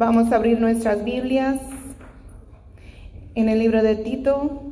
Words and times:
Vamos 0.00 0.32
a 0.32 0.36
abrir 0.36 0.58
nuestras 0.58 1.04
Biblias 1.04 1.60
en 3.34 3.50
el 3.50 3.58
libro 3.58 3.82
de 3.82 3.96
Tito, 3.96 4.62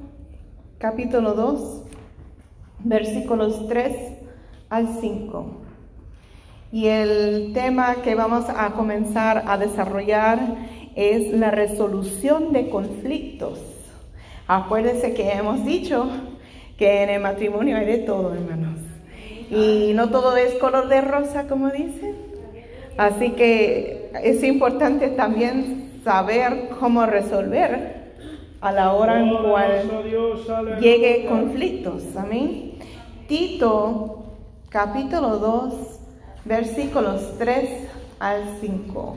capítulo 0.79 1.35
2, 1.35 1.83
versículos 2.79 3.69
3 3.69 3.95
al 4.71 4.89
5. 5.03 5.61
Y 6.73 6.87
el 6.87 7.53
tema 7.53 7.97
que 7.97 8.15
vamos 8.15 8.47
a 8.49 8.71
comenzar 8.71 9.45
a 9.47 9.59
desarrollar 9.59 10.41
es 10.97 11.31
la 11.35 11.51
resolución 11.51 12.55
de 12.55 12.71
conflictos. 12.71 13.61
Acuérdense 14.47 15.13
que 15.13 15.31
hemos 15.33 15.63
dicho 15.67 16.09
que 16.79 17.03
en 17.03 17.11
el 17.11 17.21
matrimonio 17.21 17.77
hay 17.77 17.85
de 17.85 17.99
todo, 17.99 18.33
hermanos. 18.33 18.79
Y 19.51 19.93
no 19.95 20.09
todo 20.09 20.39
es 20.39 20.55
color 20.55 20.89
de 20.89 21.03
rosa, 21.03 21.47
como 21.49 21.69
dicen. 21.69 22.17
Así 22.99 23.31
que 23.31 24.11
es 24.25 24.43
importante 24.43 25.07
también 25.09 26.01
saber 26.03 26.71
cómo 26.81 27.07
resolver 27.07 28.13
a 28.61 28.73
la 28.73 28.93
hora 28.93 29.21
en 29.21 29.37
cual 29.37 30.81
llegue 30.81 31.27
conflictos. 31.27 32.03
Amén. 32.17 32.73
Tito, 33.29 34.25
capítulo 34.69 35.39
2, 35.39 35.75
versículos 36.45 37.39
3 37.39 37.71
al 38.19 38.43
5. 38.61 39.17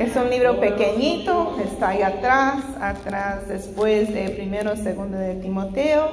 Es 0.00 0.16
un 0.16 0.28
libro 0.28 0.58
pequeñito, 0.58 1.56
está 1.64 1.90
ahí 1.90 2.02
atrás, 2.02 2.64
atrás 2.80 3.46
después 3.46 4.12
de 4.12 4.30
primero, 4.30 4.74
segundo 4.74 5.18
de 5.18 5.36
Timoteo. 5.36 6.08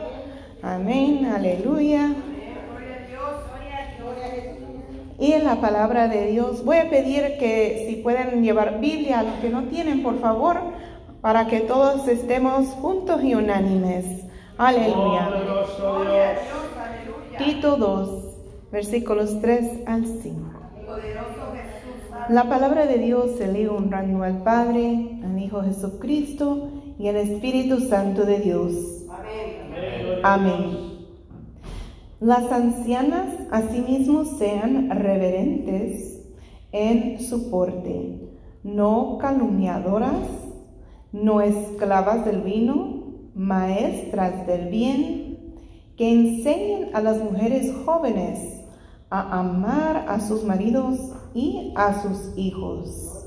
Amén, 0.62 1.32
aleluya. 1.36 2.14
Y 5.18 5.32
en 5.32 5.46
la 5.46 5.62
palabra 5.62 6.08
de 6.08 6.28
Dios, 6.28 6.64
voy 6.66 6.78
a 6.78 6.90
pedir 6.90 7.38
que 7.40 7.86
si 7.88 7.98
pueden 7.98 8.44
llevar 8.44 8.80
Biblia, 8.80 9.24
los 9.24 9.36
que 9.36 9.50
no 9.50 9.64
tienen, 9.64 10.04
por 10.04 10.20
favor, 10.20 10.60
para 11.22 11.48
que 11.48 11.62
todos 11.62 12.08
estemos 12.08 12.68
juntos 12.82 13.24
y 13.24 13.34
unánimes. 13.34 14.26
Aleluya. 14.58 15.30
Tito 17.38 17.78
2, 17.78 18.36
versículos 18.72 19.42
3 19.42 19.88
al 19.88 20.06
5. 20.06 20.52
La 22.30 22.50
palabra 22.50 22.86
de 22.86 22.98
Dios 22.98 23.38
se 23.38 23.48
lee 23.52 23.68
honrando 23.68 24.24
al 24.24 24.44
Padre, 24.44 25.20
al 25.24 25.40
Hijo 25.40 25.62
Jesucristo 25.62 26.70
y 26.98 27.08
al 27.08 27.18
Espíritu 27.18 27.80
Santo 27.80 28.26
de 28.26 28.40
Dios. 28.40 28.74
Amén. 30.24 30.95
Las 32.26 32.52
ancianas 32.52 33.36
asimismo 33.52 34.26
sean 34.26 34.90
reverentes 34.90 36.24
en 36.72 37.22
su 37.22 37.52
porte, 37.52 38.20
no 38.64 39.20
calumniadoras, 39.20 40.28
no 41.12 41.42
esclavas 41.42 42.26
del 42.26 42.42
vino, 42.42 43.04
maestras 43.36 44.48
del 44.48 44.70
bien, 44.70 45.54
que 45.98 46.12
enseñen 46.12 46.96
a 46.96 47.02
las 47.02 47.24
mujeres 47.24 47.72
jóvenes 47.86 48.40
a 49.12 49.42
amar 49.42 50.06
a 50.08 50.20
sus 50.20 50.44
maridos 50.44 50.98
y 51.36 51.74
a 51.76 52.02
sus 52.02 52.36
hijos, 52.36 53.24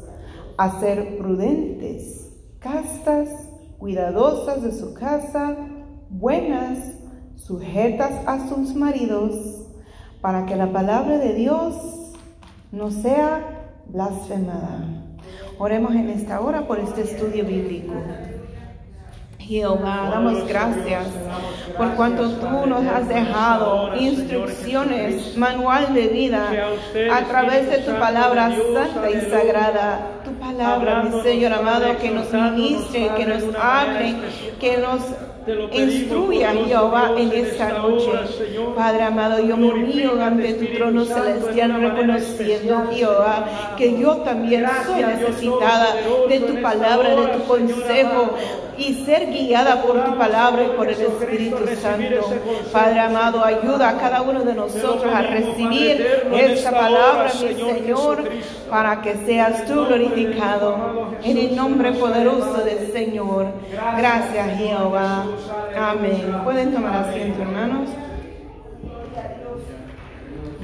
a 0.57 0.81
ser 0.81 1.19
prudentes, 1.19 2.37
castas, 2.59 3.29
cuidadosas 3.79 4.61
de 4.61 4.73
su 4.73 4.93
casa, 4.93 5.57
buenas, 6.11 6.98
sujetas 7.45 8.13
a 8.27 8.49
sus 8.49 8.75
maridos, 8.75 9.35
para 10.21 10.47
que 10.47 10.57
la 10.57 10.73
palabra 10.73 11.19
de 11.19 11.35
Dios 11.35 11.75
no 12.73 12.91
sea 12.91 13.41
blasfemada. 13.87 14.85
Oremos 15.59 15.95
en 15.95 16.11
esta 16.11 16.41
hora 16.41 16.67
por 16.67 16.79
este 16.79 17.03
estudio 17.03 17.45
bíblico. 17.45 17.95
Jehová, 19.39 20.11
damos 20.11 20.47
gracias 20.47 21.07
por 21.79 21.95
cuanto 21.95 22.33
tú 22.33 22.67
nos 22.67 22.87
has 22.87 23.09
dejado 23.09 23.97
instrucciones, 23.97 25.37
manual 25.39 25.95
de 25.95 26.09
vida 26.09 26.51
a 27.11 27.25
través 27.25 27.71
de 27.71 27.79
tu 27.79 27.99
palabra 27.99 28.51
santa 28.75 29.11
y 29.11 29.31
sagrada. 29.31 30.21
Tu 30.23 30.33
palabra, 30.33 31.03
mi 31.05 31.23
Señor 31.23 31.55
amado, 31.55 31.97
que 31.97 32.11
nos 32.11 32.31
ministre, 32.31 33.11
que 33.17 33.25
nos 33.25 33.43
hable, 33.55 34.17
que 34.61 34.77
nos 34.77 35.01
Instruya, 35.73 36.53
Jehová, 36.53 37.13
en 37.17 37.33
esta 37.33 37.79
noche. 37.79 38.11
Padre 38.77 39.03
amado, 39.03 39.43
yo 39.43 39.57
me 39.57 39.69
humillo 39.69 40.21
ante 40.23 40.55
tu 40.55 40.67
trono 40.75 41.05
celestial, 41.05 41.81
reconociendo, 41.81 42.87
Jehová, 42.93 43.75
que 43.77 43.99
yo 43.99 44.17
también 44.19 44.67
soy 44.85 45.03
necesitada 45.03 45.97
de 46.29 46.41
tu 46.41 46.61
palabra, 46.61 47.15
de 47.15 47.27
tu 47.29 47.45
consejo 47.45 48.35
y 48.79 48.95
ser 49.05 49.31
guiada 49.31 49.83
por 49.83 50.05
tu 50.05 50.17
palabra 50.17 50.65
y 50.65 50.77
por 50.77 50.89
el 50.89 51.01
Espíritu 51.01 51.67
Santo. 51.81 52.33
Padre 52.73 53.01
amado, 53.01 53.45
ayuda 53.45 53.91
a 53.91 53.99
cada 53.99 54.23
uno 54.23 54.45
de 54.45 54.55
nosotros 54.55 55.13
a 55.13 55.23
recibir 55.23 56.07
esta 56.33 56.71
palabra, 56.71 57.31
mi 57.35 57.55
Señor, 57.55 58.23
para 58.71 59.01
que 59.03 59.15
seas 59.27 59.67
tú 59.67 59.85
glorificado 59.85 61.09
en 61.23 61.39
el 61.39 61.57
nombre 61.57 61.93
poderoso 61.93 62.65
del 62.65 62.93
Señor. 62.93 63.47
Gracias, 63.97 64.59
Jehová. 64.59 65.27
Amén. 65.77 66.41
Pueden 66.45 66.73
tomar 66.73 67.09
asiento, 67.09 67.43
hermanos. 67.43 67.89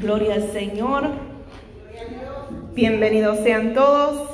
Gloria 0.01 0.35
al 0.35 0.53
Señor. 0.53 1.11
Bienvenidos 2.75 3.39
sean 3.41 3.75
todos. 3.75 4.31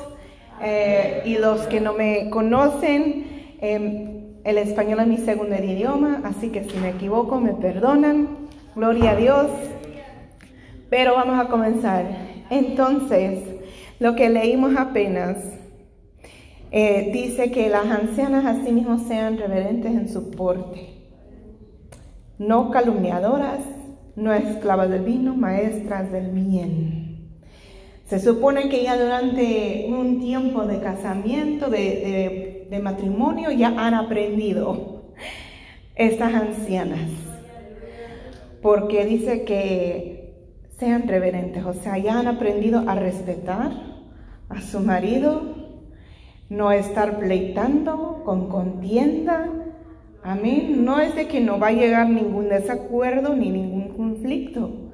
Eh, 0.62 1.22
y 1.24 1.38
los 1.38 1.62
que 1.62 1.80
no 1.80 1.94
me 1.94 2.28
conocen, 2.28 3.40
em, 3.60 4.21
el 4.44 4.59
español 4.59 5.00
es 5.00 5.06
mi 5.06 5.19
segundo 5.19 5.54
idioma, 5.56 6.22
así 6.25 6.48
que 6.48 6.65
si 6.65 6.76
me 6.78 6.91
equivoco 6.91 7.41
me 7.41 7.53
perdonan. 7.53 8.48
Gloria 8.75 9.12
a 9.12 9.16
Dios. 9.16 9.50
Pero 10.88 11.15
vamos 11.15 11.38
a 11.38 11.48
comenzar. 11.48 12.06
Entonces, 12.50 13.44
lo 13.98 14.15
que 14.16 14.28
leímos 14.31 14.76
apenas 14.76 15.37
eh, 16.72 17.10
dice 17.12 17.50
que 17.50 17.69
las 17.69 17.87
ancianas 17.87 18.44
asimismo 18.47 18.98
sean 18.98 19.38
reverentes 19.38 19.92
en 19.92 20.09
su 20.09 20.31
porte, 20.31 20.88
no 22.38 22.71
calumniadoras, 22.71 23.60
no 24.16 24.32
esclavas 24.32 24.88
del 24.88 25.03
vino, 25.03 25.34
maestras 25.34 26.10
del 26.12 26.31
bien. 26.31 27.28
Se 28.06 28.19
supone 28.19 28.69
que 28.69 28.82
ya 28.82 29.00
durante 29.00 29.87
un 29.88 30.21
tiempo 30.21 30.66
de 30.66 30.81
casamiento, 30.81 31.71
de 31.71 32.50
matrimonio, 32.78 33.50
ya 33.50 33.69
han 33.76 33.94
aprendido 33.94 35.12
estas 35.94 36.34
ancianas, 36.34 37.10
porque 38.62 39.04
dice 39.04 39.44
que 39.44 40.20
sean 40.78 41.09
reverentes, 41.09 41.64
o 41.64 41.75
sea, 41.75 41.98
ya 41.98 42.19
han 42.19 42.26
aprendido 42.26 42.84
a 42.88 42.94
respetar 42.94 43.72
a 44.48 44.60
su 44.60 44.80
marido, 44.80 45.60
no 46.48 46.72
estar 46.72 47.19
pleitando 47.19 48.22
con 48.25 48.48
contienda. 48.48 49.48
Amén. 50.22 50.84
No 50.84 51.00
es 51.00 51.14
de 51.14 51.28
que 51.28 51.41
no 51.41 51.59
va 51.59 51.69
a 51.69 51.72
llegar 51.72 52.09
ningún 52.09 52.48
desacuerdo 52.48 53.34
ni 53.34 53.50
ningún 53.50 53.97
conflicto. 53.97 54.91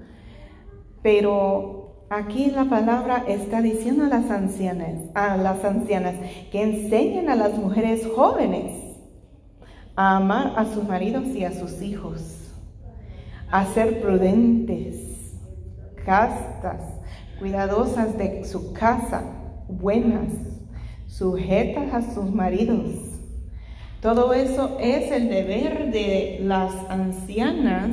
Pero 1.03 1.76
aquí 2.11 2.51
la 2.51 2.65
palabra 2.65 3.25
está 3.27 3.61
diciendo 3.61 4.05
a 4.05 4.09
las 4.09 4.31
ancianas, 4.31 5.01
a 5.15 5.37
las 5.37 5.65
ancianas 5.65 6.15
que 6.51 6.63
enseñen 6.63 7.29
a 7.29 7.37
las 7.37 7.59
mujeres 7.59 8.07
jóvenes 8.15 8.87
a 9.97 10.17
amar 10.17 10.53
a 10.57 10.67
sus 10.67 10.87
maridos 10.87 11.27
y 11.29 11.45
a 11.45 11.53
sus 11.53 11.81
hijos, 11.81 12.53
a 13.51 13.65
ser 13.73 14.03
prudentes, 14.03 15.35
castas, 16.05 16.83
cuidadosas 17.39 18.17
de 18.19 18.45
su 18.45 18.73
casa, 18.73 19.25
buenas, 19.69 20.33
sujetas 21.07 21.93
a 21.95 22.15
sus 22.15 22.31
maridos. 22.31 23.17
Todo 24.01 24.35
eso 24.35 24.77
es 24.79 25.11
el 25.11 25.29
deber 25.29 25.91
de 25.91 26.41
las 26.43 26.73
ancianas, 26.91 27.91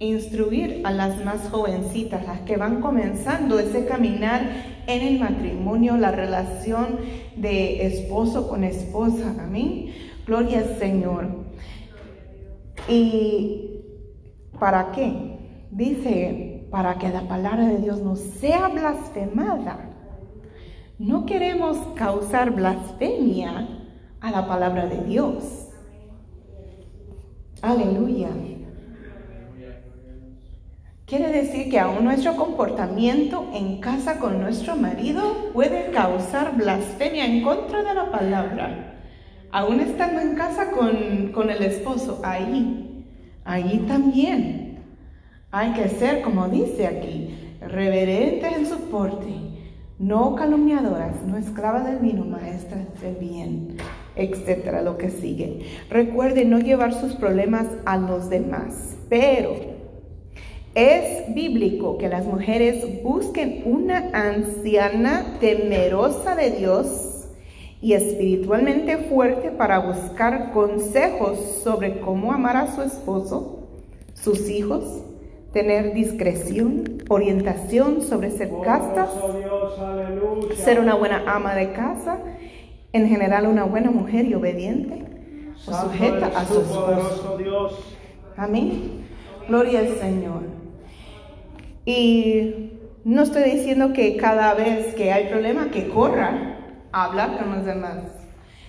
instruir 0.00 0.80
a 0.84 0.90
las 0.90 1.22
más 1.24 1.48
jovencitas, 1.50 2.26
las 2.26 2.40
que 2.40 2.56
van 2.56 2.80
comenzando 2.80 3.58
ese 3.58 3.84
caminar 3.84 4.42
en 4.86 5.02
el 5.02 5.20
matrimonio, 5.20 5.96
la 5.96 6.10
relación 6.10 6.98
de 7.36 7.86
esposo 7.86 8.48
con 8.48 8.64
esposa. 8.64 9.36
Amén. 9.38 9.92
Gloria 10.26 10.60
al 10.60 10.78
Señor. 10.78 11.28
¿Y 12.88 13.82
para 14.58 14.90
qué? 14.92 15.38
Dice, 15.70 16.66
para 16.70 16.94
que 16.98 17.10
la 17.10 17.28
palabra 17.28 17.66
de 17.66 17.78
Dios 17.78 18.00
no 18.00 18.16
sea 18.16 18.68
blasfemada. 18.68 19.90
No 20.98 21.26
queremos 21.26 21.76
causar 21.94 22.52
blasfemia 22.52 23.68
a 24.20 24.30
la 24.30 24.46
palabra 24.46 24.86
de 24.86 25.04
Dios. 25.04 25.68
Aleluya. 27.60 28.30
Quiere 31.10 31.32
decir 31.32 31.68
que 31.68 31.80
aún 31.80 32.04
nuestro 32.04 32.36
comportamiento 32.36 33.50
en 33.52 33.80
casa 33.80 34.20
con 34.20 34.40
nuestro 34.40 34.76
marido 34.76 35.50
puede 35.52 35.90
causar 35.90 36.56
blasfemia 36.56 37.26
en 37.26 37.42
contra 37.42 37.82
de 37.82 37.94
la 37.94 38.12
palabra. 38.12 39.00
Aún 39.50 39.80
estando 39.80 40.20
en 40.20 40.36
casa 40.36 40.70
con, 40.70 41.32
con 41.32 41.50
el 41.50 41.64
esposo, 41.64 42.20
ahí, 42.22 43.04
ahí 43.44 43.84
también 43.88 44.78
hay 45.50 45.72
que 45.72 45.88
ser, 45.88 46.22
como 46.22 46.48
dice 46.48 46.86
aquí, 46.86 47.56
reverentes 47.60 48.56
en 48.56 48.66
su 48.66 48.78
porte, 48.88 49.34
no 49.98 50.36
calumniadoras, 50.36 51.24
no 51.26 51.36
esclavas 51.36 51.86
del 51.86 51.98
vino, 51.98 52.24
maestras 52.24 52.86
del 53.02 53.16
bien, 53.16 53.78
etcétera, 54.14 54.80
lo 54.80 54.96
que 54.96 55.10
sigue. 55.10 55.66
Recuerde 55.90 56.44
no 56.44 56.60
llevar 56.60 56.94
sus 56.94 57.14
problemas 57.14 57.66
a 57.84 57.96
los 57.96 58.30
demás, 58.30 58.96
pero 59.08 59.69
es 60.74 61.34
bíblico 61.34 61.98
que 61.98 62.08
las 62.08 62.24
mujeres 62.24 63.02
busquen 63.02 63.62
una 63.64 64.10
anciana 64.12 65.36
temerosa 65.40 66.36
de 66.36 66.50
Dios 66.52 67.26
y 67.80 67.94
espiritualmente 67.94 68.98
fuerte 68.98 69.50
para 69.50 69.78
buscar 69.80 70.52
consejos 70.52 71.38
sobre 71.64 72.00
cómo 72.00 72.32
amar 72.32 72.56
a 72.56 72.74
su 72.74 72.82
esposo, 72.82 73.68
sus 74.14 74.48
hijos, 74.48 75.02
tener 75.52 75.92
discreción, 75.92 77.02
orientación 77.08 78.02
sobre 78.02 78.30
ser 78.30 78.50
castas, 78.62 79.08
ser 80.56 80.78
una 80.78 80.94
buena 80.94 81.24
ama 81.26 81.54
de 81.54 81.72
casa, 81.72 82.18
en 82.92 83.08
general 83.08 83.46
una 83.46 83.64
buena 83.64 83.90
mujer 83.90 84.26
y 84.26 84.34
obediente, 84.34 85.04
o 85.66 85.72
sujeta 85.72 86.26
a 86.26 86.44
su 86.44 86.60
esposo. 86.60 87.38
Amén. 88.36 89.00
Gloria 89.48 89.80
al 89.80 89.88
Señor. 89.96 90.59
Y 91.90 92.70
no 93.04 93.22
estoy 93.22 93.50
diciendo 93.50 93.92
que 93.92 94.16
cada 94.16 94.54
vez 94.54 94.94
que 94.94 95.12
hay 95.12 95.26
problema 95.26 95.70
que 95.70 95.88
corra 95.88 96.56
a 96.92 97.04
hablar 97.06 97.36
con 97.36 97.56
los 97.56 97.66
demás, 97.66 98.04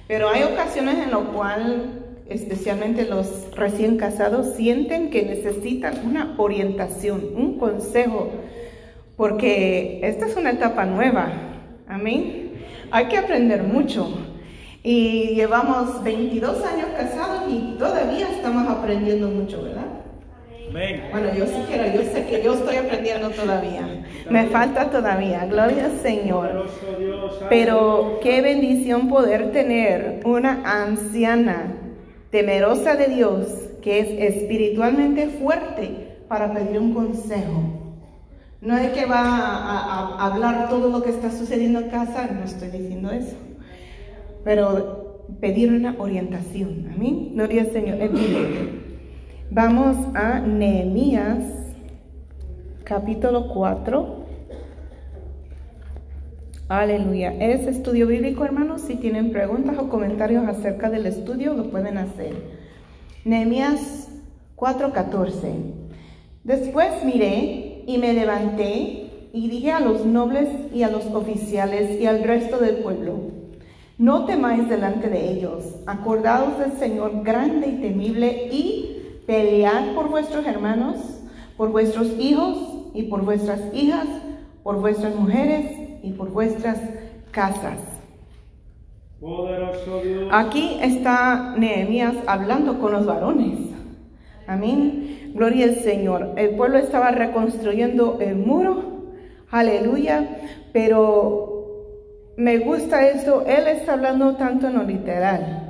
pero 0.07 0.29
hay 0.29 0.41
ocasiones 0.43 0.97
en 0.97 1.11
lo 1.11 1.31
cual 1.31 2.01
especialmente 2.27 3.05
los 3.05 3.55
recién 3.55 3.97
casados, 3.97 4.55
sienten 4.55 5.11
que 5.11 5.23
necesitan 5.23 6.05
una 6.05 6.33
orientación, 6.37 7.21
un 7.35 7.59
consejo, 7.59 8.31
porque 9.17 9.99
esta 10.01 10.25
es 10.25 10.35
una 10.35 10.51
etapa 10.51 10.85
nueva. 10.85 11.31
Amén. 11.87 12.53
Hay 12.89 13.05
que 13.05 13.17
aprender 13.17 13.63
mucho. 13.63 14.09
Y 14.83 15.35
llevamos 15.35 16.03
22 16.03 16.65
años 16.65 16.87
casados 16.97 17.43
y 17.51 17.75
todavía 17.77 18.31
estamos 18.31 18.67
aprendiendo 18.67 19.27
mucho, 19.27 19.61
¿verdad? 19.61 19.90
Bueno, 20.71 21.33
yo 21.35 21.45
siquiera, 21.47 21.93
yo 21.93 22.01
sé 22.03 22.25
que 22.25 22.41
yo 22.43 22.53
estoy 22.53 22.77
aprendiendo 22.77 23.29
todavía. 23.29 24.05
Me 24.29 24.45
falta 24.45 24.89
todavía, 24.89 25.45
gloria 25.45 25.85
al 25.85 25.99
Señor. 25.99 26.67
Pero 27.49 28.19
qué 28.23 28.41
bendición 28.41 29.09
poder 29.09 29.51
tener 29.51 30.21
una 30.23 30.61
anciana 30.63 31.75
temerosa 32.29 32.95
de 32.95 33.07
Dios, 33.07 33.47
que 33.81 33.99
es 33.99 34.35
espiritualmente 34.35 35.27
fuerte 35.27 36.17
para 36.27 36.53
pedir 36.53 36.79
un 36.79 36.93
consejo. 36.93 37.81
No 38.61 38.77
es 38.77 38.91
que 38.91 39.05
va 39.05 39.19
a, 39.19 40.25
hablar 40.27 40.69
todo 40.69 40.89
lo 40.89 41.01
que 41.01 41.09
está 41.09 41.31
sucediendo 41.31 41.79
en 41.79 41.89
casa, 41.89 42.29
no 42.31 42.45
estoy 42.45 42.69
diciendo 42.69 43.11
eso, 43.11 43.35
pero 44.43 45.25
pedir 45.41 45.71
una 45.71 45.95
orientación. 45.97 46.91
Amén. 46.93 47.31
Gloria 47.33 47.63
al 47.63 47.71
Señor. 47.71 47.97
Vamos 49.53 49.97
a 50.15 50.39
Nehemías, 50.39 51.43
capítulo 52.85 53.49
4. 53.49 54.25
Aleluya. 56.69 57.33
Es 57.33 57.67
estudio 57.67 58.07
bíblico, 58.07 58.45
hermanos. 58.45 58.79
Si 58.79 58.95
tienen 58.95 59.33
preguntas 59.33 59.77
o 59.77 59.89
comentarios 59.89 60.47
acerca 60.47 60.89
del 60.89 61.05
estudio, 61.05 61.53
lo 61.53 61.69
pueden 61.69 61.97
hacer. 61.97 62.33
Nehemías 63.25 64.07
4:14. 64.55 65.51
Después 66.45 67.03
miré 67.03 67.83
y 67.85 67.97
me 67.97 68.13
levanté 68.13 69.29
y 69.33 69.49
dije 69.49 69.73
a 69.73 69.81
los 69.81 70.05
nobles 70.05 70.47
y 70.73 70.83
a 70.83 70.89
los 70.89 71.07
oficiales 71.07 71.99
y 71.99 72.05
al 72.05 72.23
resto 72.23 72.57
del 72.57 72.77
pueblo, 72.77 73.19
no 73.97 74.23
temáis 74.23 74.69
delante 74.69 75.09
de 75.09 75.29
ellos, 75.29 75.75
acordaos 75.87 76.57
del 76.57 76.71
Señor 76.79 77.21
grande 77.25 77.67
y 77.67 77.81
temible 77.81 78.47
y 78.49 78.90
pelead 79.31 79.95
por 79.95 80.09
vuestros 80.09 80.45
hermanos, 80.45 80.97
por 81.55 81.71
vuestros 81.71 82.09
hijos 82.19 82.57
y 82.93 83.03
por 83.03 83.23
vuestras 83.23 83.61
hijas, 83.73 84.05
por 84.61 84.81
vuestras 84.81 85.15
mujeres 85.15 85.71
y 86.03 86.11
por 86.11 86.31
vuestras 86.31 86.77
casas. 87.31 87.79
Aquí 90.31 90.77
está 90.81 91.55
Nehemías 91.57 92.15
hablando 92.27 92.77
con 92.79 92.91
los 92.91 93.05
varones. 93.05 93.57
Amén. 94.47 95.31
Gloria 95.33 95.67
al 95.67 95.75
Señor. 95.75 96.33
El 96.35 96.57
pueblo 96.57 96.79
estaba 96.79 97.11
reconstruyendo 97.11 98.17
el 98.19 98.35
muro. 98.35 99.05
Aleluya. 99.49 100.41
Pero 100.73 102.33
me 102.35 102.57
gusta 102.57 103.07
esto. 103.07 103.45
Él 103.45 103.65
está 103.67 103.93
hablando 103.93 104.35
tanto 104.35 104.67
en 104.67 104.73
lo 104.73 104.83
literal. 104.83 105.60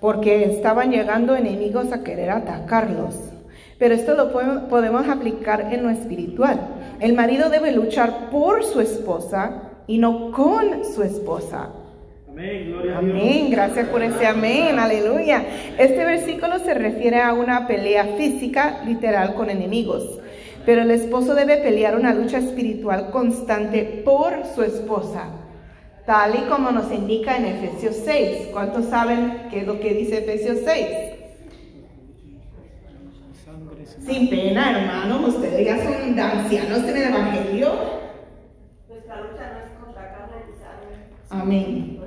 Porque 0.00 0.44
estaban 0.44 0.90
llegando 0.90 1.36
enemigos 1.36 1.92
a 1.92 2.02
querer 2.02 2.30
atacarlos. 2.30 3.14
Pero 3.78 3.94
esto 3.94 4.14
lo 4.14 4.32
podemos 4.68 5.08
aplicar 5.08 5.72
en 5.72 5.82
lo 5.82 5.90
espiritual. 5.90 6.58
El 7.00 7.14
marido 7.14 7.50
debe 7.50 7.72
luchar 7.72 8.30
por 8.30 8.64
su 8.64 8.80
esposa 8.80 9.62
y 9.86 9.98
no 9.98 10.32
con 10.32 10.84
su 10.84 11.02
esposa. 11.02 11.70
Amén, 12.28 12.70
gloria 12.70 12.98
amén, 12.98 13.50
gracias 13.50 13.88
por 13.88 14.02
ese 14.02 14.26
amén, 14.26 14.78
aleluya. 14.78 15.42
Este 15.78 16.04
versículo 16.04 16.58
se 16.58 16.74
refiere 16.74 17.22
a 17.22 17.32
una 17.32 17.66
pelea 17.66 18.04
física 18.18 18.82
literal 18.84 19.34
con 19.34 19.48
enemigos, 19.48 20.20
pero 20.66 20.82
el 20.82 20.90
esposo 20.90 21.34
debe 21.34 21.56
pelear 21.56 21.96
una 21.96 22.12
lucha 22.12 22.36
espiritual 22.36 23.10
constante 23.10 24.02
por 24.04 24.44
su 24.54 24.62
esposa, 24.62 25.30
tal 26.06 26.36
y 26.36 26.48
como 26.48 26.70
nos 26.70 26.90
indica 26.92 27.36
en 27.36 27.46
Efesios 27.46 27.96
6. 28.04 28.48
¿Cuántos 28.52 28.86
saben 28.86 29.48
qué 29.50 29.60
es 29.60 29.66
lo 29.66 29.80
que 29.80 29.92
dice 29.92 30.18
Efesios 30.18 30.58
6? 30.64 30.86
Sin 34.06 34.30
pena, 34.30 34.70
hermanos, 34.70 35.34
ustedes 35.34 35.66
ya 35.66 35.82
son 35.82 36.18
ancianos 36.18 36.78
en 36.78 36.96
el 36.96 37.02
Evangelio. 37.02 37.72
Nuestra 38.88 39.20
lucha 39.20 39.52
no 39.52 39.58
es 39.58 39.66
Amén. 41.28 42.00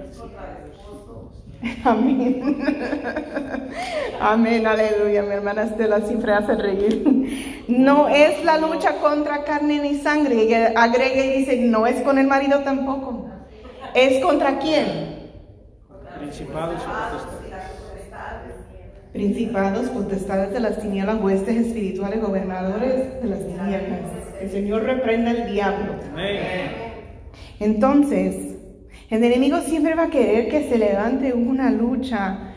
Amén. 1.84 2.64
Amén, 4.22 4.66
aleluya. 4.66 5.24
Mi 5.24 5.34
hermana 5.34 5.64
Estela 5.64 6.00
siempre 6.02 6.32
hace 6.34 6.56
reír. 6.56 7.66
No 7.68 8.08
es 8.08 8.44
la 8.46 8.58
lucha 8.58 8.96
contra 8.96 9.44
carne 9.44 9.80
ni 9.80 9.96
sangre. 9.96 10.46
Y 10.46 10.54
agrega 10.54 11.24
y 11.24 11.40
dice, 11.40 11.58
no 11.58 11.86
es 11.86 12.02
con 12.02 12.18
el 12.18 12.28
marido 12.28 12.60
tampoco. 12.60 13.29
¿Es 13.96 14.24
contra 14.24 14.60
quién? 14.60 15.30
Principados 16.18 16.82
y 16.82 16.88
potestades. 16.88 18.56
Principados, 19.14 19.90
potestades 19.90 20.54
de 20.54 20.60
las 20.60 20.80
tinieblas, 20.80 21.22
huestes 21.22 21.56
espirituales, 21.58 22.22
gobernadores 22.22 23.22
de 23.22 23.28
las 23.28 23.40
tinieblas. 23.40 24.00
El 24.40 24.52
Señor 24.52 24.84
reprenda 24.84 25.32
al 25.32 25.52
diablo. 25.52 25.94
Entonces, 27.60 28.58
el 29.10 29.24
enemigo 29.24 29.60
siempre 29.62 29.96
va 29.96 30.04
a 30.04 30.10
querer 30.10 30.50
que 30.50 30.70
se 30.70 30.78
levante 30.78 31.34
una 31.34 31.72
lucha 31.72 32.54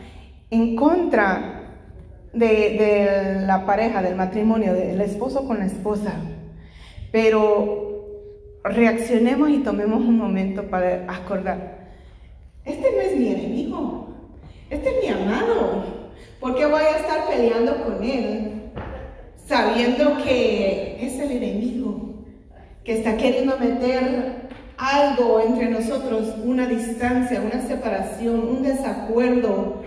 en 0.49 0.75
contra 0.75 1.63
de, 2.33 3.43
la 3.45 3.65
pareja, 3.65 4.01
del 4.01 4.15
matrimonio, 4.15 4.73
del 4.73 5.01
esposo 5.01 5.47
con 5.47 5.59
la 5.59 5.65
esposa. 5.65 6.13
Pero 7.11 7.92
reaccionemos 8.63 9.49
y 9.49 9.59
tomemos 9.59 10.01
un 10.01 10.17
momento 10.17 10.63
para 10.63 11.05
acordar, 11.07 11.89
este 12.65 12.91
no 12.91 13.01
es 13.01 13.17
mi 13.17 13.27
enemigo, 13.27 14.07
este 14.69 14.89
es 14.89 15.03
mi 15.03 15.09
amado. 15.09 15.83
¿Por 16.39 16.55
qué 16.55 16.65
voy 16.65 16.81
a 16.81 16.97
estar 16.97 17.27
peleando 17.27 17.83
con 17.83 18.03
él 18.03 18.53
sabiendo 19.45 20.17
que 20.23 20.97
es 21.05 21.19
el 21.19 21.31
enemigo 21.31 22.13
que 22.83 22.93
está 22.93 23.17
queriendo 23.17 23.57
meter 23.57 24.43
algo 24.77 25.39
entre 25.39 25.69
nosotros, 25.69 26.35
una 26.43 26.67
distancia, 26.67 27.41
una 27.41 27.65
separación, 27.65 28.47
un 28.47 28.63
desacuerdo. 28.63 29.83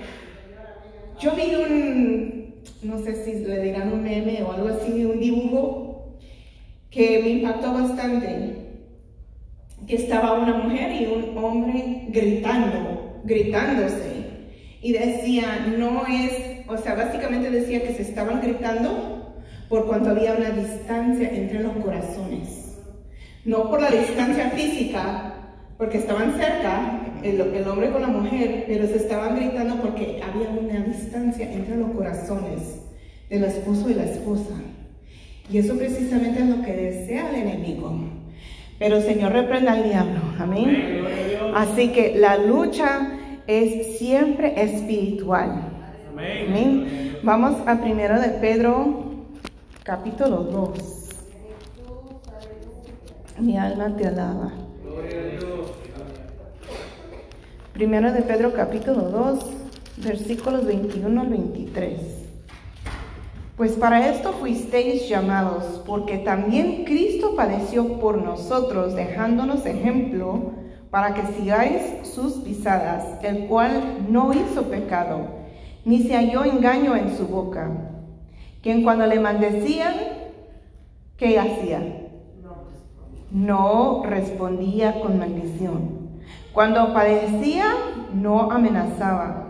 Yo 1.20 1.32
vi 1.34 1.54
un, 1.54 2.54
no 2.82 2.98
sé 2.98 3.24
si 3.24 3.44
le 3.44 3.62
dirán 3.62 3.92
un 3.92 4.02
meme 4.02 4.42
o 4.42 4.52
algo 4.52 4.68
así, 4.68 5.04
un 5.04 5.20
dibujo 5.20 6.16
que 6.90 7.20
me 7.22 7.28
impactó 7.30 7.72
bastante, 7.72 8.65
que 9.86 9.96
estaba 9.96 10.38
una 10.38 10.54
mujer 10.54 10.90
y 11.00 11.06
un 11.06 11.36
hombre 11.38 12.06
gritando, 12.08 13.20
gritándose. 13.24 14.26
Y 14.82 14.92
decía, 14.92 15.66
no 15.78 16.04
es, 16.06 16.68
o 16.68 16.76
sea, 16.76 16.94
básicamente 16.94 17.50
decía 17.50 17.82
que 17.82 17.94
se 17.94 18.02
estaban 18.02 18.40
gritando 18.40 19.36
por 19.68 19.86
cuanto 19.86 20.10
había 20.10 20.34
una 20.34 20.50
distancia 20.50 21.28
entre 21.30 21.60
los 21.60 21.72
corazones. 21.76 22.78
No 23.44 23.70
por 23.70 23.80
la 23.80 23.90
distancia 23.90 24.50
física, 24.50 25.34
porque 25.78 25.98
estaban 25.98 26.36
cerca, 26.36 27.00
el, 27.22 27.68
hombre 27.68 27.90
con 27.90 28.02
la 28.02 28.08
mujer, 28.08 28.64
pero 28.66 28.86
se 28.86 28.96
estaban 28.96 29.36
gritando 29.36 29.76
porque 29.76 30.20
había 30.22 30.48
una 30.48 30.80
distancia 30.84 31.52
entre 31.52 31.76
los 31.76 31.90
corazones 31.90 32.80
del 33.28 33.44
esposo 33.44 33.90
y 33.90 33.94
la 33.94 34.04
esposa. 34.04 34.54
Y 35.50 35.58
eso 35.58 35.76
precisamente 35.76 36.40
es 36.40 36.48
lo 36.48 36.62
que 36.62 36.72
desea 36.72 37.30
el 37.30 37.36
enemigo. 37.36 38.15
Pero 38.78 38.96
el 38.96 39.02
Señor 39.02 39.32
reprenda 39.32 39.72
al 39.72 39.84
diablo. 39.84 40.20
Amén. 40.38 41.04
Así 41.54 41.92
que 41.92 42.16
la 42.16 42.36
lucha 42.36 43.12
es 43.46 43.98
siempre 43.98 44.60
espiritual. 44.60 45.62
Amén. 46.12 47.18
Vamos 47.22 47.56
a 47.66 47.80
primero 47.80 48.20
de 48.20 48.28
Pedro, 48.28 49.04
capítulo 49.82 50.42
2. 50.42 51.06
Mi 53.38 53.56
alma 53.58 53.94
te 53.96 54.06
alaba. 54.06 54.52
Primero 57.72 58.12
de 58.12 58.22
Pedro, 58.22 58.54
capítulo 58.54 59.02
2, 59.02 59.38
versículos 59.98 60.64
21 60.64 61.20
al 61.20 61.28
23. 61.28 62.15
Pues 63.56 63.72
para 63.72 64.08
esto 64.08 64.32
fuisteis 64.32 65.08
llamados, 65.08 65.82
porque 65.86 66.18
también 66.18 66.84
Cristo 66.84 67.34
padeció 67.34 67.98
por 67.98 68.22
nosotros, 68.22 68.94
dejándonos 68.94 69.64
ejemplo 69.64 70.52
para 70.90 71.14
que 71.14 71.22
sigáis 71.34 72.06
sus 72.06 72.34
pisadas, 72.34 73.04
el 73.22 73.46
cual 73.46 74.06
no 74.10 74.34
hizo 74.34 74.64
pecado, 74.64 75.20
ni 75.86 76.02
se 76.02 76.14
halló 76.14 76.44
engaño 76.44 76.96
en 76.96 77.16
su 77.16 77.26
boca. 77.28 77.70
Quien 78.62 78.82
cuando 78.82 79.06
le 79.06 79.20
maldecían, 79.20 79.94
¿qué 81.16 81.38
hacía? 81.38 81.80
No 83.30 84.02
respondía 84.04 85.00
con 85.00 85.18
maldición. 85.18 86.20
Cuando 86.52 86.92
padecía, 86.92 87.66
no 88.12 88.50
amenazaba 88.50 89.46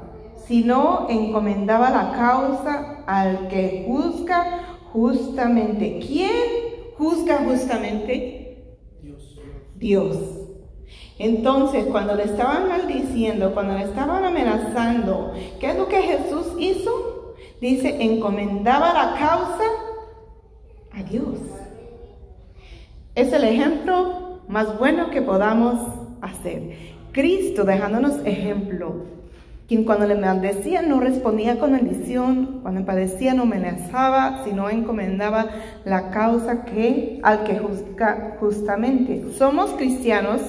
sino 0.47 1.07
encomendaba 1.09 1.91
la 1.91 2.13
causa 2.13 2.96
al 3.07 3.49
que 3.49 3.85
juzga 3.87 4.79
justamente. 4.93 6.01
¿Quién 6.07 6.33
juzga 6.97 7.39
justamente? 7.45 8.67
Dios. 9.03 9.41
Dios. 9.77 10.17
Entonces, 11.19 11.87
cuando 11.87 12.15
le 12.15 12.25
estaban 12.25 12.69
maldiciendo, 12.69 13.55
cuando 13.55 13.75
le 13.75 13.85
estaban 13.85 14.25
amenazando, 14.25 15.33
¿qué 15.61 15.71
es 15.71 15.77
lo 15.77 15.89
que 15.89 16.03
Jesús 16.03 16.47
hizo? 16.59 17.35
Dice, 17.61 18.03
encomendaba 18.03 18.93
la 18.93 19.19
causa 19.19 19.65
a 20.93 21.03
Dios. 21.03 21.39
Es 23.15 23.33
el 23.33 23.45
ejemplo 23.45 24.41
más 24.47 24.79
bueno 24.79 25.11
que 25.11 25.23
podamos 25.23 25.81
hacer. 26.21 26.77
Cristo 27.13 27.65
dejándonos 27.65 28.19
ejemplo 28.27 29.16
quien 29.69 29.85
cuando 29.85 30.07
le 30.07 30.15
maldecía 30.15 30.83
no 30.83 31.01
respondía 31.01 31.59
con 31.59 31.73
maldición, 31.73 32.61
cuando 32.63 32.85
padecía 32.85 33.35
no 33.35 33.43
amenazaba, 33.43 34.45
sino 34.45 34.71
encomendaba 34.71 35.47
la 35.85 36.11
causa 36.11 36.65
que 36.65 37.19
al 37.23 37.43
que 37.45 37.59
juzga 37.59 38.37
justamente. 38.39 39.33
Somos 39.33 39.73
cristianos, 39.73 40.41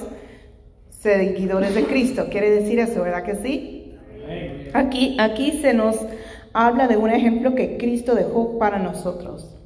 seguidores 0.90 1.74
de 1.74 1.84
Cristo. 1.84 2.26
¿Quiere 2.30 2.50
decir 2.50 2.78
eso, 2.78 3.02
verdad 3.02 3.24
que 3.24 3.34
sí? 3.36 3.96
Aquí, 4.72 5.16
aquí 5.18 5.58
se 5.60 5.74
nos 5.74 5.96
habla 6.52 6.86
de 6.86 6.96
un 6.96 7.10
ejemplo 7.10 7.54
que 7.54 7.76
Cristo 7.76 8.14
dejó 8.14 8.58
para 8.58 8.78
nosotros. 8.78 9.56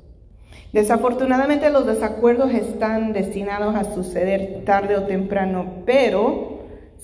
Desafortunadamente 0.72 1.68
los 1.68 1.86
desacuerdos 1.86 2.54
están 2.54 3.12
destinados 3.12 3.74
a 3.74 3.92
suceder 3.92 4.62
tarde 4.64 4.96
o 4.96 5.02
temprano, 5.02 5.82
pero 5.84 6.51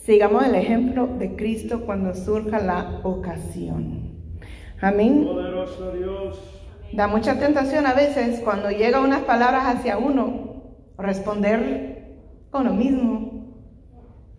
Sigamos 0.09 0.43
el 0.47 0.55
ejemplo 0.55 1.07
de 1.07 1.37
Cristo 1.37 1.83
cuando 1.85 2.15
surja 2.15 2.61
la 2.61 3.01
ocasión. 3.03 4.15
Amén. 4.81 5.29
Da 6.95 7.07
mucha 7.09 7.39
tentación 7.39 7.85
a 7.85 7.93
veces 7.93 8.41
cuando 8.41 8.71
llegan 8.71 9.05
unas 9.05 9.21
palabras 9.25 9.65
hacia 9.67 9.99
uno, 9.99 10.63
responder 10.97 12.21
con 12.51 12.65
lo 12.65 12.73
mismo. 12.73 13.53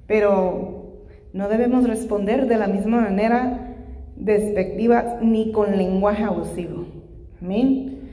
Pero 0.08 1.04
no 1.34 1.48
debemos 1.50 1.88
responder 1.88 2.48
de 2.48 2.58
la 2.58 2.66
misma 2.66 3.02
manera 3.02 3.76
despectiva 4.16 5.20
ni 5.22 5.52
con 5.52 5.78
lenguaje 5.78 6.24
abusivo. 6.24 6.88
Amén. 7.40 8.10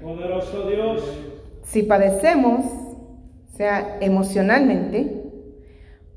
Poderoso 0.00 0.70
Dios. 0.70 1.02
Si 1.64 1.82
padecemos, 1.82 2.66
sea 3.56 3.98
emocionalmente, 4.00 5.19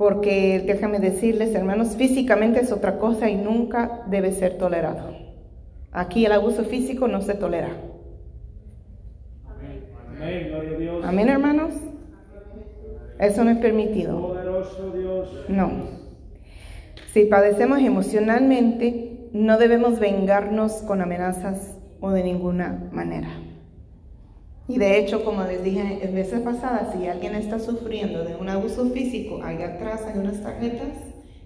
porque 0.03 0.61
déjame 0.67 0.99
decirles, 0.99 1.55
hermanos, 1.55 1.95
físicamente 1.95 2.59
es 2.59 2.73
otra 2.73 2.99
cosa 2.99 3.29
y 3.29 3.37
nunca 3.37 4.03
debe 4.07 4.33
ser 4.33 4.57
tolerado. 4.57 5.15
Aquí 5.93 6.25
el 6.25 6.33
abuso 6.33 6.65
físico 6.65 7.07
no 7.07 7.21
se 7.21 7.35
tolera. 7.35 7.69
Amén, 10.17 10.51
Amén 11.05 11.29
hermanos. 11.29 11.73
Eso 13.17 13.45
no 13.45 13.51
es 13.51 13.59
permitido. 13.59 14.19
Poderoso 14.19 14.91
Dios. 14.91 15.45
No. 15.47 15.71
Si 17.13 17.23
padecemos 17.23 17.79
emocionalmente, 17.79 19.29
no 19.31 19.57
debemos 19.57 20.01
vengarnos 20.01 20.81
con 20.81 21.01
amenazas 21.01 21.77
o 22.01 22.11
de 22.11 22.25
ninguna 22.25 22.89
manera. 22.91 23.29
Y 24.67 24.77
de 24.77 24.97
hecho, 24.99 25.25
como 25.25 25.43
les 25.43 25.63
dije 25.63 25.99
en 26.01 26.15
veces 26.15 26.39
pasadas, 26.41 26.93
si 26.93 27.07
alguien 27.07 27.35
está 27.35 27.59
sufriendo 27.59 28.23
de 28.23 28.35
un 28.35 28.47
abuso 28.49 28.89
físico, 28.91 29.41
ahí 29.43 29.61
atrás 29.61 30.05
hay 30.07 30.17
unas 30.17 30.41
tarjetas 30.41 30.89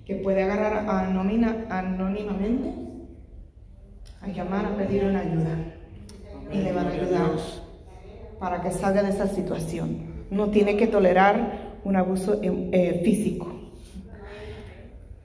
que 0.05 0.15
puede 0.15 0.43
agarrar 0.43 0.87
anónimamente 1.69 2.73
a 4.21 4.27
llamar 4.27 4.65
a 4.65 4.77
pedir 4.77 5.03
una 5.05 5.21
ayuda. 5.21 5.57
Y 6.51 6.59
le 6.59 6.71
van 6.71 6.87
a 6.87 6.91
ayudar 6.91 7.31
para 8.39 8.61
que 8.61 8.71
salga 8.71 9.03
de 9.03 9.09
esa 9.09 9.27
situación. 9.27 10.27
No 10.29 10.49
tiene 10.49 10.77
que 10.77 10.87
tolerar 10.87 11.79
un 11.83 11.95
abuso 11.95 12.39
eh, 12.41 13.01
físico. 13.03 13.56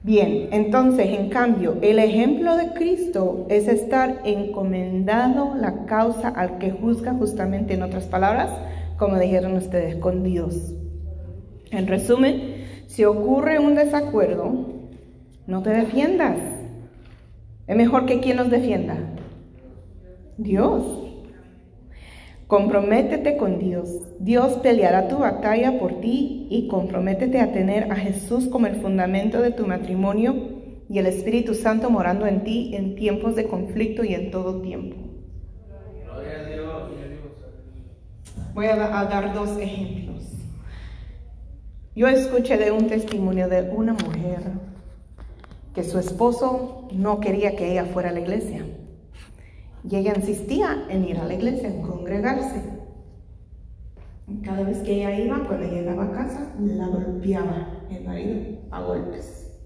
Bien, 0.03 0.49
entonces, 0.51 1.07
en 1.17 1.29
cambio, 1.29 1.77
el 1.81 1.97
ejemplo 1.97 2.57
de 2.57 2.73
Cristo 2.73 3.45
es 3.49 3.69
estar 3.69 4.19
encomendado 4.25 5.55
la 5.55 5.85
causa 5.85 6.27
al 6.27 6.57
que 6.57 6.71
juzga 6.71 7.13
justamente, 7.13 7.73
en 7.73 7.83
otras 7.83 8.07
palabras, 8.07 8.49
como 8.97 9.17
dijeron 9.17 9.55
ustedes, 9.55 9.95
con 9.95 10.23
Dios. 10.23 10.73
En 11.71 11.87
resumen, 11.87 12.65
si 12.87 13.05
ocurre 13.05 13.59
un 13.59 13.75
desacuerdo, 13.75 14.73
no 15.47 15.63
te 15.63 15.69
defiendas. 15.69 16.37
Es 17.65 17.75
mejor 17.77 18.05
que 18.05 18.19
quien 18.19 18.35
nos 18.35 18.49
defienda. 18.49 18.97
Dios. 20.37 21.12
Comprométete 22.53 23.35
con 23.35 23.57
Dios. 23.57 23.89
Dios 24.19 24.57
peleará 24.57 25.07
tu 25.07 25.17
batalla 25.17 25.79
por 25.79 25.99
ti 26.01 26.45
y 26.51 26.67
comprométete 26.67 27.39
a 27.39 27.51
tener 27.51 27.91
a 27.91 27.95
Jesús 27.95 28.47
como 28.47 28.67
el 28.67 28.75
fundamento 28.75 29.41
de 29.41 29.49
tu 29.49 29.65
matrimonio 29.65 30.35
y 30.87 30.99
el 30.99 31.07
Espíritu 31.07 31.55
Santo 31.55 31.89
morando 31.89 32.27
en 32.27 32.43
ti 32.43 32.75
en 32.75 32.93
tiempos 32.93 33.35
de 33.35 33.47
conflicto 33.47 34.03
y 34.03 34.13
en 34.13 34.29
todo 34.29 34.61
tiempo. 34.61 34.97
Voy 38.53 38.67
a, 38.67 38.75
dar 38.75 39.33
dos 39.33 39.57
ejemplos. 39.57 40.23
Yo 41.95 42.07
escuché 42.07 42.57
de 42.57 42.71
un 42.71 42.85
testimonio 42.85 43.49
de 43.49 43.63
una 43.63 43.93
mujer 43.93 44.41
que 45.73 45.83
su 45.83 45.97
esposo 45.97 46.87
no 46.91 47.19
quería 47.19 47.55
que 47.55 47.71
ella 47.71 47.85
fuera 47.85 48.09
a 48.09 48.13
la 48.13 48.19
iglesia. 48.19 48.63
Y 49.89 49.95
ella 49.95 50.13
insistía 50.15 50.85
en 50.89 51.03
ir 51.05 51.17
a 51.17 51.25
la 51.25 51.33
iglesia, 51.33 51.67
en 51.69 51.81
congregarse. 51.81 52.61
Cada 54.43 54.63
vez 54.63 54.79
que 54.79 54.93
ella 54.93 55.19
iba, 55.19 55.45
cuando 55.45 55.67
llegaba 55.67 56.05
a 56.05 56.11
casa, 56.11 56.53
la 56.59 56.87
golpeaba 56.87 57.81
el 57.89 58.05
marido 58.05 58.59
a 58.71 58.81
golpes, 58.81 59.59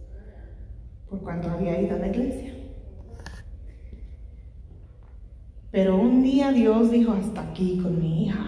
por 1.09 1.21
cuanto 1.21 1.49
había 1.49 1.79
ido 1.79 1.95
a 1.95 1.99
la 1.99 2.07
iglesia. 2.07 2.53
Pero 5.71 5.97
un 5.97 6.23
día 6.23 6.51
Dios 6.51 6.89
dijo, 6.91 7.13
hasta 7.13 7.41
aquí 7.41 7.79
con 7.81 7.99
mi 7.99 8.25
hija. 8.25 8.45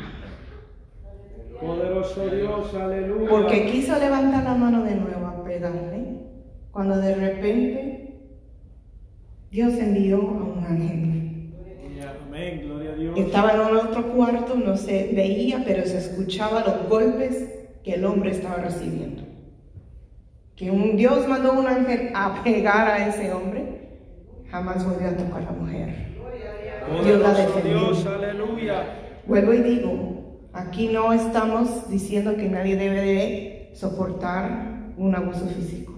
Poderoso 1.61 2.27
Dios, 2.27 2.73
aleluya. 2.73 3.29
Porque 3.29 3.71
quiso 3.71 3.97
levantar 3.99 4.43
la 4.43 4.55
mano 4.55 4.83
de 4.83 4.95
nuevo 4.95 5.27
a 5.27 5.43
pegarle, 5.43 6.21
cuando 6.71 6.97
de 6.97 7.15
repente 7.15 8.19
Dios 9.51 9.73
envió 9.75 10.17
a 10.17 10.43
un 10.43 10.63
ángel 10.65 11.09
estaba 13.21 13.53
en 13.53 13.75
otro 13.75 14.13
cuarto, 14.13 14.55
no 14.55 14.77
se 14.77 15.11
veía, 15.13 15.63
pero 15.65 15.85
se 15.85 15.97
escuchaba 15.97 16.61
los 16.61 16.89
golpes 16.89 17.49
que 17.83 17.93
el 17.93 18.05
hombre 18.05 18.31
estaba 18.31 18.57
recibiendo. 18.57 19.23
Que 20.55 20.71
un 20.71 20.97
Dios 20.97 21.27
mandó 21.27 21.53
un 21.53 21.67
ángel 21.67 22.11
a 22.13 22.43
pegar 22.43 22.88
a 22.88 23.07
ese 23.07 23.31
hombre, 23.31 23.89
jamás 24.51 24.85
volvió 24.85 25.07
a 25.07 25.17
tocar 25.17 25.41
a 25.41 25.45
la 25.45 25.51
mujer. 25.51 26.09
Dios 27.03 27.21
la 27.21 27.33
defendió. 27.33 27.91
Vuelvo 29.25 29.53
y 29.53 29.61
digo, 29.61 30.39
aquí 30.53 30.88
no 30.88 31.13
estamos 31.13 31.89
diciendo 31.89 32.35
que 32.35 32.49
nadie 32.49 32.75
debe 32.75 33.01
de 33.01 33.71
soportar 33.73 34.93
un 34.97 35.15
abuso 35.15 35.45
físico. 35.47 35.93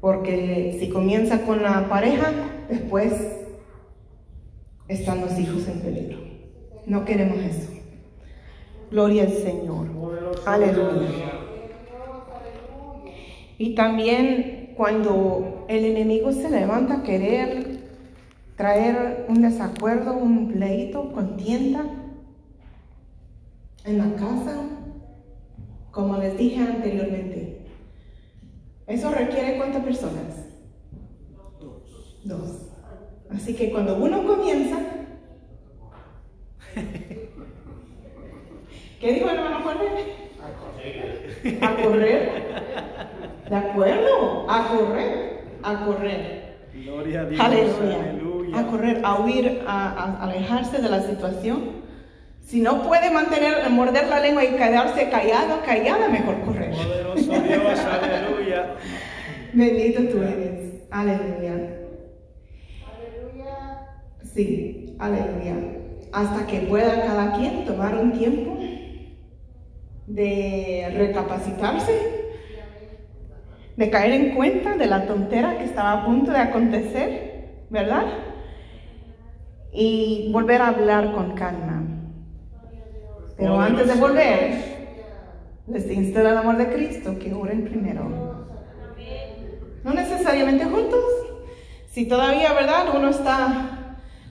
Porque 0.00 0.76
si 0.78 0.88
comienza 0.90 1.42
con 1.42 1.62
la 1.62 1.88
pareja, 1.88 2.32
después 2.68 3.43
están 4.88 5.20
los 5.20 5.38
hijos 5.38 5.66
en 5.68 5.80
peligro. 5.80 6.18
No 6.86 7.04
queremos 7.04 7.38
eso. 7.38 7.70
Gloria 8.90 9.24
al 9.24 9.32
Señor. 9.32 9.86
Aleluya. 10.46 11.32
Y 13.56 13.74
también 13.74 14.74
cuando 14.76 15.64
el 15.68 15.84
enemigo 15.84 16.32
se 16.32 16.50
levanta 16.50 16.96
a 16.98 17.02
querer 17.02 17.80
traer 18.56 19.26
un 19.28 19.42
desacuerdo, 19.42 20.14
un 20.14 20.52
pleito, 20.52 21.12
contienda 21.12 21.84
en 23.84 23.98
la 23.98 24.14
casa, 24.16 24.68
como 25.90 26.18
les 26.18 26.36
dije 26.36 26.58
anteriormente, 26.58 27.66
eso 28.86 29.10
requiere 29.10 29.56
cuántas 29.56 29.84
personas? 29.84 30.46
Dos. 32.24 32.63
Así 33.34 33.54
que 33.54 33.70
cuando 33.70 33.96
uno 33.96 34.24
comienza, 34.26 34.78
¿qué 39.00 39.12
dijo 39.12 39.28
el 39.28 39.36
hermano 39.36 39.60
Jorge? 39.62 40.14
A 41.60 41.76
correr. 41.82 42.30
¿De 43.50 43.56
acuerdo? 43.56 44.46
A 44.48 44.68
correr. 44.68 45.40
A 45.62 45.84
correr. 45.84 46.54
Gloria 46.74 47.20
a 47.20 47.24
Dios. 47.24 47.40
Aleluya. 47.40 48.00
Aleluya. 48.00 48.58
A 48.58 48.66
correr, 48.66 49.00
a 49.04 49.20
huir, 49.20 49.62
a, 49.66 49.88
a 49.88 50.22
alejarse 50.22 50.80
de 50.80 50.88
la 50.88 51.00
situación. 51.02 51.84
Si 52.40 52.60
no 52.60 52.82
puede 52.82 53.10
mantener, 53.10 53.68
morder 53.70 54.06
la 54.08 54.20
lengua 54.20 54.44
y 54.44 54.48
quedarse 54.50 55.08
callado, 55.08 55.60
callada, 55.64 56.08
mejor 56.08 56.40
correr. 56.42 56.70
Poderoso 56.70 57.32
Dios, 57.42 57.80
aleluya. 57.80 58.74
Bendito 59.52 60.02
tú 60.04 60.22
eres. 60.22 60.82
Aleluya. 60.90 61.73
Sí, 64.34 64.96
aleluya. 64.98 65.54
Hasta 66.12 66.46
que 66.46 66.60
pueda 66.60 67.06
cada 67.06 67.36
quien 67.36 67.64
tomar 67.64 67.96
un 67.96 68.12
tiempo 68.12 68.56
de 70.08 70.92
recapacitarse, 70.96 71.92
de 73.76 73.90
caer 73.90 74.12
en 74.12 74.34
cuenta 74.34 74.76
de 74.76 74.86
la 74.86 75.06
tontera 75.06 75.58
que 75.58 75.64
estaba 75.64 75.92
a 75.92 76.04
punto 76.04 76.32
de 76.32 76.38
acontecer, 76.38 77.64
¿verdad? 77.70 78.06
Y 79.72 80.30
volver 80.32 80.62
a 80.62 80.68
hablar 80.68 81.12
con 81.12 81.34
calma. 81.34 81.84
Pero 83.36 83.60
antes 83.60 83.86
de 83.86 83.94
volver, 83.94 84.52
les 85.68 85.90
insto 85.90 86.20
el 86.20 86.36
amor 86.36 86.56
de 86.56 86.72
Cristo 86.72 87.18
que 87.18 87.32
oren 87.32 87.64
primero. 87.64 88.46
No 89.84 89.94
necesariamente 89.94 90.64
juntos. 90.64 91.00
Si 91.88 92.06
todavía, 92.06 92.52
¿verdad? 92.52 92.86
Uno 92.96 93.08
está 93.08 93.73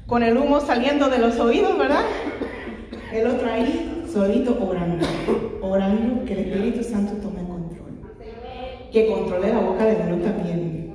con 0.07 0.23
el 0.23 0.37
humo 0.37 0.59
saliendo 0.59 1.09
de 1.09 1.17
los 1.19 1.39
oídos, 1.39 1.77
¿verdad? 1.77 2.03
El 3.11 3.27
otro 3.27 3.49
ahí, 3.49 4.05
solito 4.11 4.57
orando. 4.61 5.05
Orando 5.61 6.25
que 6.25 6.33
el 6.33 6.39
Espíritu 6.39 6.83
Santo 6.83 7.13
tome 7.21 7.47
control. 7.47 7.91
Que 8.91 9.07
controle 9.07 9.53
la 9.53 9.59
boca 9.59 9.85
de 9.85 9.95
uno 9.95 10.23
también. 10.23 10.93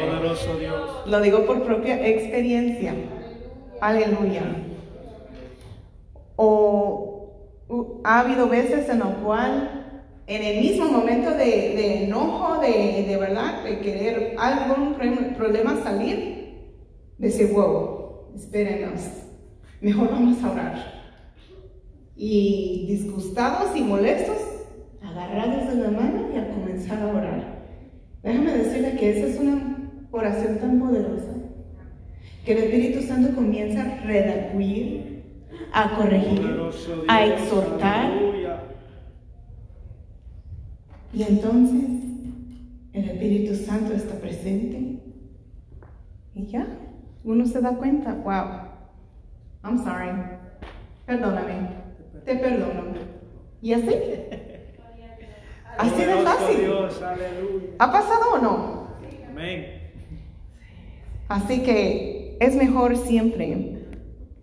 Poderoso 0.00 0.58
Dios. 0.58 1.06
Lo 1.06 1.20
digo 1.20 1.46
por 1.46 1.62
propia 1.62 2.06
experiencia. 2.06 2.94
Aleluya. 3.80 4.42
O 6.36 7.30
ha 8.04 8.20
habido 8.20 8.48
veces 8.48 8.88
en 8.88 8.98
lo 9.00 9.10
cual, 9.22 10.02
en 10.26 10.42
el 10.42 10.60
mismo 10.60 10.86
momento 10.86 11.30
de, 11.30 11.44
de 11.44 12.04
enojo, 12.04 12.60
de, 12.60 13.04
de 13.06 13.16
verdad, 13.16 13.62
de 13.64 13.78
querer 13.80 14.36
algún 14.38 14.94
problema 15.36 15.76
salir, 15.82 16.35
decir, 17.18 17.52
wow, 17.52 18.32
espérenos, 18.34 19.00
mejor 19.80 20.10
vamos 20.10 20.42
a 20.42 20.52
orar. 20.52 20.96
Y 22.14 22.86
disgustados 22.88 23.76
y 23.76 23.82
molestos, 23.82 24.38
agarrados 25.02 25.68
de 25.68 25.82
la 25.82 25.90
mano 25.90 26.28
y 26.34 26.38
a 26.38 26.50
comenzar 26.50 27.02
a 27.02 27.08
orar. 27.08 27.56
Déjame 28.22 28.52
decirle 28.52 28.96
que 28.96 29.18
esa 29.18 29.26
es 29.28 29.38
una 29.38 29.90
oración 30.10 30.58
tan 30.58 30.80
poderosa 30.80 31.36
que 32.46 32.52
el 32.52 32.58
Espíritu 32.58 33.02
Santo 33.02 33.34
comienza 33.34 33.82
a 33.82 34.00
redacuir, 34.02 35.24
a 35.72 35.96
corregir, 35.96 36.48
a 37.08 37.26
exhortar. 37.26 38.12
Y 41.12 41.22
entonces 41.24 41.90
el 42.92 43.04
Espíritu 43.04 43.56
Santo 43.56 43.94
está 43.94 44.14
presente. 44.20 45.00
Y 46.36 46.46
ya, 46.46 46.68
uno 47.26 47.44
se 47.44 47.60
da 47.60 47.70
cuenta, 47.72 48.14
wow, 48.14 48.68
I'm 49.64 49.78
sorry, 49.78 50.12
perdóname, 51.04 51.70
te 52.24 52.36
perdono. 52.36 52.94
Y 53.60 53.72
así, 53.72 53.90
así 55.76 56.04
de 56.04 56.14
fácil. 56.22 56.70
¿Ha 57.80 57.92
pasado 57.92 58.34
o 58.34 58.38
no? 58.38 58.86
Amén. 59.28 59.66
Así 61.28 61.64
que 61.64 62.36
es 62.38 62.54
mejor 62.54 62.96
siempre 62.96 63.82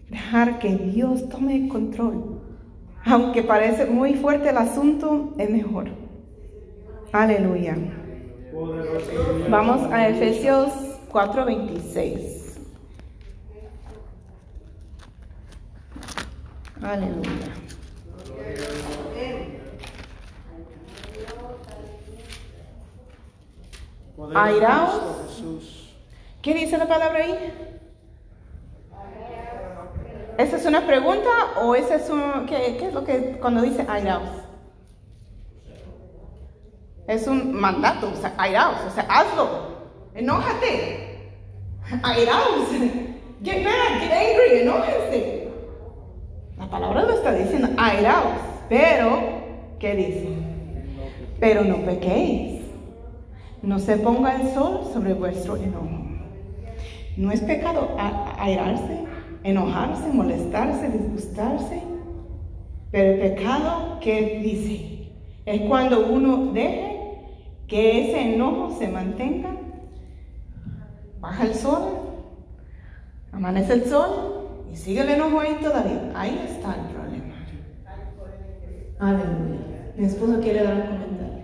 dejar 0.09 0.59
que 0.59 0.75
Dios 0.75 1.29
tome 1.29 1.69
control. 1.69 2.41
Aunque 3.05 3.43
parece 3.43 3.85
muy 3.85 4.15
fuerte 4.15 4.49
el 4.49 4.57
asunto, 4.57 5.33
es 5.37 5.49
mejor. 5.49 5.87
Aleluya. 7.13 7.77
Vamos 9.49 9.89
a 9.91 10.09
Efesios 10.09 10.69
4:26. 11.11 12.32
Aleluya. 16.83 17.53
Airaos. 24.35 25.93
¿Qué 26.41 26.53
dice 26.53 26.77
la 26.77 26.87
palabra 26.87 27.19
ahí? 27.19 27.53
¿Esa 30.37 30.57
es 30.57 30.65
una 30.65 30.85
pregunta 30.85 31.29
o 31.61 31.73
ese 31.73 31.95
es 31.95 32.09
un, 32.09 32.45
qué, 32.47 32.75
qué 32.77 32.87
es 32.87 32.93
lo 32.93 33.05
que 33.05 33.37
cuando 33.39 33.61
dice 33.61 33.85
airaos? 33.87 34.29
Es 37.07 37.27
un 37.27 37.53
mandato, 37.53 38.11
o 38.11 38.15
sea, 38.15 38.33
airaos, 38.37 38.77
o 38.87 38.91
sea, 38.91 39.03
hazlo, 39.03 39.47
enójate, 40.15 41.31
airaos, 42.01 42.69
get 43.43 43.63
mad, 43.63 43.99
get 43.99 44.11
angry, 44.11 44.61
enójense. 44.61 45.42
La 46.73 46.79
palabra 46.79 47.03
lo 47.03 47.11
está 47.11 47.35
diciendo, 47.35 47.67
airaos, 47.77 48.33
pero, 48.67 49.19
¿qué 49.77 49.95
dice? 49.95 50.29
Pero 51.39 51.63
no 51.63 51.85
pequéis, 51.85 52.61
no 53.61 53.77
se 53.77 53.97
ponga 53.97 54.41
el 54.41 54.51
sol 54.55 54.79
sobre 54.91 55.13
vuestro 55.13 55.55
enojo. 55.55 55.99
No 57.15 57.31
es 57.31 57.41
pecado 57.41 57.95
airarse, 58.39 59.03
enojarse, 59.43 60.07
molestarse, 60.11 60.89
disgustarse. 60.89 61.83
Pero 62.89 63.11
el 63.11 63.19
pecado 63.19 63.99
que 64.01 64.39
dice 64.39 65.11
es 65.45 65.61
cuando 65.69 66.07
uno 66.07 66.53
deje 66.53 66.97
que 67.67 68.09
ese 68.09 68.33
enojo 68.33 68.75
se 68.79 68.87
mantenga. 68.87 69.51
Baja 71.19 71.43
el 71.43 71.53
sol, 71.53 71.83
amanece 73.31 73.73
el 73.73 73.85
sol 73.85 74.42
y 74.73 74.75
sigue 74.75 75.01
el 75.01 75.09
enojo 75.09 75.39
ahí 75.39 75.57
todavía. 75.61 76.11
Ahí 76.15 76.45
está 76.49 76.75
el 76.75 76.95
problema. 76.95 77.35
Aleluya. 78.97 79.91
Mi 79.95 80.05
esposo 80.05 80.39
quiere 80.41 80.63
dar 80.63 80.75
un 80.75 80.87
comentario. 80.87 81.43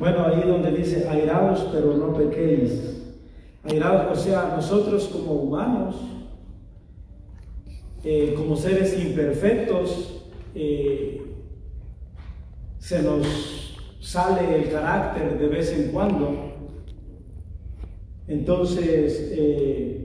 Bueno, 0.00 0.26
ahí 0.26 0.42
donde 0.42 0.72
dice 0.72 1.08
airaos, 1.08 1.68
pero 1.72 1.96
no 1.96 2.12
pequéis. 2.14 3.00
Airaos, 3.62 4.18
o 4.18 4.20
sea, 4.20 4.54
nosotros 4.56 5.06
como 5.06 5.34
humanos, 5.34 5.96
eh, 8.02 8.34
como 8.36 8.56
seres 8.56 8.98
imperfectos, 8.98 10.24
eh, 10.54 11.22
se 12.78 13.02
nos 13.02 13.78
sale 14.00 14.56
el 14.56 14.70
carácter 14.70 15.38
de 15.38 15.46
vez 15.46 15.72
en 15.72 15.92
cuando. 15.92 16.48
Entonces, 18.26 19.30
eh, 19.32 19.97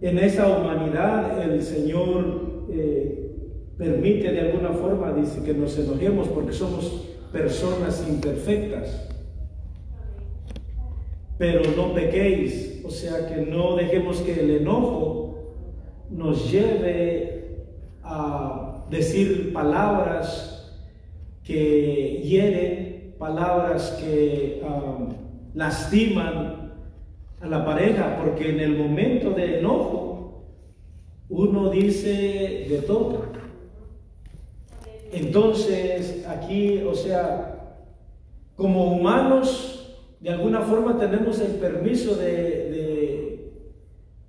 en 0.00 0.18
esa 0.18 0.48
humanidad 0.48 1.42
el 1.42 1.62
Señor 1.62 2.66
eh, 2.70 3.30
permite 3.78 4.32
de 4.32 4.40
alguna 4.40 4.70
forma, 4.70 5.12
dice, 5.12 5.42
que 5.42 5.54
nos 5.54 5.78
enojemos 5.78 6.28
porque 6.28 6.52
somos 6.52 7.08
personas 7.32 8.06
imperfectas. 8.08 9.06
pero 11.38 11.62
no 11.76 11.92
pequéis, 11.92 12.82
o 12.84 12.90
sea 12.90 13.26
que 13.26 13.42
no 13.42 13.76
dejemos 13.76 14.18
que 14.20 14.32
el 14.40 14.50
enojo 14.50 15.54
nos 16.10 16.50
lleve 16.50 17.66
a 18.02 18.86
decir 18.90 19.52
palabras 19.52 20.72
que 21.44 22.22
hieren, 22.24 23.14
palabras 23.18 23.98
que 24.00 24.62
um, 24.64 25.08
lastiman 25.54 26.55
la 27.50 27.64
pareja, 27.64 28.18
porque 28.22 28.50
en 28.50 28.60
el 28.60 28.76
momento 28.76 29.30
de 29.30 29.58
enojo 29.58 30.16
uno 31.28 31.70
dice 31.70 32.66
de 32.68 32.82
todo. 32.86 33.24
Entonces, 35.12 36.26
aquí, 36.28 36.82
o 36.82 36.94
sea, 36.94 37.56
como 38.54 38.92
humanos, 38.92 39.98
de 40.20 40.30
alguna 40.30 40.60
forma 40.62 40.98
tenemos 40.98 41.40
el 41.40 41.52
permiso 41.52 42.16
de, 42.16 43.52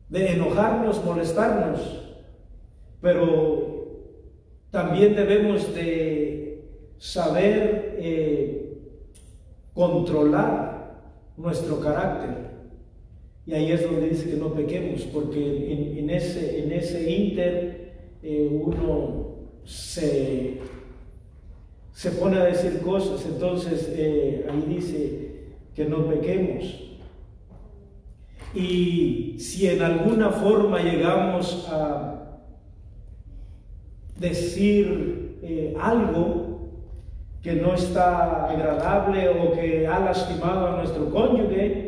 de, 0.09 0.31
enojarnos, 0.31 1.03
molestarnos, 1.03 2.03
pero 3.01 3.97
también 4.71 5.15
debemos 5.15 5.73
de 5.73 6.63
saber 6.97 7.95
eh, 7.99 8.77
controlar 9.73 11.01
nuestro 11.37 11.79
carácter. 11.79 12.46
Y 13.47 13.53
ahí 13.53 13.71
es 13.71 13.81
donde 13.81 14.09
dice 14.09 14.29
que 14.29 14.35
no 14.35 14.53
pequemos, 14.53 15.03
porque 15.03 15.97
en, 15.97 16.09
ese, 16.09 16.63
en 16.63 16.71
ese 16.73 17.09
inter 17.09 17.93
eh, 18.21 18.49
uno 18.51 19.37
se, 19.63 20.57
se 21.93 22.11
pone 22.11 22.37
a 22.37 22.43
decir 22.43 22.81
cosas, 22.81 23.25
entonces 23.25 23.89
eh, 23.95 24.45
ahí 24.51 24.65
dice 24.67 25.29
que 25.73 25.85
no 25.85 26.09
pequemos. 26.09 26.83
Y 28.53 29.37
si 29.39 29.67
en 29.67 29.81
alguna 29.81 30.29
forma 30.29 30.81
llegamos 30.81 31.69
a 31.71 32.41
decir 34.19 35.37
eh, 35.41 35.73
algo 35.79 36.67
que 37.41 37.53
no 37.53 37.75
está 37.75 38.49
agradable 38.49 39.29
o 39.29 39.53
que 39.53 39.87
ha 39.87 39.99
lastimado 39.99 40.67
a 40.67 40.77
nuestro 40.77 41.09
cónyuge, 41.09 41.86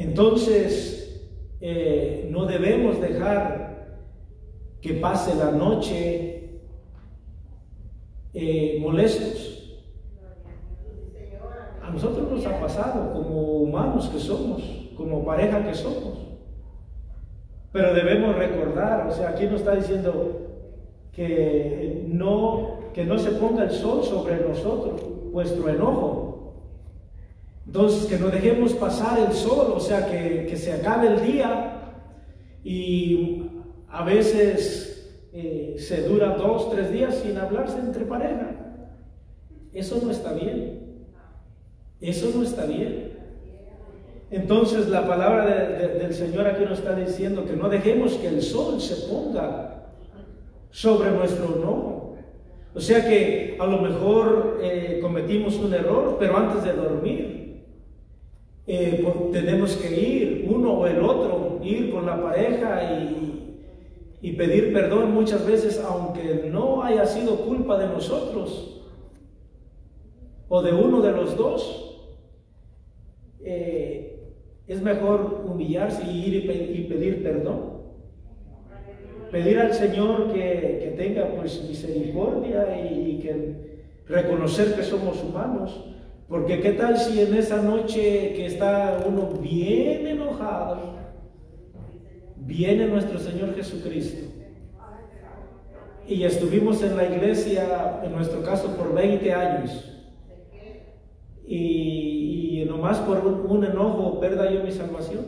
entonces 0.00 1.28
eh, 1.60 2.26
no 2.30 2.46
debemos 2.46 2.98
dejar 3.02 3.98
que 4.80 4.94
pase 4.94 5.34
la 5.34 5.50
noche 5.52 6.60
eh, 8.32 8.78
molestos. 8.80 9.78
A 11.82 11.90
nosotros 11.90 12.30
nos 12.30 12.46
ha 12.46 12.58
pasado 12.58 13.12
como 13.12 13.58
humanos 13.58 14.08
que 14.08 14.18
somos, 14.18 14.62
como 14.96 15.22
pareja 15.22 15.62
que 15.66 15.74
somos. 15.74 16.18
Pero 17.70 17.92
debemos 17.92 18.36
recordar, 18.36 19.06
o 19.06 19.12
sea, 19.12 19.28
aquí 19.30 19.44
nos 19.44 19.60
está 19.60 19.74
diciendo 19.74 20.48
que 21.12 22.06
no, 22.08 22.78
que 22.94 23.04
no 23.04 23.18
se 23.18 23.32
ponga 23.32 23.64
el 23.64 23.70
sol 23.70 24.02
sobre 24.02 24.36
nosotros, 24.36 25.02
vuestro 25.30 25.68
enojo. 25.68 26.29
Entonces, 27.70 28.06
que 28.06 28.18
no 28.18 28.30
dejemos 28.30 28.72
pasar 28.72 29.16
el 29.20 29.32
sol, 29.32 29.74
o 29.76 29.78
sea, 29.78 30.04
que, 30.10 30.44
que 30.50 30.56
se 30.56 30.72
acabe 30.72 31.06
el 31.06 31.22
día 31.22 31.82
y 32.64 33.44
a 33.88 34.02
veces 34.02 35.08
eh, 35.32 35.76
se 35.78 36.02
dura 36.02 36.34
dos, 36.34 36.68
tres 36.72 36.90
días 36.90 37.14
sin 37.22 37.38
hablarse 37.38 37.78
entre 37.78 38.06
pareja. 38.06 38.56
Eso 39.72 40.00
no 40.02 40.10
está 40.10 40.32
bien. 40.32 40.80
Eso 42.00 42.32
no 42.34 42.42
está 42.42 42.66
bien. 42.66 43.12
Entonces 44.32 44.88
la 44.88 45.06
palabra 45.06 45.46
del 45.46 46.12
Señor 46.12 46.48
aquí 46.48 46.64
nos 46.64 46.80
está 46.80 46.96
diciendo 46.96 47.44
que 47.44 47.54
no 47.54 47.68
dejemos 47.68 48.14
que 48.14 48.26
el 48.26 48.42
sol 48.42 48.80
se 48.80 48.96
ponga 49.06 49.92
sobre 50.72 51.12
nuestro 51.12 51.50
no. 51.50 52.16
O 52.74 52.80
sea 52.80 53.08
que 53.08 53.56
a 53.60 53.66
lo 53.66 53.80
mejor 53.80 54.58
eh, 54.60 54.98
cometimos 55.00 55.54
un 55.54 55.72
error, 55.72 56.16
pero 56.18 56.36
antes 56.36 56.64
de 56.64 56.72
dormir 56.72 57.39
eh, 58.66 59.00
pues, 59.02 59.32
tenemos 59.32 59.76
que 59.76 60.00
ir, 60.00 60.46
uno 60.48 60.72
o 60.72 60.86
el 60.86 61.02
otro, 61.02 61.60
ir 61.62 61.90
con 61.90 62.06
la 62.06 62.22
pareja 62.22 62.82
y, 63.00 63.58
y 64.22 64.32
pedir 64.32 64.72
perdón 64.72 65.12
muchas 65.12 65.46
veces 65.46 65.82
aunque 65.84 66.48
no 66.50 66.82
haya 66.82 67.06
sido 67.06 67.36
culpa 67.36 67.78
de 67.78 67.88
nosotros 67.88 68.80
o 70.48 70.62
de 70.62 70.72
uno 70.72 71.00
de 71.00 71.12
los 71.12 71.36
dos. 71.36 71.86
Eh, 73.42 74.34
es 74.66 74.82
mejor 74.82 75.44
humillarse 75.46 76.04
y 76.04 76.26
ir 76.26 76.34
y, 76.44 76.84
pedir 76.84 77.22
perdón. 77.22 77.80
Pedir 79.30 79.58
al 79.58 79.72
Señor 79.72 80.32
que, 80.32 80.94
tenga 80.96 81.28
pues 81.36 81.64
misericordia 81.66 82.66
y, 82.80 83.12
y 83.12 83.18
que 83.20 83.80
reconocer 84.06 84.74
que 84.74 84.82
somos 84.82 85.22
humanos. 85.22 85.84
Porque 86.30 86.60
qué 86.60 86.74
tal 86.74 86.96
si 86.96 87.20
en 87.20 87.34
esa 87.34 87.60
noche 87.60 88.34
que 88.34 88.46
está 88.46 89.04
uno 89.04 89.30
bien 89.42 90.06
enojado, 90.06 90.94
viene 92.36 92.86
nuestro 92.86 93.18
Señor 93.18 93.52
Jesucristo. 93.56 94.28
Y 96.06 96.22
estuvimos 96.22 96.84
en 96.84 96.96
la 96.96 97.04
iglesia, 97.04 98.00
en 98.04 98.12
nuestro 98.12 98.44
caso, 98.44 98.76
por 98.76 98.94
20 98.94 99.32
años. 99.32 99.92
Y, 101.44 102.60
y 102.60 102.64
nomás 102.64 102.98
por 102.98 103.18
un, 103.26 103.64
enojo 103.64 104.20
perda 104.20 104.52
yo 104.52 104.62
mi 104.62 104.70
salvación. 104.70 105.26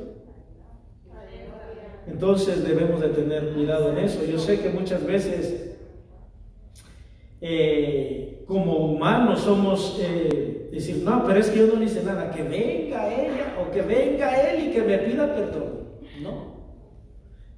Entonces 2.07 2.63
debemos 2.63 3.01
de 3.01 3.09
tener 3.09 3.55
cuidado 3.55 3.91
en 3.91 3.99
eso. 3.99 4.25
Yo 4.25 4.39
sé 4.39 4.61
que 4.61 4.69
muchas 4.71 5.05
veces 5.05 5.79
eh, 7.41 8.45
como 8.47 8.87
humanos 8.87 9.41
somos 9.41 9.99
eh, 10.01 10.52
decir, 10.77 11.03
no, 11.05 11.25
pero 11.27 11.39
es 11.39 11.51
que 11.51 11.59
yo 11.59 11.67
no 11.67 11.77
le 11.77 11.85
hice 11.85 12.03
nada, 12.03 12.31
que 12.31 12.43
venga 12.43 13.13
ella 13.13 13.59
o 13.61 13.71
que 13.71 13.83
venga 13.83 14.35
él 14.51 14.69
y 14.69 14.73
que 14.73 14.83
me 14.83 14.99
pida 14.99 15.35
perdón. 15.35 15.83
No. 16.23 16.53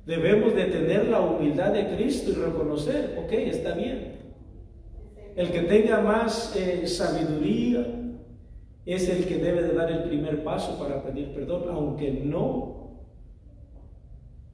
Debemos 0.04 0.54
de 0.54 0.64
tener 0.64 1.06
la 1.06 1.20
humildad 1.20 1.72
de 1.72 1.94
Cristo 1.94 2.32
y 2.32 2.34
reconocer, 2.34 3.16
ok, 3.24 3.32
está 3.32 3.74
bien. 3.74 4.14
El 5.36 5.50
que 5.50 5.60
tenga 5.60 6.00
más 6.00 6.54
eh, 6.56 6.86
sabiduría 6.86 7.86
es 8.84 9.08
el 9.08 9.26
que 9.26 9.38
debe 9.38 9.62
de 9.62 9.74
dar 9.74 9.90
el 9.90 10.04
primer 10.04 10.42
paso 10.44 10.78
para 10.78 11.02
pedir 11.02 11.32
perdón, 11.34 11.64
aunque 11.70 12.10
no, 12.10 12.98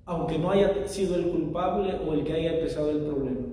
aunque 0.05 0.39
no 0.39 0.51
haya 0.51 0.87
sido 0.87 1.17
el 1.17 1.29
culpable 1.29 1.95
o 2.07 2.13
el 2.13 2.25
que 2.25 2.35
haya 2.35 2.55
empezado 2.55 2.91
el 2.91 2.99
problema. 2.99 3.47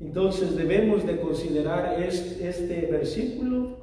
Entonces 0.00 0.56
debemos 0.56 1.04
de 1.04 1.20
considerar 1.20 2.00
este 2.00 2.86
versículo 2.90 3.77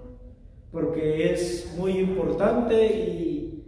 porque 0.75 1.31
es 1.31 1.73
muy 1.77 1.93
importante 1.99 2.85
y 2.85 3.63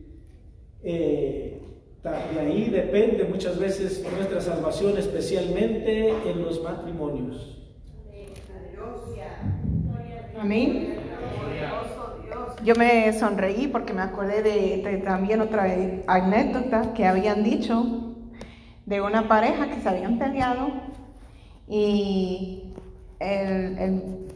eh, 0.84 1.62
de 2.04 2.40
ahí 2.40 2.70
depende 2.70 3.24
muchas 3.24 3.58
veces 3.58 4.06
nuestra 4.14 4.42
salvación, 4.42 4.98
especialmente 4.98 6.10
en 6.10 6.44
los 6.44 6.62
matrimonios. 6.62 7.58
Amén. 10.38 10.96
Yo 12.66 12.76
me 12.76 13.14
sonreí 13.14 13.68
porque 13.68 13.94
me 13.94 14.02
acordé 14.02 14.44
de, 14.44 14.98
también 15.06 15.40
otra 15.40 15.66
anécdota 16.08 16.94
que 16.94 17.06
habían 17.06 17.42
dicho 17.42 18.16
de 18.86 19.00
una 19.00 19.30
pareja 19.30 19.70
que 19.70 19.80
se 19.80 19.88
habían 19.88 20.20
peleado 20.20 20.72
y 21.70 22.74
el, 23.20 24.27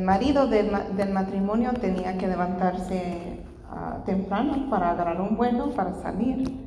marido 0.00 0.46
del, 0.48 0.70
matrimonio 1.12 1.72
tenía 1.74 2.18
que 2.18 2.26
levantarse 2.26 3.40
ah, 3.70 4.02
temprano 4.04 4.68
para 4.70 4.90
agarrar 4.90 5.20
un 5.20 5.36
vuelo 5.36 5.70
para 5.70 5.94
salir 6.02 6.66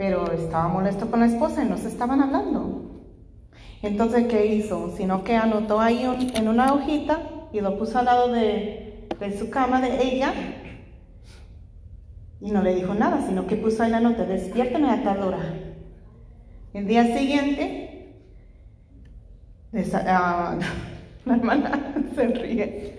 pero 0.00 0.32
estaba 0.32 0.66
molesto 0.66 1.10
con 1.10 1.20
la 1.20 1.26
esposa 1.26 1.62
y 1.62 1.68
no 1.68 1.76
se 1.76 1.88
estaban 1.88 2.22
hablando. 2.22 3.04
Entonces, 3.82 4.28
¿qué 4.28 4.46
hizo? 4.46 4.96
Sino 4.96 5.24
que 5.24 5.36
anotó 5.36 5.78
ahí 5.78 6.08
en 6.34 6.48
una 6.48 6.72
hojita 6.72 7.20
y 7.52 7.60
lo 7.60 7.78
puso 7.78 7.98
al 7.98 8.06
lado 8.06 8.32
de, 8.32 9.06
su 9.38 9.50
cama 9.50 9.82
de 9.82 10.02
ella 10.02 10.32
y 12.40 12.50
no 12.50 12.62
le 12.62 12.76
dijo 12.76 12.94
nada, 12.94 13.20
sino 13.26 13.46
que 13.46 13.56
puso 13.56 13.82
ahí 13.82 13.90
la 13.90 14.00
nota, 14.00 14.24
despiértame 14.24 14.88
a 14.88 15.02
tal 15.02 15.22
hora. 15.22 15.40
El 16.72 16.86
día 16.86 17.04
siguiente, 17.14 18.16
ah, 19.92 20.56
la 21.24 21.34
hermana 21.34 21.94
se 22.14 22.26
ríe. 22.26 22.94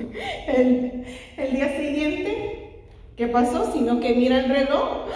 El, 0.47 1.51
día 1.51 1.77
siguiente, 1.77 2.81
¿qué 3.15 3.27
pasó? 3.27 3.71
Sino 3.73 3.99
que 3.99 4.15
mira 4.15 4.39
el 4.39 4.49
reloj 4.49 5.07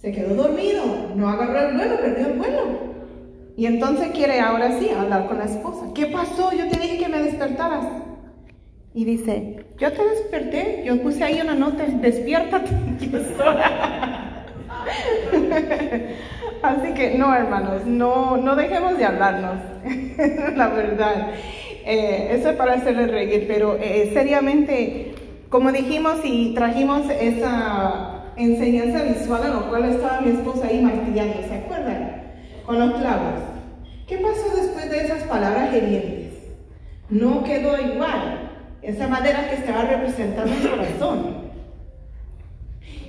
se 0.00 0.12
quedó 0.12 0.34
dormido, 0.34 0.84
no 1.14 1.28
agarró 1.30 1.70
el 1.70 1.76
vuelo, 1.76 1.96
perdió 1.96 2.26
el 2.26 2.38
vuelo. 2.38 2.94
Y 3.56 3.64
entonces 3.64 4.08
quiere 4.08 4.38
ahora 4.40 4.78
sí 4.78 4.90
hablar 4.90 5.26
con 5.26 5.38
la 5.38 5.44
esposa. 5.44 5.86
¿Qué 5.94 6.06
pasó? 6.06 6.52
Yo 6.52 6.68
te 6.68 6.78
dije 6.78 6.98
que 6.98 7.08
me 7.08 7.22
despertaras. 7.22 7.86
Y 8.92 9.06
dice, 9.06 9.64
yo 9.78 9.92
te 9.92 10.04
desperté, 10.04 10.82
yo 10.84 11.00
puse 11.00 11.24
ahí 11.24 11.40
una 11.40 11.54
nota, 11.54 11.84
despiértate, 11.84 12.70
ya 13.00 13.18
es 13.18 13.40
hora". 13.40 14.46
Así 16.62 16.94
que 16.94 17.16
no, 17.16 17.34
hermanos, 17.34 17.84
no, 17.86 18.36
no 18.36 18.56
dejemos 18.56 18.96
de 18.98 19.04
hablarnos, 19.04 19.56
la 20.54 20.68
verdad. 20.68 21.28
Eh, 21.86 22.36
eso 22.38 22.48
es 22.48 22.56
para 22.56 22.74
hacerle 22.74 23.06
reír, 23.06 23.44
pero 23.46 23.76
eh, 23.76 24.10
seriamente, 24.14 25.14
como 25.50 25.70
dijimos 25.70 26.16
y 26.24 26.54
trajimos 26.54 27.02
esa 27.10 28.32
enseñanza 28.36 29.02
visual 29.02 29.42
a 29.42 29.48
lo 29.48 29.68
cual 29.68 29.84
estaba 29.84 30.22
mi 30.22 30.30
esposa 30.30 30.66
ahí 30.66 30.80
martillando, 30.80 31.42
¿se 31.46 31.54
acuerdan? 31.54 32.22
Con 32.64 32.78
los 32.78 32.98
clavos. 32.98 33.40
¿Qué 34.06 34.16
pasó 34.16 34.56
después 34.56 34.90
de 34.90 35.02
esas 35.02 35.24
palabras 35.24 35.74
hirientes? 35.74 36.32
No 37.10 37.44
quedó 37.44 37.78
igual 37.78 38.50
esa 38.80 39.06
madera 39.06 39.50
que 39.50 39.56
estaba 39.56 39.82
representando 39.82 40.52
el 40.54 40.70
corazón. 40.70 41.44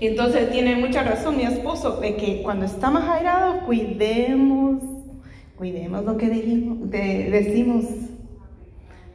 Entonces 0.02 0.52
tiene 0.52 0.76
mucha 0.76 1.04
razón 1.04 1.38
mi 1.38 1.44
esposo 1.44 2.02
de 2.02 2.18
que 2.18 2.42
cuando 2.44 2.66
estamos 2.66 3.04
airados, 3.04 3.64
cuidemos, 3.64 4.82
cuidemos 5.56 6.04
lo 6.04 6.18
que 6.18 6.28
decimos. 7.32 7.86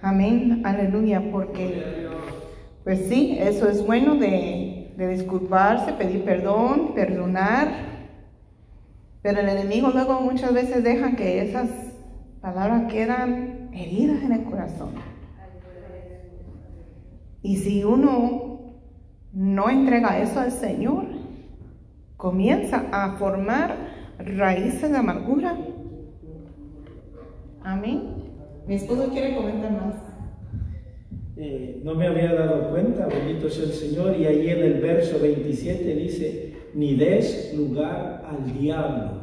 Amén, 0.03 0.63
aleluya, 0.65 1.23
porque 1.31 2.09
pues 2.85 3.07
sí, 3.09 3.37
eso 3.39 3.69
es 3.69 3.85
bueno 3.85 4.15
de, 4.15 4.95
disculparse, 4.97 5.93
pedir 5.93 6.25
perdón, 6.25 6.95
perdonar. 6.95 7.69
Pero 9.23 9.41
el 9.41 9.49
enemigo 9.49 9.91
luego 9.91 10.21
muchas 10.21 10.55
veces 10.55 10.83
deja 10.83 11.17
que 11.17 11.43
esas 11.43 11.69
palabras 12.41 12.91
quedan 12.91 13.69
heridas 13.75 14.23
en 14.23 14.33
el 14.33 14.45
corazón. 14.45 14.95
Y 17.43 17.57
si 17.57 17.85
uno 17.85 18.75
no 19.33 19.69
entrega 19.69 20.19
eso 20.19 20.41
al 20.41 20.53
Señor, 20.53 21.05
comienza 22.17 22.85
a 22.91 23.17
formar 23.19 23.77
raíces 24.19 24.91
de 24.91 24.97
amargura. 24.97 25.57
Amén. 27.63 28.20
Mi 28.71 28.77
esposo 28.77 29.09
quiere 29.11 29.35
comentar 29.35 29.73
más. 29.73 29.95
Eh, 31.37 31.81
no 31.83 31.97
me 31.97 32.07
había 32.07 32.33
dado 32.33 32.71
cuenta, 32.71 33.09
bendito 33.09 33.51
sea 33.51 33.65
el 33.65 33.73
Señor, 33.73 34.17
y 34.17 34.27
ahí 34.27 34.49
en 34.49 34.63
el 34.63 34.75
verso 34.75 35.19
27 35.19 35.93
dice, 35.97 36.55
ni 36.75 36.95
des 36.95 37.53
lugar 37.57 38.25
al 38.25 38.61
diablo. 38.61 39.23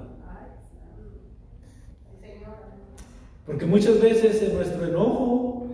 Porque 3.46 3.66
muchas 3.66 4.02
veces 4.02 4.44
en 4.44 4.56
nuestro 4.56 4.86
enojo 4.86 5.68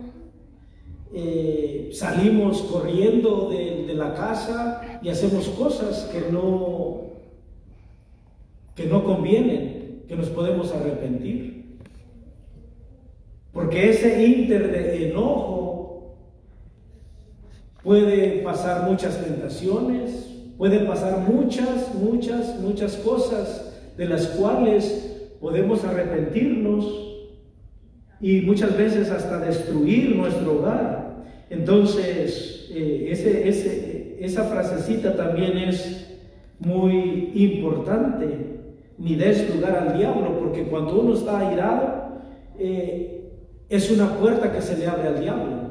eh, 1.12 1.90
salimos 1.92 2.62
corriendo 2.62 3.48
de, 3.50 3.86
de 3.88 3.94
la 3.94 4.14
casa 4.14 5.00
y 5.02 5.08
hacemos 5.08 5.48
cosas 5.48 6.08
que 6.12 6.30
no, 6.30 7.06
que 8.76 8.86
no 8.86 9.02
convienen, 9.02 10.04
que 10.06 10.14
nos 10.14 10.28
podemos 10.28 10.72
arrepentir. 10.72 11.53
Porque 13.54 13.90
ese 13.90 14.26
inter 14.26 14.70
de 14.72 15.10
enojo 15.10 16.16
puede 17.84 18.42
pasar 18.42 18.90
muchas 18.90 19.24
tentaciones, 19.24 20.28
puede 20.58 20.80
pasar 20.80 21.20
muchas, 21.20 21.94
muchas, 21.94 22.58
muchas 22.60 22.96
cosas 22.96 23.72
de 23.96 24.06
las 24.06 24.26
cuales 24.26 25.28
podemos 25.40 25.84
arrepentirnos 25.84 26.84
y 28.20 28.40
muchas 28.40 28.76
veces 28.76 29.10
hasta 29.10 29.38
destruir 29.38 30.16
nuestro 30.16 30.58
hogar. 30.58 31.24
Entonces, 31.48 32.68
eh, 32.70 33.08
ese, 33.10 34.18
esa 34.18 34.44
frasecita 34.44 35.14
también 35.14 35.58
es 35.58 36.18
muy 36.58 37.30
importante. 37.34 38.54
Ni 38.98 39.14
des 39.14 39.54
lugar 39.54 39.76
al 39.76 39.98
diablo, 39.98 40.38
porque 40.40 40.64
cuando 40.64 41.00
uno 41.00 41.14
está 41.14 41.48
airado, 41.48 42.20
eh, 42.58 43.13
es 43.76 43.90
una 43.90 44.18
puerta 44.18 44.52
que 44.52 44.62
se 44.62 44.76
le 44.76 44.86
abre 44.86 45.08
al 45.08 45.20
diablo. 45.20 45.64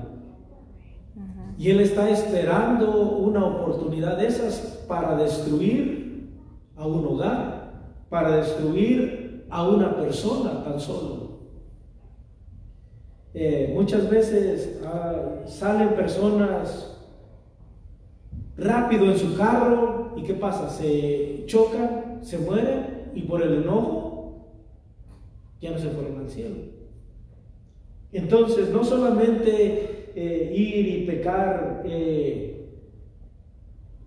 Y 1.58 1.70
él 1.70 1.80
está 1.80 2.10
esperando 2.10 3.12
una 3.18 3.46
oportunidad 3.46 4.18
de 4.18 4.28
esas 4.28 4.84
para 4.88 5.16
destruir 5.16 6.34
a 6.76 6.86
un 6.86 7.06
hogar, 7.06 7.72
para 8.10 8.38
destruir 8.38 9.46
a 9.50 9.68
una 9.68 9.96
persona 9.96 10.64
tan 10.64 10.80
solo. 10.80 11.24
Eh, 13.34 13.72
muchas 13.74 14.10
veces 14.10 14.80
ah, 14.86 15.42
salen 15.46 15.96
personas 15.96 16.98
rápido 18.58 19.06
en 19.06 19.18
su 19.18 19.36
carro 19.36 20.14
y 20.16 20.24
¿qué 20.24 20.34
pasa? 20.34 20.70
Se 20.70 21.44
chocan, 21.48 22.20
se 22.22 22.38
mueren 22.38 23.12
y 23.16 23.22
por 23.22 23.42
el 23.42 23.64
enojo 23.64 24.50
ya 25.62 25.72
no 25.72 25.80
se 25.80 25.90
fueron 25.90 26.20
al 26.20 26.30
cielo. 26.30 26.83
Entonces, 28.14 28.70
no 28.70 28.84
solamente 28.84 30.12
eh, 30.16 30.54
ir 30.56 30.88
y 30.88 31.06
pecar 31.06 31.82
eh, 31.86 32.70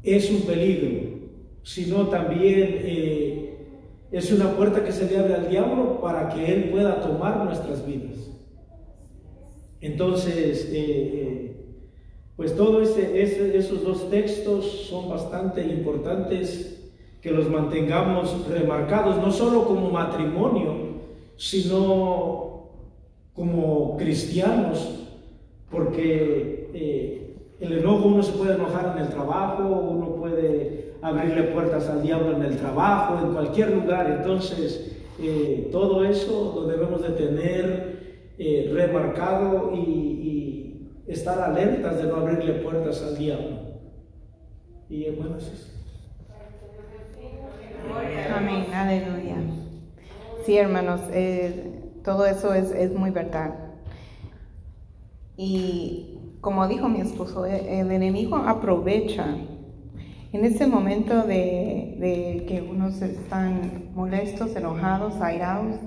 es 0.05 0.31
un 0.31 0.43
peligro, 0.43 1.19
sino 1.65 2.07
también 2.07 2.79
eh, 2.83 3.59
es 4.13 4.31
una 4.31 4.57
puerta 4.57 4.85
que 4.85 4.93
se 4.93 5.11
le 5.11 5.19
abre 5.19 5.35
al 5.35 5.51
diablo 5.51 6.01
para 6.01 6.29
que 6.29 6.53
él 6.53 6.71
pueda 6.71 7.01
tomar 7.01 7.45
nuestras 7.45 7.85
vidas. 7.85 8.31
Entonces, 9.81 10.73
pues 12.37 12.57
todos 12.57 12.97
esos 12.97 13.83
dos 13.83 14.09
textos 14.09 14.87
son 14.89 15.09
bastante 15.09 15.63
importantes 15.63 16.91
que 17.21 17.31
los 17.31 17.51
mantengamos 17.51 18.49
remarcados, 18.49 19.17
no 19.19 19.31
solo 19.33 19.67
como 19.67 19.91
matrimonio, 19.91 21.01
sino 21.37 22.46
como 23.37 23.97
cristianos, 23.97 25.09
porque 25.71 26.71
eh, 26.75 27.37
el 27.61 27.79
enojo 27.79 28.09
uno 28.09 28.23
se 28.23 28.33
puede 28.33 28.55
enojar 28.55 28.97
en 28.97 29.05
el 29.05 29.11
trabajo, 29.11 29.63
uno 29.65 30.17
puede 30.17 30.95
abrirle 31.03 31.45
puertas 31.45 31.89
al 31.89 32.03
diablo 32.03 32.37
en 32.37 32.43
el 32.43 32.57
trabajo, 32.57 33.25
en 33.25 33.33
cualquier 33.33 33.71
lugar, 33.73 34.11
entonces 34.19 34.97
eh, 35.23 35.69
todo 35.71 36.05
eso 36.05 36.53
lo 36.55 36.67
debemos 36.67 37.03
de 37.03 37.11
tener 37.11 37.97
eh, 38.39 38.71
remarcado 38.73 39.73
y, 39.75 39.79
y, 39.79 40.53
estar 41.07 41.39
alertas 41.39 41.99
de 41.99 42.09
no 42.09 42.17
abrirle 42.17 42.55
puertas 42.55 43.01
al 43.03 43.17
diablo. 43.17 43.59
Y 44.91 45.05
eh, 45.05 45.15
bueno, 45.17 45.37
es 45.37 45.45
eso. 45.47 45.73
Amén, 48.35 48.67
aleluya. 48.75 49.37
Sí, 50.45 50.59
hermanos, 50.59 51.01
eh, 51.13 51.76
todo 52.07 52.25
eso 52.25 52.55
es, 52.55 52.71
es, 52.71 52.95
muy 52.95 53.11
verdad. 53.11 53.53
Y 55.37 56.21
como 56.41 56.69
dijo 56.69 56.89
mi 56.89 57.01
esposo, 57.01 57.45
eh, 57.47 57.81
el 57.81 57.91
enemigo 57.91 58.37
aprovecha 58.37 59.27
en 60.33 60.45
ese 60.45 60.69
momento 60.69 61.25
de, 61.25 61.97
de 61.99 62.45
que 62.47 62.63
unos 62.63 63.03
están 63.03 63.91
molestos, 63.93 64.55
enojados, 64.55 65.21
airados. 65.21 65.81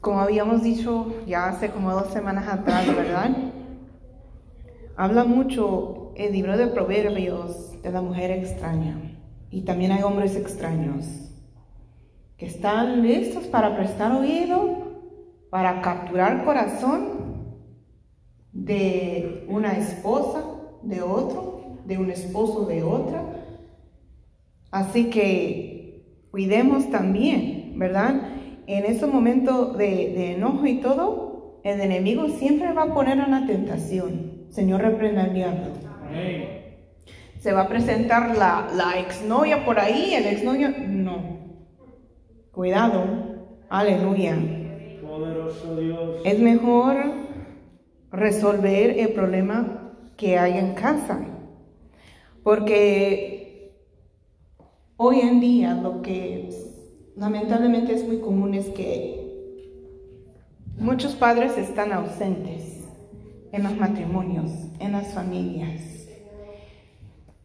Como 0.00 0.20
habíamos 0.20 0.64
dicho 0.64 1.14
ya 1.24 1.46
hace 1.46 1.70
como 1.70 1.92
dos 1.92 2.08
semanas 2.08 2.48
atrás, 2.48 2.84
¿verdad? 2.88 3.30
Habla 4.96 5.22
mucho 5.22 6.10
el 6.16 6.32
libro 6.32 6.56
de 6.56 6.66
Proverbios 6.66 7.80
de 7.80 7.92
la 7.92 8.02
mujer 8.02 8.32
extraña. 8.32 8.98
Y 9.52 9.62
también 9.62 9.92
hay 9.92 10.02
hombres 10.02 10.34
extraños 10.34 11.26
que 12.36 12.46
están 12.46 13.02
listos 13.02 13.44
para 13.44 13.76
prestar 13.76 14.12
oído, 14.12 14.86
para 15.50 15.80
capturar 15.80 16.44
corazón 16.44 17.56
de 18.52 19.46
una 19.48 19.72
esposa, 19.72 20.44
de 20.82 21.02
otro, 21.02 21.78
de 21.84 21.98
un 21.98 22.10
esposo, 22.10 22.66
de 22.66 22.82
otra. 22.82 23.22
Así 24.70 25.08
que 25.10 26.26
cuidemos 26.30 26.90
también, 26.90 27.78
¿verdad? 27.78 28.14
En 28.66 28.84
ese 28.84 29.06
momento 29.06 29.72
de, 29.72 29.86
de 29.86 30.32
enojo 30.32 30.66
y 30.66 30.80
todo, 30.80 31.60
el 31.64 31.80
enemigo 31.80 32.28
siempre 32.28 32.72
va 32.72 32.84
a 32.84 32.94
poner 32.94 33.18
una 33.18 33.46
tentación. 33.46 34.46
Señor, 34.50 34.82
reprenda 34.82 35.24
al 35.24 35.34
diablo. 35.34 35.66
Amén. 36.02 36.48
Se 37.40 37.52
va 37.52 37.62
a 37.62 37.68
presentar 37.68 38.36
la, 38.36 38.68
la 38.74 38.98
exnovia 38.98 39.64
por 39.64 39.78
ahí, 39.78 40.14
el 40.14 40.26
exnovio. 40.26 40.70
No. 40.88 41.35
Cuidado. 42.56 43.04
Aleluya. 43.68 44.34
Poderoso 45.06 45.76
Dios. 45.76 46.22
Es 46.24 46.38
mejor 46.38 46.96
resolver 48.10 48.98
el 48.98 49.12
problema 49.12 49.92
que 50.16 50.38
hay 50.38 50.56
en 50.56 50.72
casa. 50.72 51.20
Porque 52.42 53.74
hoy 54.96 55.20
en 55.20 55.40
día 55.40 55.74
lo 55.74 56.00
que 56.00 56.48
lamentablemente 57.14 57.92
es 57.92 58.08
muy 58.08 58.20
común 58.20 58.54
es 58.54 58.70
que 58.70 59.20
muchos 60.78 61.14
padres 61.14 61.58
están 61.58 61.92
ausentes 61.92 62.86
en 63.52 63.64
los 63.64 63.76
matrimonios, 63.76 64.50
en 64.80 64.92
las 64.92 65.12
familias. 65.12 66.08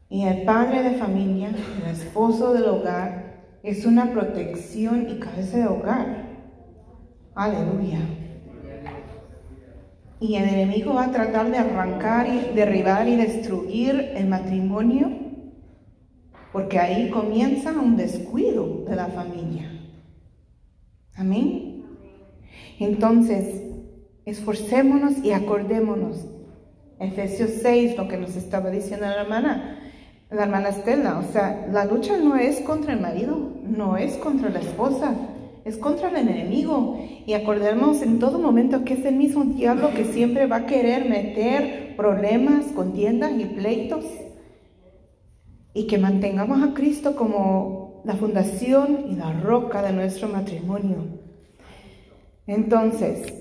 Y 0.07 0.23
el 0.23 0.43
padre 0.43 0.83
de 0.83 0.91
familia, 0.91 1.49
el 1.49 1.91
esposo 1.91 2.53
del 2.53 2.63
hogar, 2.63 3.20
es 3.63 3.85
una 3.85 4.11
protección 4.11 5.07
y 5.09 5.19
cabeza 5.19 5.57
de 5.57 5.67
hogar. 5.67 6.25
Aleluya. 7.35 7.99
Y 10.19 10.35
el 10.35 10.49
enemigo 10.49 10.93
va 10.93 11.05
a 11.05 11.11
tratar 11.11 11.49
de 11.49 11.57
arrancar 11.57 12.27
y 12.27 12.55
derribar 12.55 13.07
y 13.07 13.15
destruir 13.15 14.11
el 14.15 14.27
matrimonio, 14.27 15.09
porque 16.53 16.79
ahí 16.79 17.09
comienza 17.09 17.71
un 17.71 17.97
descuido 17.97 18.85
de 18.87 18.95
la 18.95 19.07
familia. 19.07 19.71
Amén. 21.15 21.85
Entonces, 22.79 23.63
esforcémonos 24.25 25.23
y 25.23 25.31
acordémonos. 25.31 26.27
Efesios 26.99 27.49
6, 27.61 27.97
lo 27.97 28.07
que 28.07 28.17
nos 28.17 28.35
estaba 28.35 28.69
diciendo 28.69 29.07
la 29.07 29.21
hermana, 29.21 29.80
la 30.31 30.43
hermana 30.43 30.69
Estela, 30.69 31.19
o 31.19 31.31
sea, 31.33 31.67
la 31.71 31.83
lucha 31.83 32.17
no 32.17 32.37
es 32.37 32.61
contra 32.61 32.93
el 32.93 33.01
marido, 33.01 33.51
no 33.63 33.97
es 33.97 34.15
contra 34.15 34.49
la 34.49 34.59
esposa, 34.59 35.13
es 35.65 35.77
contra 35.77 36.09
el 36.09 36.29
enemigo. 36.29 36.97
Y 37.25 37.33
acordemos 37.33 38.01
en 38.01 38.19
todo 38.19 38.39
momento 38.39 38.85
que 38.85 38.93
es 38.93 39.05
el 39.05 39.15
mismo 39.15 39.43
diablo 39.43 39.91
que 39.93 40.05
siempre 40.05 40.47
va 40.47 40.57
a 40.57 40.65
querer 40.65 41.09
meter 41.09 41.95
problemas, 41.97 42.67
contiendas 42.67 43.33
y 43.37 43.45
pleitos. 43.45 44.05
Y 45.73 45.87
que 45.87 45.97
mantengamos 45.97 46.63
a 46.63 46.73
Cristo 46.73 47.15
como 47.15 48.01
la 48.05 48.15
fundación 48.15 49.05
y 49.09 49.15
la 49.15 49.33
roca 49.33 49.81
de 49.81 49.91
nuestro 49.91 50.29
matrimonio. 50.29 51.19
Entonces, 52.47 53.40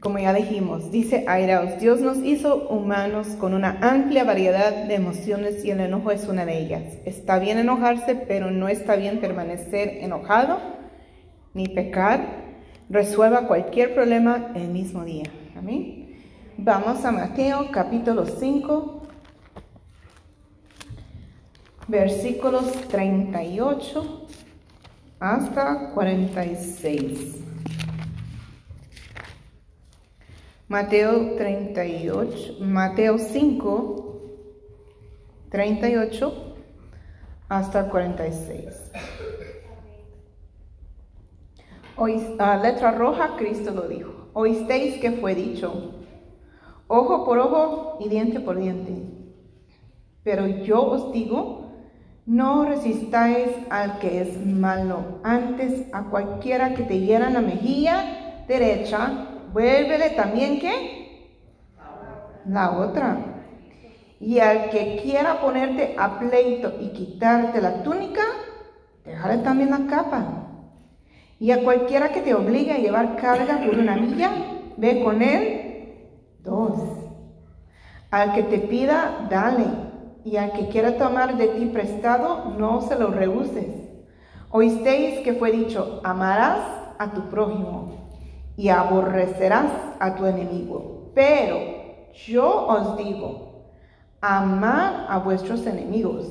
como 0.00 0.18
ya 0.18 0.32
dijimos, 0.32 0.90
dice 0.90 1.26
Airaos, 1.28 1.78
Dios 1.78 2.00
nos 2.00 2.18
hizo 2.18 2.68
humanos 2.68 3.28
con 3.38 3.52
una 3.52 3.78
amplia 3.82 4.24
variedad 4.24 4.84
de 4.84 4.94
emociones 4.94 5.62
y 5.62 5.70
el 5.70 5.80
enojo 5.80 6.10
es 6.10 6.26
una 6.26 6.46
de 6.46 6.58
ellas. 6.58 6.82
Está 7.04 7.38
bien 7.38 7.58
enojarse, 7.58 8.14
pero 8.14 8.50
no 8.50 8.68
está 8.68 8.96
bien 8.96 9.20
permanecer 9.20 9.98
enojado 10.00 10.58
ni 11.52 11.68
pecar. 11.68 12.48
Resuelva 12.88 13.46
cualquier 13.46 13.94
problema 13.94 14.52
el 14.54 14.68
mismo 14.68 15.04
día. 15.04 15.24
Amén. 15.54 16.18
Vamos 16.56 17.04
a 17.04 17.12
Mateo 17.12 17.68
capítulo 17.70 18.24
5, 18.24 19.02
versículos 21.88 22.72
38 22.88 24.26
hasta 25.20 25.90
46. 25.90 27.49
Mateo 30.70 31.34
38, 31.36 32.58
Mateo 32.60 33.18
5, 33.18 34.20
38 35.50 36.54
hasta 37.48 37.88
46. 37.88 38.92
letra 42.62 42.92
roja, 42.92 43.34
Cristo 43.36 43.72
lo 43.72 43.88
dijo. 43.88 44.28
Oísteis 44.32 45.00
que 45.00 45.10
fue 45.10 45.34
dicho, 45.34 46.04
ojo 46.86 47.24
por 47.24 47.38
ojo 47.40 47.96
y 47.98 48.08
diente 48.08 48.38
por 48.38 48.56
diente. 48.56 48.94
Pero 50.22 50.46
yo 50.46 50.82
os 50.84 51.12
digo, 51.12 51.72
no 52.26 52.64
resistáis 52.64 53.48
al 53.70 53.98
que 53.98 54.20
es 54.20 54.46
malo. 54.46 55.18
Antes 55.24 55.92
a 55.92 56.04
cualquiera 56.04 56.74
que 56.74 56.84
te 56.84 57.00
hiera 57.00 57.28
la 57.28 57.40
mejilla 57.40 58.44
derecha, 58.46 59.29
vuélvele 59.52 60.10
también 60.10 60.60
qué? 60.60 61.36
La 62.46 62.78
otra. 62.78 63.18
Y 64.18 64.38
al 64.38 64.70
que 64.70 65.00
quiera 65.02 65.40
ponerte 65.40 65.94
a 65.98 66.18
pleito 66.18 66.74
y 66.80 66.90
quitarte 66.90 67.60
la 67.60 67.82
túnica, 67.82 68.22
déjale 69.04 69.38
también 69.38 69.70
la 69.70 69.86
capa. 69.86 70.46
Y 71.38 71.52
a 71.52 71.62
cualquiera 71.64 72.10
que 72.10 72.20
te 72.20 72.34
obligue 72.34 72.72
a 72.72 72.78
llevar 72.78 73.16
carga 73.16 73.60
por 73.64 73.78
una 73.78 73.96
milla, 73.96 74.30
ve 74.76 75.02
con 75.02 75.22
él 75.22 75.60
dos. 76.42 76.78
Al 78.10 78.34
que 78.34 78.42
te 78.42 78.58
pida, 78.58 79.26
dale. 79.30 79.64
Y 80.24 80.36
al 80.36 80.52
que 80.52 80.68
quiera 80.68 80.98
tomar 80.98 81.38
de 81.38 81.48
ti 81.48 81.66
prestado, 81.66 82.56
no 82.58 82.82
se 82.82 82.98
lo 82.98 83.08
rehuses. 83.08 83.88
Oísteis 84.50 85.20
que 85.20 85.32
fue 85.32 85.52
dicho, 85.52 86.00
amarás 86.04 86.60
a 86.98 87.12
tu 87.12 87.30
prójimo 87.30 87.99
y 88.56 88.68
aborrecerás 88.68 89.70
a 89.98 90.14
tu 90.14 90.26
enemigo. 90.26 91.10
Pero 91.14 91.58
yo 92.26 92.66
os 92.66 92.96
digo, 92.96 93.50
amad 94.20 95.06
a 95.08 95.18
vuestros 95.18 95.66
enemigos, 95.66 96.26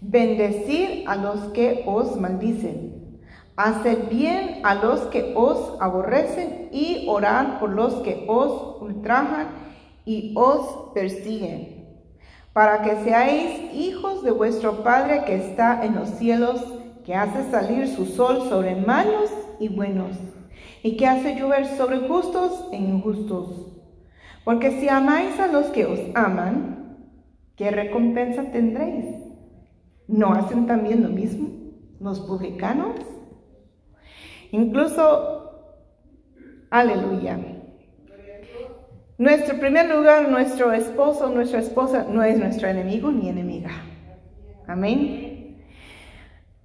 bendecid 0.00 1.08
a 1.08 1.16
los 1.16 1.40
que 1.52 1.84
os 1.86 2.16
maldicen, 2.16 3.20
haced 3.56 4.08
bien 4.08 4.60
a 4.64 4.76
los 4.76 5.00
que 5.08 5.32
os 5.36 5.80
aborrecen 5.80 6.68
y 6.72 7.06
orad 7.08 7.58
por 7.58 7.70
los 7.70 7.94
que 7.96 8.24
os 8.28 8.80
ultrajan 8.80 9.48
y 10.04 10.32
os 10.36 10.92
persiguen, 10.94 11.86
para 12.52 12.82
que 12.82 13.02
seáis 13.02 13.74
hijos 13.74 14.22
de 14.22 14.30
vuestro 14.30 14.82
Padre 14.82 15.24
que 15.24 15.34
está 15.34 15.84
en 15.84 15.96
los 15.96 16.10
cielos, 16.10 16.64
que 17.04 17.14
hace 17.14 17.50
salir 17.50 17.88
su 17.88 18.06
sol 18.06 18.48
sobre 18.48 18.76
malos 18.76 19.30
y 19.58 19.68
buenos 19.68 20.16
y 20.82 20.96
que 20.96 21.06
hace 21.06 21.34
llover 21.34 21.66
sobre 21.66 22.08
justos 22.08 22.68
e 22.72 22.76
injustos. 22.76 23.66
Porque 24.44 24.80
si 24.80 24.88
amáis 24.88 25.38
a 25.40 25.48
los 25.48 25.66
que 25.66 25.84
os 25.84 26.00
aman, 26.14 26.96
¿qué 27.56 27.70
recompensa 27.70 28.50
tendréis? 28.50 29.06
¿No 30.06 30.32
hacen 30.32 30.66
también 30.66 31.02
lo 31.02 31.10
mismo 31.10 31.48
los 32.00 32.20
publicanos? 32.20 32.96
Incluso, 34.52 35.52
aleluya. 36.70 37.38
Nuestro 39.18 39.58
primer 39.58 39.90
lugar, 39.90 40.28
nuestro 40.28 40.72
esposo, 40.72 41.28
nuestra 41.28 41.58
esposa, 41.58 42.06
no 42.08 42.22
es 42.22 42.38
nuestro 42.38 42.68
enemigo 42.68 43.10
ni 43.10 43.28
enemiga. 43.28 43.70
Amén. 44.66 45.37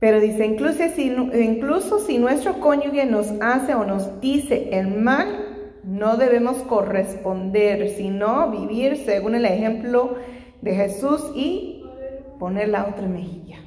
Pero 0.04 0.20
dice, 0.20 0.46
incluso 0.46 0.84
si, 0.94 1.06
incluso 1.06 1.98
si 2.00 2.18
nuestro 2.18 2.60
cónyuge 2.60 3.06
nos 3.06 3.32
hace 3.40 3.74
o 3.74 3.86
nos 3.86 4.20
dice 4.20 4.68
el 4.74 4.90
mal, 4.90 5.80
no 5.86 6.18
debemos 6.18 6.58
corresponder, 6.64 7.88
sino 7.88 8.52
vivir 8.52 8.98
según 8.98 9.34
el 9.36 9.46
ejemplo 9.46 10.18
de 10.60 10.76
Jesús 10.76 11.32
y 11.34 11.86
poner 12.38 12.68
la 12.68 12.86
otra 12.90 13.08
mejilla. 13.08 13.60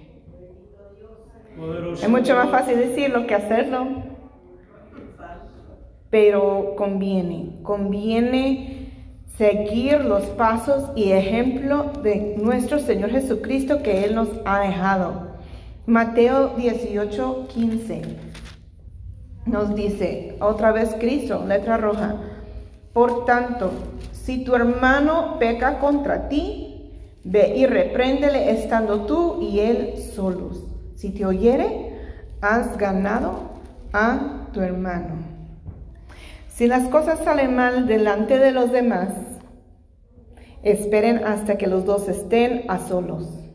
es 2.03 2.09
mucho 2.11 2.35
más 2.35 2.51
fácil 2.51 2.81
decirlo 2.81 3.27
que 3.27 3.35
hacerlo. 3.35 3.87
Pero 6.11 6.75
conviene, 6.77 7.61
conviene 7.63 9.15
seguir 9.39 10.05
los 10.05 10.25
pasos 10.25 10.91
y 10.97 11.13
ejemplo 11.13 11.93
de 12.03 12.37
nuestro 12.37 12.79
Señor 12.79 13.09
Jesucristo 13.09 13.83
que 13.83 14.05
Él 14.05 14.15
nos 14.15 14.29
ha 14.45 14.61
dejado. 14.61 15.26
Mateo 15.87 16.49
18, 16.57 17.47
15 17.47 18.03
nos 19.47 19.73
dice, 19.77 20.37
otra 20.41 20.73
vez 20.73 20.97
Cristo, 20.99 21.45
letra 21.47 21.77
roja, 21.77 22.17
por 22.93 23.25
tanto, 23.25 23.71
si 24.11 24.43
tu 24.43 24.57
hermano 24.57 25.39
peca 25.39 25.79
contra 25.79 26.29
ti, 26.29 26.91
ve 27.23 27.55
y 27.57 27.67
repréndele 27.67 28.51
estando 28.51 29.03
tú 29.03 29.41
y 29.41 29.61
él 29.61 29.99
solos. 29.99 30.65
Si 30.97 31.11
te 31.11 31.25
oyere, 31.25 31.93
has 32.41 32.77
ganado 32.77 33.51
a 33.93 34.49
tu 34.53 34.63
hermano. 34.63 35.15
Si 36.49 36.67
las 36.67 36.89
cosas 36.89 37.21
salen 37.21 37.55
mal 37.55 37.87
delante 37.87 38.41
de 38.41 38.51
los 38.51 38.73
demás, 38.73 39.11
esperen 40.65 41.25
hasta 41.25 41.57
que 41.57 41.69
los 41.69 41.85
dos 41.85 42.09
estén 42.09 42.65
a 42.67 42.81
solos 42.81 43.46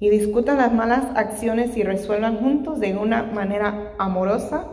y 0.00 0.10
discutan 0.10 0.58
las 0.58 0.72
malas 0.72 1.04
acciones 1.16 1.76
y 1.76 1.82
resuelvan 1.82 2.38
juntos 2.38 2.80
de 2.80 2.96
una 2.96 3.24
manera 3.24 3.94
amorosa 3.98 4.68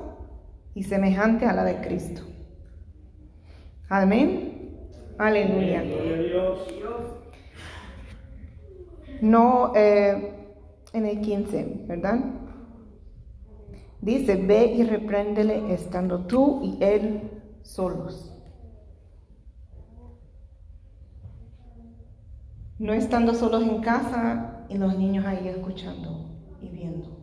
y 0.76 0.84
semejante 0.84 1.45
a 1.45 1.53
la 1.53 1.63
de 1.63 1.82
Cristo. 1.82 2.21
Amén. 3.89 4.55
Aleluya. 5.17 5.84
No 9.21 9.71
eh, 9.76 10.34
en 10.93 11.05
el 11.05 11.21
15, 11.21 11.86
¿verdad? 11.88 12.19
Dice, 14.01 14.36
ve 14.36 14.67
y 14.67 14.84
repréndele 14.84 15.73
estando 15.73 16.26
tú 16.28 16.61
y 16.63 16.84
él 16.84 17.32
solos. 17.63 18.32
No 22.78 22.93
estando 22.93 23.34
solos 23.34 23.63
en 23.63 23.82
casa, 23.82 24.55
y 24.70 24.78
los 24.78 24.97
niños 24.97 25.26
ahí 25.26 25.47
escuchando 25.47 26.30
y 26.61 26.70
viendo. 26.70 27.18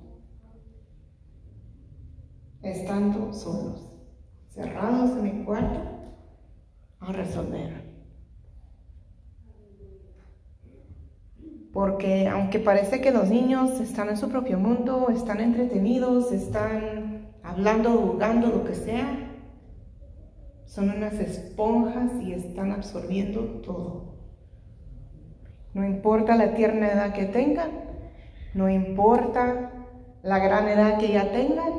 Estando 2.63 3.33
solos, 3.33 3.93
cerrados 4.49 5.11
en 5.17 5.23
mi 5.23 5.45
cuarto, 5.45 5.81
a 7.01 7.13
resolver. 7.13 7.93
Porque 11.73 12.29
aunque 12.29 12.59
parece 12.59 13.01
que 13.01 13.11
los 13.11 13.31
niños 13.31 13.81
están 13.81 14.11
en 14.11 14.17
su 14.17 14.29
propio 14.29 14.59
mundo, 14.59 15.09
están 15.09 15.41
entretenidos, 15.41 16.31
están 16.31 17.33
hablando, 17.43 17.91
jugando, 17.91 18.49
lo 18.49 18.65
que 18.65 18.75
sea, 18.75 19.31
son 20.67 20.91
unas 20.91 21.15
esponjas 21.15 22.13
y 22.23 22.33
están 22.33 22.73
absorbiendo 22.73 23.41
todo. 23.63 24.12
No 25.75 25.85
importa 25.87 26.37
la 26.37 26.55
tierna 26.55 26.91
edad 26.91 27.13
que 27.15 27.25
tengan, 27.25 27.71
no 28.55 28.69
importa 28.69 29.71
la 30.23 30.39
gran 30.39 30.69
edad 30.69 30.99
que 30.99 31.13
ya 31.13 31.33
tengan. 31.33 31.73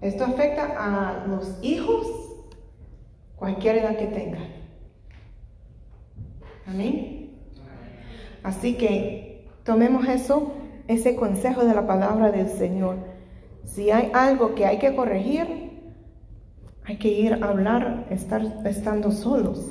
Esto 0.00 0.24
afecta 0.24 0.74
a 0.78 1.26
los 1.26 1.58
hijos, 1.62 2.06
cualquier 3.36 3.76
edad 3.78 3.96
que 3.96 4.06
tengan. 4.06 4.48
Amén. 6.66 7.38
Así 8.42 8.74
que 8.74 9.48
tomemos 9.64 10.08
eso, 10.08 10.52
ese 10.88 11.14
consejo 11.14 11.64
de 11.64 11.74
la 11.74 11.86
palabra 11.86 12.30
del 12.30 12.48
Señor. 12.48 12.96
Si 13.64 13.90
hay 13.90 14.10
algo 14.14 14.54
que 14.54 14.66
hay 14.66 14.78
que 14.78 14.96
corregir, 14.96 15.70
hay 16.84 16.96
que 16.96 17.08
ir 17.08 17.34
a 17.34 17.48
hablar, 17.48 18.06
estar 18.10 18.42
estando 18.64 19.12
solos. 19.12 19.70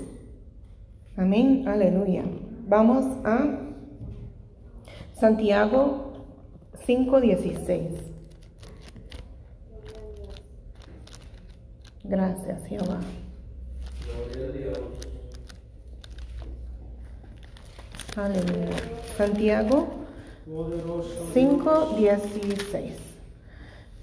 Amén, 1.20 1.68
aleluya. 1.68 2.24
Vamos 2.66 3.04
a 3.26 3.60
Santiago 5.20 6.14
5:16. 6.88 7.92
Gracias, 12.06 12.66
Jehová. 12.68 13.02
Aleluya. 18.16 18.70
Santiago 19.18 19.88
5:16. 21.34 22.94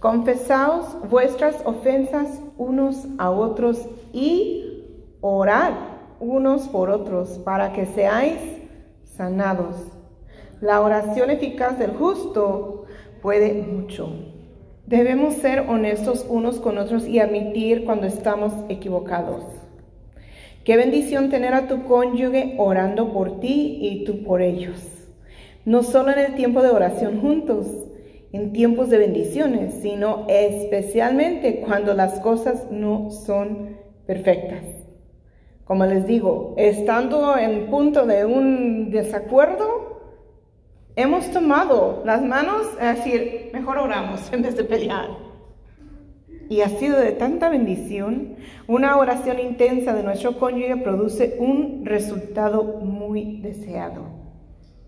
Confesaos 0.01 1.09
vuestras 1.09 1.63
ofensas 1.65 2.43
unos 2.59 3.07
a 3.17 3.31
otros 3.31 3.87
y 4.13 4.83
orad 5.23 5.96
unos 6.21 6.69
por 6.69 6.91
otros 6.91 7.39
para 7.45 7.73
que 7.73 7.87
seáis 7.87 8.39
sanados. 9.05 9.77
La 10.61 10.81
oración 10.81 11.31
eficaz 11.31 11.79
del 11.79 11.93
justo 11.93 12.85
puede 13.23 13.53
mucho. 13.55 14.11
Debemos 14.87 15.35
ser 15.35 15.61
honestos 15.69 16.25
unos 16.29 16.61
con 16.61 16.79
otros 16.79 17.07
y 17.07 17.19
admitir 17.19 17.85
cuando 17.85 18.07
estamos 18.07 18.53
equivocados. 18.69 19.43
Qué 20.65 20.77
bendición 20.77 21.29
tener 21.29 21.55
a 21.55 21.69
tu 21.69 21.85
cónyuge 21.85 22.55
orando 22.59 23.13
por 23.13 23.41
ti 23.41 23.79
y 23.81 24.05
tú 24.05 24.23
por 24.23 24.43
ellos. 24.43 24.81
No 25.65 25.83
solo 25.83 26.13
en 26.13 26.19
el 26.21 26.35
tiempo 26.37 26.63
de 26.63 26.71
oración 26.71 27.21
juntos, 27.21 27.67
en 28.33 28.53
tiempos 28.53 28.91
de 28.91 28.99
bendiciones, 28.99 29.75
sino 29.83 30.27
especialmente 30.29 31.61
cuando 31.61 31.95
las 31.95 32.21
cosas 32.21 32.71
no 32.71 33.11
son 33.11 33.77
perfectas. 34.07 34.86
Como 35.67 35.85
les 35.85 36.07
digo, 36.07 36.55
estando 36.57 37.37
en 37.37 37.67
punto 37.69 38.07
de 38.07 38.25
un 38.25 38.89
desacuerdo, 38.93 40.01
hemos 40.95 41.29
tomado 41.33 42.05
las 42.07 42.23
manos 42.23 42.69
a 42.81 42.95
decir, 42.95 43.51
mejor 43.53 43.79
oramos 43.79 44.33
en 44.33 44.43
vez 44.43 44.57
de 44.57 44.63
pelear. 44.63 45.09
Y 46.49 46.61
ha 46.61 46.69
sido 46.69 47.01
de 47.01 47.11
tanta 47.11 47.49
bendición, 47.49 48.37
una 48.69 48.97
oración 48.97 49.41
intensa 49.41 49.93
de 49.93 50.05
nuestro 50.05 50.39
cónyuge 50.39 50.77
produce 50.77 51.37
un 51.41 51.85
resultado 51.85 52.63
muy 52.63 53.41
deseado. 53.41 54.05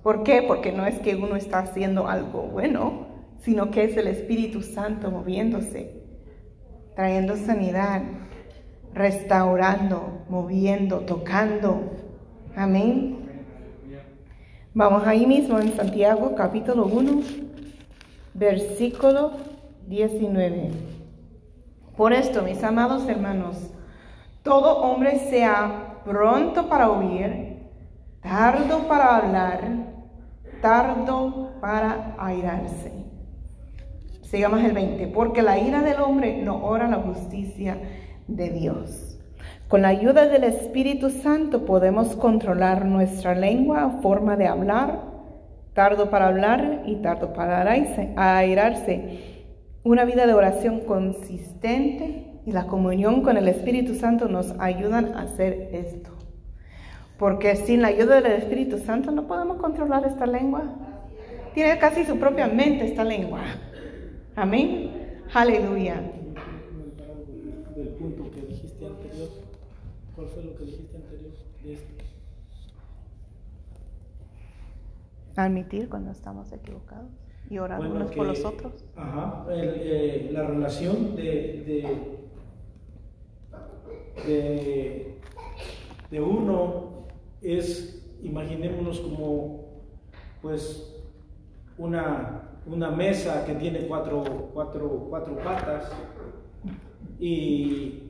¿Por 0.04 0.22
qué? 0.22 0.44
Porque 0.46 0.70
no 0.70 0.86
es 0.86 1.00
que 1.00 1.16
uno 1.16 1.34
está 1.34 1.58
haciendo 1.58 2.06
algo 2.06 2.42
bueno, 2.42 3.08
sino 3.40 3.72
que 3.72 3.82
es 3.82 3.96
el 3.96 4.06
Espíritu 4.06 4.62
Santo 4.62 5.10
moviéndose, 5.10 5.90
trayendo 6.94 7.36
sanidad, 7.36 8.02
restaurando, 8.98 10.24
moviendo, 10.28 11.00
tocando. 11.00 11.92
Amén. 12.56 13.16
Vamos 14.74 15.06
ahí 15.06 15.24
mismo 15.24 15.60
en 15.60 15.72
Santiago 15.72 16.34
capítulo 16.34 16.86
1, 16.86 17.22
versículo 18.34 19.30
19. 19.86 20.70
Por 21.96 22.12
esto, 22.12 22.42
mis 22.42 22.62
amados 22.64 23.08
hermanos, 23.08 23.56
todo 24.42 24.78
hombre 24.78 25.20
sea 25.30 26.00
pronto 26.04 26.68
para 26.68 26.90
oír, 26.90 27.56
tardo 28.20 28.88
para 28.88 29.16
hablar, 29.16 29.60
tardo 30.60 31.52
para 31.60 32.16
airarse. 32.18 32.92
Sigamos 34.22 34.60
el 34.64 34.72
20, 34.72 35.06
porque 35.06 35.40
la 35.40 35.56
ira 35.56 35.82
del 35.82 36.00
hombre 36.00 36.42
no 36.42 36.64
ora 36.64 36.88
la 36.88 36.96
justicia 36.96 37.78
de 38.28 38.50
Dios. 38.50 39.18
Con 39.68 39.82
la 39.82 39.88
ayuda 39.88 40.28
del 40.28 40.44
Espíritu 40.44 41.10
Santo 41.10 41.64
podemos 41.66 42.16
controlar 42.16 42.86
nuestra 42.86 43.34
lengua, 43.34 43.98
forma 44.00 44.36
de 44.36 44.46
hablar, 44.46 45.02
tardo 45.74 46.08
para 46.10 46.28
hablar 46.28 46.82
y 46.86 46.96
tardo 46.96 47.32
para 47.32 47.70
airarse. 48.16 49.44
Una 49.84 50.04
vida 50.04 50.26
de 50.26 50.34
oración 50.34 50.80
consistente 50.80 52.40
y 52.46 52.52
la 52.52 52.66
comunión 52.66 53.22
con 53.22 53.36
el 53.36 53.46
Espíritu 53.46 53.94
Santo 53.94 54.28
nos 54.28 54.54
ayudan 54.58 55.14
a 55.14 55.22
hacer 55.22 55.70
esto. 55.72 56.10
Porque 57.18 57.56
sin 57.56 57.82
la 57.82 57.88
ayuda 57.88 58.20
del 58.20 58.32
Espíritu 58.32 58.78
Santo 58.78 59.10
no 59.10 59.26
podemos 59.26 59.58
controlar 59.58 60.06
esta 60.06 60.26
lengua. 60.26 60.62
Tiene 61.52 61.78
casi 61.78 62.04
su 62.04 62.18
propia 62.18 62.46
mente 62.46 62.86
esta 62.86 63.04
lengua. 63.04 63.40
Amén. 64.34 65.20
Aleluya. 65.34 66.17
Del 67.78 67.88
punto 67.90 68.28
que 68.32 68.40
dijiste 68.40 68.84
anterior. 68.86 69.28
¿Cuál 70.16 70.26
fue 70.30 70.42
lo 70.42 70.56
que 70.56 70.64
dijiste 70.64 70.96
anterior 70.96 71.30
de 71.62 71.72
esto? 71.74 72.04
Admitir 75.36 75.88
cuando 75.88 76.10
estamos 76.10 76.50
equivocados 76.50 77.12
y 77.48 77.58
orar 77.58 77.78
Bueno, 77.78 77.94
unos 77.94 78.10
que- 78.10 78.16
por 78.16 78.26
los 78.26 78.44
otros. 78.44 78.84
Ajá, 78.96 79.46
el, 79.52 79.70
eh, 79.76 80.30
la 80.32 80.42
relación 80.44 81.14
de, 81.14 81.22
de, 81.64 82.18
de, 84.26 85.20
de 86.10 86.20
uno 86.20 87.04
es, 87.42 88.04
imaginémonos 88.24 88.98
como, 88.98 89.82
pues, 90.42 90.96
una, 91.78 92.58
una 92.66 92.90
mesa 92.90 93.44
que 93.46 93.54
tiene 93.54 93.86
cuatro, 93.86 94.50
cuatro, 94.52 95.06
cuatro 95.08 95.36
patas 95.36 95.92
y 97.18 98.02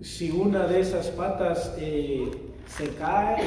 si 0.00 0.30
una 0.30 0.66
de 0.66 0.80
esas 0.80 1.08
patas 1.08 1.74
eh, 1.78 2.30
se 2.66 2.94
cae, 2.96 3.42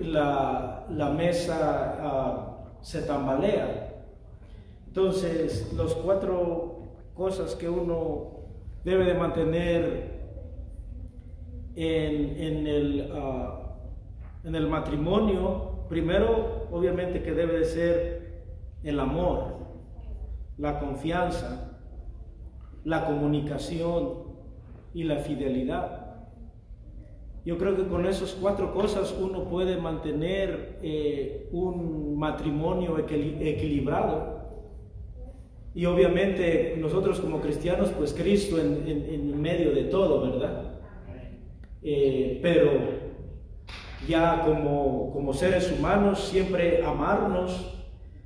la, 0.00 0.86
la 0.90 1.10
mesa 1.10 1.98
ah, 2.00 2.58
se 2.80 3.02
tambalea. 3.02 4.04
Entonces, 4.86 5.72
las 5.76 5.94
cuatro 5.94 6.78
cosas 7.14 7.54
que 7.54 7.68
uno 7.68 8.40
debe 8.84 9.04
de 9.04 9.14
mantener 9.14 10.20
en, 11.76 12.42
en 12.42 12.66
el, 12.66 13.10
ah, 13.14 13.76
en 14.44 14.54
el 14.54 14.68
matrimonio, 14.68 15.86
primero, 15.88 16.68
obviamente 16.70 17.22
que 17.22 17.32
debe 17.32 17.58
de 17.58 17.64
ser 17.64 18.44
el 18.82 18.98
amor, 19.00 19.58
la 20.56 20.78
confianza, 20.78 21.69
la 22.84 23.06
comunicación 23.06 24.30
y 24.94 25.04
la 25.04 25.16
fidelidad. 25.16 26.06
Yo 27.44 27.56
creo 27.56 27.76
que 27.76 27.86
con 27.86 28.04
esas 28.06 28.32
cuatro 28.40 28.72
cosas 28.74 29.14
uno 29.18 29.44
puede 29.44 29.76
mantener 29.78 30.78
eh, 30.82 31.48
un 31.52 32.18
matrimonio 32.18 32.98
equili- 32.98 33.38
equilibrado. 33.40 34.40
Y 35.74 35.86
obviamente 35.86 36.76
nosotros 36.78 37.20
como 37.20 37.40
cristianos, 37.40 37.90
pues 37.96 38.12
Cristo 38.12 38.58
en, 38.58 38.86
en- 38.86 39.04
en 39.14 39.40
medio 39.40 39.72
de 39.72 39.84
todo, 39.84 40.20
¿verdad? 40.22 40.80
Eh, 41.82 42.40
pero 42.42 42.70
ya 44.08 44.42
como, 44.44 45.10
como 45.12 45.32
seres 45.32 45.72
humanos, 45.72 46.20
siempre 46.20 46.84
amarnos, 46.84 47.74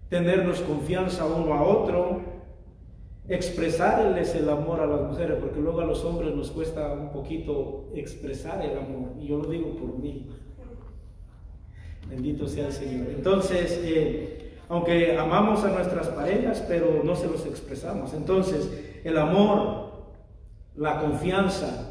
tenernos 0.09 0.61
confianza 0.61 1.25
uno 1.27 1.55
a 1.55 1.63
otro, 1.63 2.23
expresarles 3.29 4.35
el 4.35 4.49
amor 4.49 4.81
a 4.81 4.87
las 4.87 5.03
mujeres, 5.03 5.39
porque 5.41 5.61
luego 5.61 5.81
a 5.81 5.85
los 5.85 6.05
hombres 6.05 6.35
nos 6.35 6.51
cuesta 6.51 6.93
un 6.93 7.11
poquito 7.11 7.89
expresar 7.95 8.65
el 8.65 8.77
amor, 8.79 9.13
y 9.21 9.29
yo 9.29 9.39
lo 9.39 9.49
digo 9.49 9.75
por 9.77 9.99
mí. 9.99 10.29
Bendito 12.09 12.47
sea 12.47 12.67
el 12.67 12.73
Señor. 12.73 13.07
Entonces, 13.09 13.81
eh, 13.83 14.59
aunque 14.69 15.17
amamos 15.17 15.65
a 15.65 15.73
nuestras 15.73 16.09
parejas, 16.09 16.63
pero 16.69 17.03
no 17.03 17.17
se 17.17 17.27
los 17.29 17.47
expresamos. 17.47 18.13
Entonces, 18.13 19.01
el 19.05 19.17
amor, 19.17 19.93
la 20.77 21.01
confianza 21.01 21.91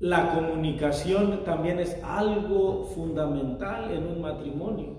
la 0.00 0.32
comunicación 0.32 1.42
también 1.44 1.80
es 1.80 2.00
algo 2.04 2.84
fundamental 2.94 3.90
en 3.90 4.06
un 4.06 4.20
matrimonio. 4.20 4.97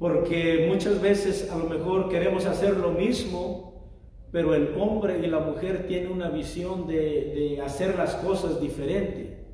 Porque 0.00 0.66
muchas 0.66 0.98
veces 1.02 1.50
a 1.52 1.58
lo 1.58 1.66
mejor 1.66 2.08
queremos 2.08 2.46
hacer 2.46 2.78
lo 2.78 2.90
mismo, 2.90 3.92
pero 4.32 4.54
el 4.54 4.74
hombre 4.80 5.20
y 5.22 5.26
la 5.26 5.40
mujer 5.40 5.86
tienen 5.86 6.10
una 6.10 6.30
visión 6.30 6.86
de, 6.86 6.96
de 6.96 7.60
hacer 7.60 7.98
las 7.98 8.14
cosas 8.14 8.62
diferente. 8.62 9.44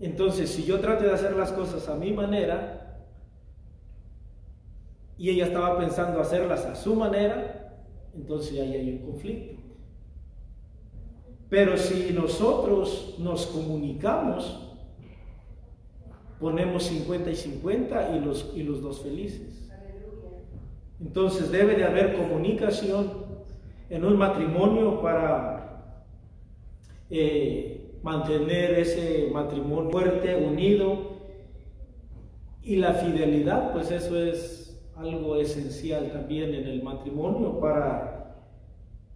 Entonces, 0.00 0.48
si 0.48 0.64
yo 0.64 0.80
trato 0.80 1.04
de 1.04 1.12
hacer 1.12 1.36
las 1.36 1.52
cosas 1.52 1.86
a 1.90 1.94
mi 1.94 2.10
manera 2.10 3.04
y 5.18 5.28
ella 5.28 5.44
estaba 5.44 5.78
pensando 5.78 6.18
hacerlas 6.18 6.64
a 6.64 6.74
su 6.74 6.94
manera, 6.94 7.84
entonces 8.14 8.58
ahí 8.58 8.74
hay 8.74 8.90
un 8.92 9.10
conflicto. 9.10 9.62
Pero 11.50 11.76
si 11.76 12.14
nosotros 12.14 13.16
nos 13.18 13.44
comunicamos, 13.44 14.71
ponemos 16.42 16.82
50 16.82 17.30
y 17.30 17.36
50 17.36 18.16
y 18.16 18.20
los, 18.20 18.52
y 18.54 18.64
los 18.64 18.82
dos 18.82 19.00
felices. 19.00 19.70
Entonces 21.00 21.52
debe 21.52 21.76
de 21.76 21.84
haber 21.84 22.16
comunicación 22.16 23.12
en 23.88 24.04
un 24.04 24.16
matrimonio 24.16 25.00
para 25.00 25.94
eh, 27.10 27.92
mantener 28.02 28.72
ese 28.72 29.30
matrimonio 29.32 29.92
fuerte, 29.92 30.34
unido. 30.34 31.12
Y 32.64 32.76
la 32.76 32.94
fidelidad, 32.94 33.72
pues 33.72 33.92
eso 33.92 34.16
es 34.20 34.82
algo 34.96 35.36
esencial 35.36 36.10
también 36.10 36.54
en 36.54 36.66
el 36.66 36.82
matrimonio 36.82 37.60
para 37.60 38.34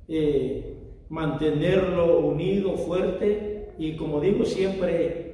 eh, 0.06 0.76
mantenerlo 1.08 2.20
unido, 2.20 2.76
fuerte 2.76 3.70
y 3.78 3.96
como 3.96 4.20
digo 4.20 4.44
siempre 4.44 5.25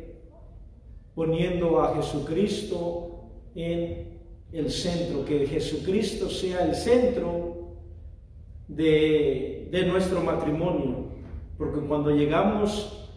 poniendo 1.15 1.81
a 1.81 1.95
Jesucristo 1.97 3.31
en 3.55 4.21
el 4.53 4.71
centro, 4.71 5.25
que 5.25 5.47
Jesucristo 5.47 6.29
sea 6.29 6.65
el 6.65 6.75
centro 6.75 7.77
de, 8.69 9.69
de 9.71 9.87
nuestro 9.87 10.21
matrimonio, 10.21 11.07
porque 11.59 11.81
cuando 11.81 12.11
llegamos 12.11 13.11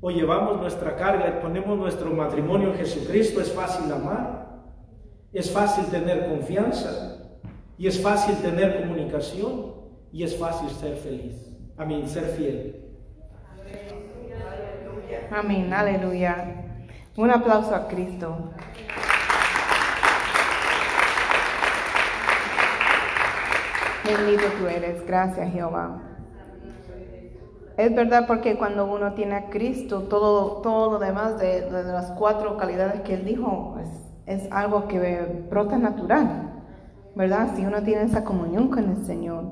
o 0.00 0.10
llevamos 0.10 0.60
nuestra 0.60 0.96
carga 0.96 1.28
y 1.28 1.42
ponemos 1.42 1.78
nuestro 1.78 2.10
matrimonio 2.10 2.72
en 2.72 2.76
Jesucristo, 2.76 3.40
es 3.40 3.50
fácil 3.50 3.90
amar, 3.90 4.62
es 5.32 5.50
fácil 5.50 5.86
tener 5.86 6.28
confianza 6.28 7.38
y 7.78 7.86
es 7.86 8.00
fácil 8.00 8.36
tener 8.36 8.82
comunicación 8.82 9.74
y 10.12 10.22
es 10.22 10.36
fácil 10.36 10.68
ser 10.70 10.96
feliz 10.96 11.54
a 11.76 11.84
mí, 11.84 12.06
ser 12.06 12.24
fiel. 12.36 12.80
Amén, 15.30 15.72
aleluya. 15.72 16.63
Un 17.16 17.30
aplauso 17.30 17.72
a 17.72 17.86
Cristo. 17.86 18.36
Bendito 24.04 24.42
tú 24.58 24.66
eres, 24.66 25.06
gracias 25.06 25.52
Jehová. 25.52 26.02
Es 27.76 27.94
verdad 27.94 28.26
porque 28.26 28.56
cuando 28.56 28.84
uno 28.86 29.14
tiene 29.14 29.36
a 29.36 29.48
Cristo, 29.48 30.02
todo, 30.02 30.60
todo 30.60 30.92
lo 30.92 30.98
demás 30.98 31.38
de, 31.38 31.60
de 31.70 31.84
las 31.84 32.10
cuatro 32.12 32.56
calidades 32.56 33.02
que 33.02 33.14
Él 33.14 33.24
dijo 33.24 33.76
es, 33.80 34.42
es 34.42 34.52
algo 34.52 34.88
que 34.88 35.46
brota 35.48 35.78
natural, 35.78 36.62
¿verdad? 37.14 37.50
Si 37.54 37.64
uno 37.64 37.80
tiene 37.84 38.02
esa 38.02 38.24
comunión 38.24 38.68
con 38.68 38.90
el 38.90 39.06
Señor. 39.06 39.44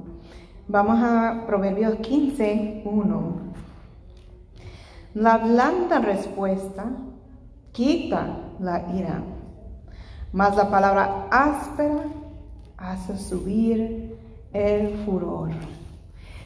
Vamos 0.66 0.98
a 1.00 1.44
Proverbios 1.46 1.94
15, 1.96 2.82
1. 2.84 3.36
La 5.14 5.38
blanda 5.38 6.00
respuesta 6.00 6.86
quita 7.73 8.27
la 8.61 8.85
ira, 8.95 9.23
mas 10.33 10.57
la 10.57 10.70
palabra 10.70 11.27
áspera 11.31 12.05
hace 12.77 13.18
subir 13.18 14.16
el 14.53 14.89
furor. 15.05 15.51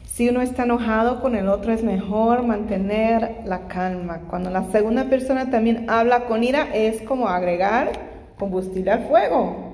Si 0.05 0.27
uno 0.29 0.41
está 0.41 0.63
enojado 0.63 1.21
con 1.21 1.35
el 1.35 1.47
otro 1.47 1.71
es 1.71 1.83
mejor 1.83 2.41
mantener 2.43 3.43
la 3.45 3.67
calma. 3.67 4.21
Cuando 4.27 4.49
la 4.49 4.63
segunda 4.71 5.05
persona 5.05 5.51
también 5.51 5.89
habla 5.89 6.25
con 6.25 6.43
ira 6.43 6.69
es 6.73 7.03
como 7.03 7.27
agregar 7.27 7.91
combustible 8.39 8.91
al 8.91 9.03
fuego. 9.07 9.67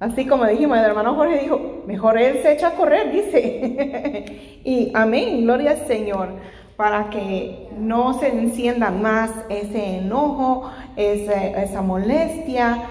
Así 0.00 0.26
como 0.26 0.46
dijimos, 0.46 0.76
el 0.78 0.84
hermano 0.84 1.14
Jorge 1.14 1.40
dijo, 1.42 1.84
mejor 1.86 2.18
él 2.18 2.40
se 2.42 2.52
echa 2.52 2.68
a 2.68 2.72
correr, 2.72 3.12
dice. 3.12 4.60
y 4.64 4.90
amén, 4.94 5.42
gloria 5.42 5.70
al 5.70 5.86
Señor, 5.86 6.28
para 6.76 7.08
que 7.10 7.68
no 7.78 8.14
se 8.14 8.28
encienda 8.28 8.90
más 8.90 9.30
ese 9.48 9.98
enojo, 9.98 10.70
esa, 10.96 11.82
molestia, 11.82 12.82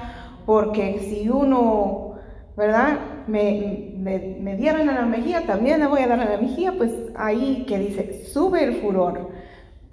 porque 0.46 1.00
si 1.00 1.30
uno, 1.30 2.16
¿verdad? 2.58 3.00
Me, 3.28 3.94
me, 3.98 4.56
dieron 4.56 4.90
a 4.90 4.94
la 4.94 5.06
mejilla, 5.06 5.46
también 5.46 5.80
le 5.80 5.88
voy 5.88 6.02
a 6.02 6.08
dar 6.08 6.20
a 6.20 6.30
la 6.30 6.38
mejilla, 6.38 6.74
pues 6.78 6.92
ahí 7.16 7.66
que 7.68 7.80
dice, 7.80 8.26
sube 8.26 8.64
el 8.64 8.76
furor. 8.82 9.30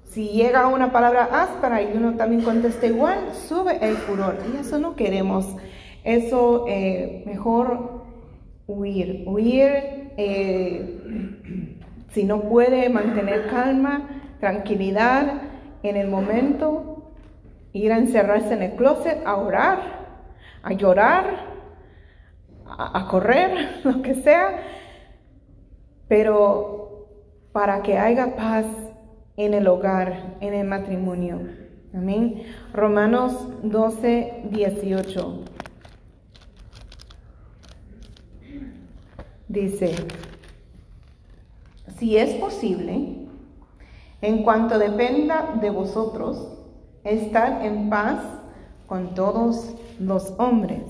Si 0.05 0.29
llega 0.29 0.67
una 0.67 0.93
palabra 0.93 1.25
áspera 1.25 1.83
y 1.83 1.93
uno 1.97 2.17
también 2.17 2.43
contesta 2.43 2.87
igual, 2.87 3.19
sube 3.33 3.79
el 3.81 3.97
furor. 3.97 4.37
Y 4.53 4.59
eso 4.59 4.79
no 4.79 4.95
queremos. 4.95 5.47
Eso 6.05 6.67
eh, 6.69 7.23
mejor 7.27 8.03
huir, 8.67 9.25
huir 9.27 10.13
eh, 10.19 11.72
si 12.13 12.25
no 12.25 12.43
puede 12.43 12.89
mantener 12.89 13.49
calma, 13.49 14.09
tranquilidad 14.39 15.43
en 15.83 15.97
el 15.97 16.09
momento, 16.09 17.13
ir 17.73 17.93
a 17.93 17.99
encerrarse 17.99 18.55
en 18.55 18.63
el 18.63 18.73
closet, 18.73 19.23
a 19.25 19.37
orar, 19.37 19.81
a 20.63 20.73
llorar, 20.73 21.53
a, 22.67 23.07
correr, 23.09 23.81
lo 23.85 24.03
que 24.03 24.15
sea, 24.15 24.63
pero 26.09 27.09
para 27.53 27.83
que 27.83 27.99
haya 27.99 28.37
paz 28.37 28.67
en 29.37 29.55
el 29.55 29.67
hogar, 29.67 30.37
en 30.41 30.55
el 30.55 30.67
matrimonio. 30.67 31.41
Amén. 31.95 32.43
Romanos 32.73 33.49
12, 33.63 34.45
18. 34.51 35.45
Dice, 39.49 39.95
si 42.03 42.17
es 42.17 42.31
posible, 42.35 43.29
en 44.23 44.43
cuanto 44.43 44.81
dependa 44.81 45.55
de 45.61 45.71
vosotros, 45.71 46.49
estar 47.05 47.65
en 47.65 47.91
paz 47.91 48.19
con 48.89 49.15
todos 49.15 49.73
los 50.01 50.35
hombres. 50.37 50.81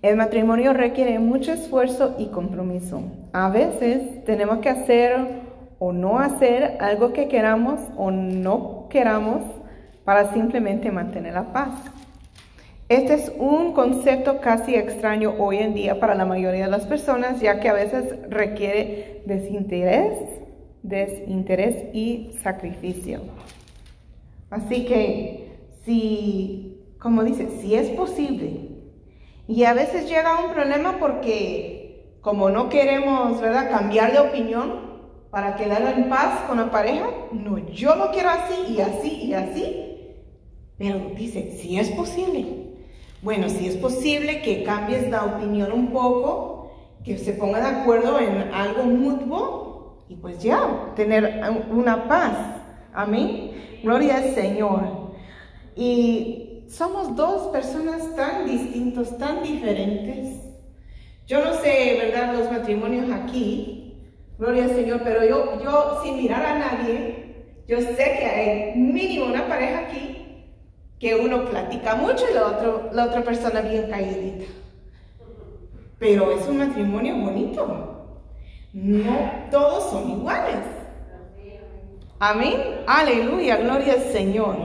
El 0.00 0.16
matrimonio 0.16 0.72
requiere 0.72 1.18
mucho 1.18 1.52
esfuerzo 1.52 2.14
y 2.18 2.28
compromiso. 2.28 3.02
A 3.34 3.50
veces 3.50 4.24
tenemos 4.24 4.60
que 4.60 4.70
hacer 4.70 5.42
o 5.78 5.92
no 5.92 6.20
hacer 6.20 6.78
algo 6.80 7.12
que 7.12 7.28
queramos 7.28 7.78
o 7.98 8.10
no 8.10 8.86
queramos 8.88 9.42
para 10.06 10.32
simplemente 10.32 10.90
mantener 10.90 11.34
la 11.34 11.52
paz. 11.52 11.95
Este 12.88 13.14
es 13.14 13.32
un 13.36 13.72
concepto 13.72 14.40
casi 14.40 14.76
extraño 14.76 15.34
hoy 15.40 15.58
en 15.58 15.74
día 15.74 15.98
para 15.98 16.14
la 16.14 16.24
mayoría 16.24 16.66
de 16.66 16.70
las 16.70 16.86
personas, 16.86 17.40
ya 17.40 17.58
que 17.58 17.68
a 17.68 17.72
veces 17.72 18.14
requiere 18.30 19.22
desinterés, 19.26 20.16
desinterés 20.84 21.92
y 21.92 22.30
sacrificio. 22.44 23.22
Así 24.50 24.84
que 24.84 25.48
si, 25.84 26.94
como 27.00 27.24
dice, 27.24 27.48
si 27.60 27.74
es 27.74 27.88
posible, 27.88 28.68
y 29.48 29.64
a 29.64 29.74
veces 29.74 30.08
llega 30.08 30.44
un 30.46 30.52
problema 30.52 30.98
porque 31.00 32.14
como 32.20 32.50
no 32.50 32.68
queremos, 32.68 33.40
¿verdad?, 33.40 33.68
cambiar 33.68 34.12
de 34.12 34.20
opinión 34.20 34.86
para 35.30 35.56
quedar 35.56 35.92
en 35.96 36.08
paz 36.08 36.42
con 36.46 36.58
la 36.58 36.70
pareja, 36.70 37.08
no, 37.32 37.58
yo 37.68 37.96
lo 37.96 38.12
quiero 38.12 38.30
así 38.30 38.74
y 38.74 38.80
así 38.80 39.10
y 39.24 39.34
así, 39.34 40.14
pero 40.78 41.00
dice, 41.16 41.50
si 41.58 41.80
es 41.80 41.90
posible, 41.90 42.65
bueno, 43.26 43.48
si 43.48 43.66
es 43.66 43.74
posible 43.74 44.40
que 44.40 44.62
cambies 44.62 45.10
la 45.10 45.24
opinión 45.24 45.72
un 45.72 45.90
poco, 45.90 46.70
que 47.04 47.18
se 47.18 47.32
ponga 47.32 47.58
de 47.58 47.80
acuerdo 47.80 48.20
en 48.20 48.54
algo 48.54 48.84
mutuo 48.84 50.04
y 50.08 50.14
pues 50.14 50.40
ya, 50.40 50.92
tener 50.94 51.40
una 51.72 52.06
paz. 52.06 52.36
Amén. 52.94 53.80
Gloria 53.82 54.18
al 54.18 54.32
Señor. 54.32 55.10
Y 55.74 56.66
somos 56.68 57.16
dos 57.16 57.48
personas 57.48 58.14
tan 58.14 58.46
distintos, 58.46 59.18
tan 59.18 59.42
diferentes. 59.42 60.44
Yo 61.26 61.44
no 61.44 61.52
sé, 61.54 61.98
¿verdad? 62.00 62.32
Los 62.32 62.52
matrimonios 62.52 63.10
aquí. 63.10 64.04
Gloria 64.38 64.66
al 64.66 64.76
Señor, 64.76 65.00
pero 65.02 65.24
yo, 65.24 65.60
yo 65.64 66.00
sin 66.04 66.18
mirar 66.18 66.46
a 66.46 66.58
nadie, 66.60 67.44
yo 67.66 67.80
sé 67.80 67.96
que 67.96 68.24
hay 68.24 68.76
mínimo 68.76 69.24
una 69.24 69.48
pareja 69.48 69.80
aquí 69.80 70.25
que 70.98 71.14
uno 71.14 71.44
platica 71.44 71.94
mucho 71.94 72.24
y 72.30 72.34
la, 72.34 72.46
otro, 72.46 72.90
la 72.92 73.04
otra 73.06 73.22
persona 73.22 73.60
bien 73.60 73.90
caídita. 73.90 74.46
Pero 75.98 76.30
es 76.32 76.46
un 76.46 76.58
matrimonio 76.58 77.16
bonito. 77.16 77.92
No 78.72 79.30
todos 79.50 79.90
son 79.90 80.10
iguales. 80.10 80.56
Amén. 82.18 82.82
Aleluya, 82.86 83.56
gloria 83.56 83.94
al 83.94 84.02
Señor. 84.12 84.56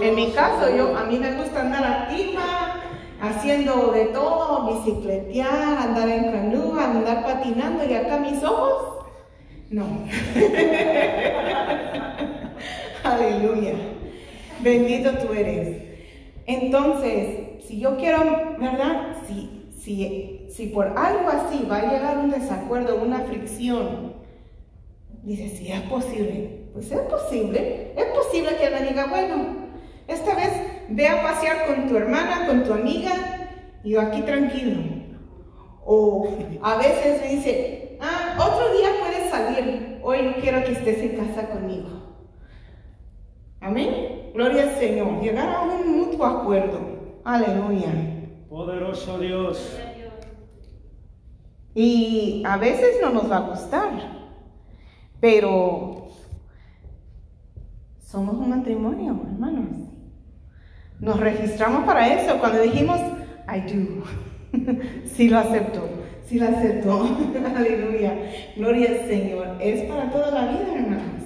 En 0.00 0.14
mi 0.14 0.30
caso, 0.30 0.74
yo 0.74 0.96
a 0.96 1.04
mí 1.04 1.18
me 1.18 1.32
gusta 1.32 1.60
andar 1.60 1.84
activa, 1.84 2.80
haciendo 3.20 3.92
de 3.92 4.06
todo, 4.06 4.66
bicicletear, 4.66 5.78
andar 5.78 6.08
en 6.08 6.32
canoa, 6.32 6.84
andar 6.84 7.24
patinando 7.24 7.84
y 7.84 7.94
acá 7.94 8.18
mis 8.18 8.42
ojos, 8.42 9.06
no. 9.70 9.84
Aleluya. 13.04 13.74
Bendito 14.60 15.10
tú 15.18 15.32
eres. 15.32 15.82
Entonces, 16.46 17.64
si 17.66 17.78
yo 17.80 17.96
quiero, 17.96 18.56
¿verdad? 18.58 19.16
Si, 19.26 19.70
si, 19.78 20.46
si 20.50 20.66
por 20.68 20.86
algo 20.86 21.28
así 21.28 21.66
va 21.70 21.78
a 21.78 21.92
llegar 21.92 22.18
un 22.18 22.30
desacuerdo, 22.30 23.02
una 23.02 23.20
fricción, 23.20 24.14
dice, 25.22 25.48
si 25.50 25.70
es 25.70 25.82
posible. 25.82 26.68
Pues 26.72 26.90
es 26.90 27.00
posible. 27.00 27.92
Es 27.96 28.06
posible 28.06 28.56
que 28.56 28.70
me 28.70 28.88
diga, 28.88 29.06
bueno, 29.06 29.68
esta 30.06 30.34
vez 30.34 30.50
ve 30.88 31.06
a 31.06 31.22
pasear 31.22 31.66
con 31.66 31.88
tu 31.88 31.96
hermana, 31.96 32.46
con 32.46 32.64
tu 32.64 32.72
amiga, 32.72 33.12
y 33.84 33.90
yo 33.90 34.00
aquí 34.00 34.22
tranquilo. 34.22 34.80
O 35.84 36.28
a 36.62 36.76
veces 36.76 37.20
me 37.20 37.28
dice, 37.36 37.98
ah, 38.00 38.36
otro 38.38 38.76
día 38.76 38.90
puedes 39.00 39.30
salir, 39.30 39.98
hoy 40.02 40.22
no 40.22 40.34
quiero 40.40 40.64
que 40.64 40.72
estés 40.72 40.98
en 40.98 41.16
casa 41.16 41.48
conmigo. 41.48 41.88
Amén. 43.60 44.07
Gloria 44.38 44.62
al 44.62 44.78
Señor. 44.78 45.20
Llegar 45.20 45.48
a 45.48 45.62
un 45.62 45.98
mutuo 45.98 46.24
acuerdo. 46.24 46.78
Aleluya. 47.24 47.90
Poderoso 48.48 49.18
Dios. 49.18 49.76
Y 51.74 52.44
a 52.46 52.56
veces 52.56 52.98
no 53.02 53.10
nos 53.10 53.28
va 53.28 53.38
a 53.38 53.48
gustar, 53.48 53.90
pero 55.18 56.06
somos 57.98 58.36
un 58.36 58.50
matrimonio, 58.50 59.20
hermanos. 59.28 59.90
Nos 61.00 61.18
registramos 61.18 61.82
para 61.84 62.06
eso. 62.06 62.38
Cuando 62.38 62.62
dijimos, 62.62 63.00
I 63.52 63.60
do, 63.62 64.04
sí 65.16 65.30
lo 65.30 65.38
acepto, 65.40 65.88
sí 66.26 66.38
lo 66.38 66.46
acepto. 66.46 67.08
Aleluya. 67.56 68.16
Gloria 68.54 68.88
al 68.90 69.08
Señor. 69.08 69.56
Es 69.60 69.82
para 69.90 70.08
toda 70.12 70.30
la 70.30 70.52
vida, 70.52 70.74
hermanos. 70.76 71.24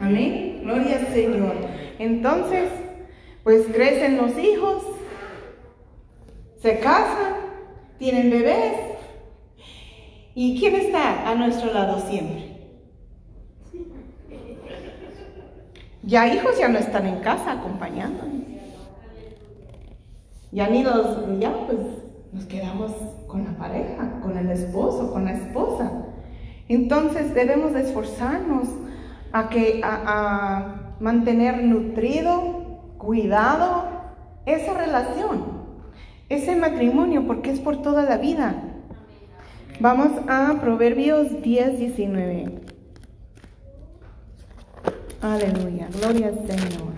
Amén. 0.00 0.60
Gloria 0.62 0.98
al 1.00 1.06
Señor. 1.08 1.87
Entonces, 1.98 2.70
pues 3.42 3.66
crecen 3.66 4.16
los 4.16 4.38
hijos, 4.38 4.84
se 6.60 6.78
casan, 6.78 7.34
tienen 7.98 8.30
bebés. 8.30 8.74
¿Y 10.34 10.58
quién 10.58 10.76
está 10.76 11.28
a 11.28 11.34
nuestro 11.34 11.72
lado 11.72 12.00
siempre? 12.08 12.56
Ya 16.02 16.32
hijos 16.32 16.58
ya 16.58 16.68
no 16.68 16.78
están 16.78 17.06
en 17.06 17.20
casa 17.20 17.52
acompañándonos. 17.52 18.46
Ya 20.52 20.68
ni 20.68 20.82
los, 20.82 21.40
ya 21.40 21.52
pues 21.66 21.78
nos 22.32 22.44
quedamos 22.46 22.92
con 23.26 23.44
la 23.44 23.52
pareja, 23.58 24.20
con 24.22 24.38
el 24.38 24.50
esposo, 24.50 25.12
con 25.12 25.24
la 25.24 25.32
esposa. 25.32 25.90
Entonces 26.68 27.34
debemos 27.34 27.72
de 27.72 27.82
esforzarnos 27.82 28.68
a 29.32 29.48
que 29.48 29.80
a 29.82 30.77
mantener 31.00 31.62
nutrido, 31.62 32.94
cuidado 32.98 33.84
esa 34.46 34.74
relación, 34.74 35.44
ese 36.28 36.56
matrimonio, 36.56 37.26
porque 37.26 37.50
es 37.50 37.60
por 37.60 37.82
toda 37.82 38.02
la 38.02 38.16
vida. 38.18 38.54
Vamos 39.80 40.10
a 40.28 40.58
Proverbios 40.60 41.42
10, 41.42 41.78
19. 41.78 42.60
Aleluya, 45.20 45.88
gloria 46.00 46.28
al 46.28 46.46
Señor. 46.46 46.88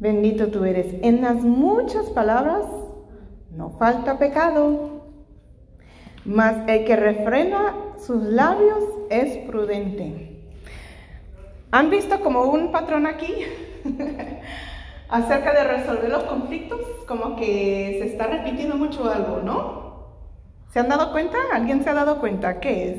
Bendito 0.00 0.48
tú 0.48 0.64
eres. 0.64 0.94
En 1.02 1.22
las 1.22 1.42
muchas 1.42 2.06
palabras 2.10 2.64
no 3.50 3.70
falta 3.70 4.18
pecado, 4.18 5.02
mas 6.24 6.68
el 6.68 6.84
que 6.84 6.94
refrena 6.94 7.74
sus 7.98 8.22
labios 8.22 8.84
es 9.10 9.38
prudente. 9.48 10.27
¿Han 11.70 11.90
visto 11.90 12.20
como 12.20 12.44
un 12.44 12.72
patrón 12.72 13.06
aquí 13.06 13.34
acerca 15.08 15.52
de 15.52 15.64
resolver 15.64 16.08
los 16.10 16.22
conflictos? 16.24 16.80
Como 17.06 17.36
que 17.36 17.98
se 18.00 18.06
está 18.06 18.26
repitiendo 18.26 18.76
mucho 18.76 19.10
algo, 19.10 19.42
¿no? 19.42 19.88
¿Se 20.70 20.80
han 20.80 20.88
dado 20.88 21.12
cuenta? 21.12 21.36
¿Alguien 21.52 21.84
se 21.84 21.90
ha 21.90 21.94
dado 21.94 22.20
cuenta? 22.20 22.58
¿Qué 22.60 22.90
es? 22.90 22.98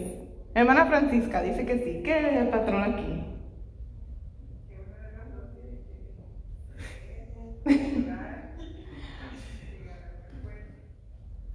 Hermana 0.53 0.86
Francisca 0.86 1.41
dice 1.41 1.65
que 1.65 1.80
sí. 1.80 2.03
¿Qué 2.03 2.20
es 2.20 2.34
el 2.41 2.49
patrón 2.49 2.84
aquí? 2.84 3.26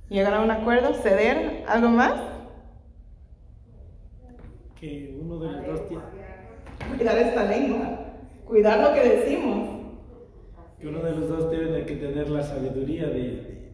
Llegar 0.08 0.34
a 0.34 0.40
un 0.40 0.50
acuerdo, 0.50 0.94
ceder, 0.94 1.64
algo 1.68 1.88
más. 1.88 2.20
Que 4.78 5.16
uno 5.20 5.38
de 5.38 5.52
los 5.52 5.66
dos 5.66 5.88
tiene, 5.88 6.04
Cuidar 6.88 7.18
esta 7.18 7.44
lengua, 7.44 7.98
cuidar 8.44 8.80
lo 8.80 8.94
que 8.94 9.08
decimos. 9.08 9.68
que 10.78 10.88
uno 10.88 11.00
de 11.00 11.12
los 11.12 11.28
dos 11.28 11.50
tiene 11.50 11.84
que 11.84 11.96
tener 11.96 12.30
la 12.30 12.42
sabiduría 12.42 13.06
de, 13.06 13.72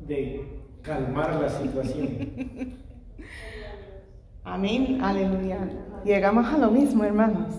de, 0.00 0.06
de 0.06 0.46
calmar 0.82 1.34
la 1.40 1.48
situación. 1.48 2.08
Amén, 4.44 5.00
aleluya. 5.02 5.58
Llegamos 6.04 6.46
a 6.46 6.58
lo 6.58 6.70
mismo, 6.70 7.02
hermanos. 7.02 7.52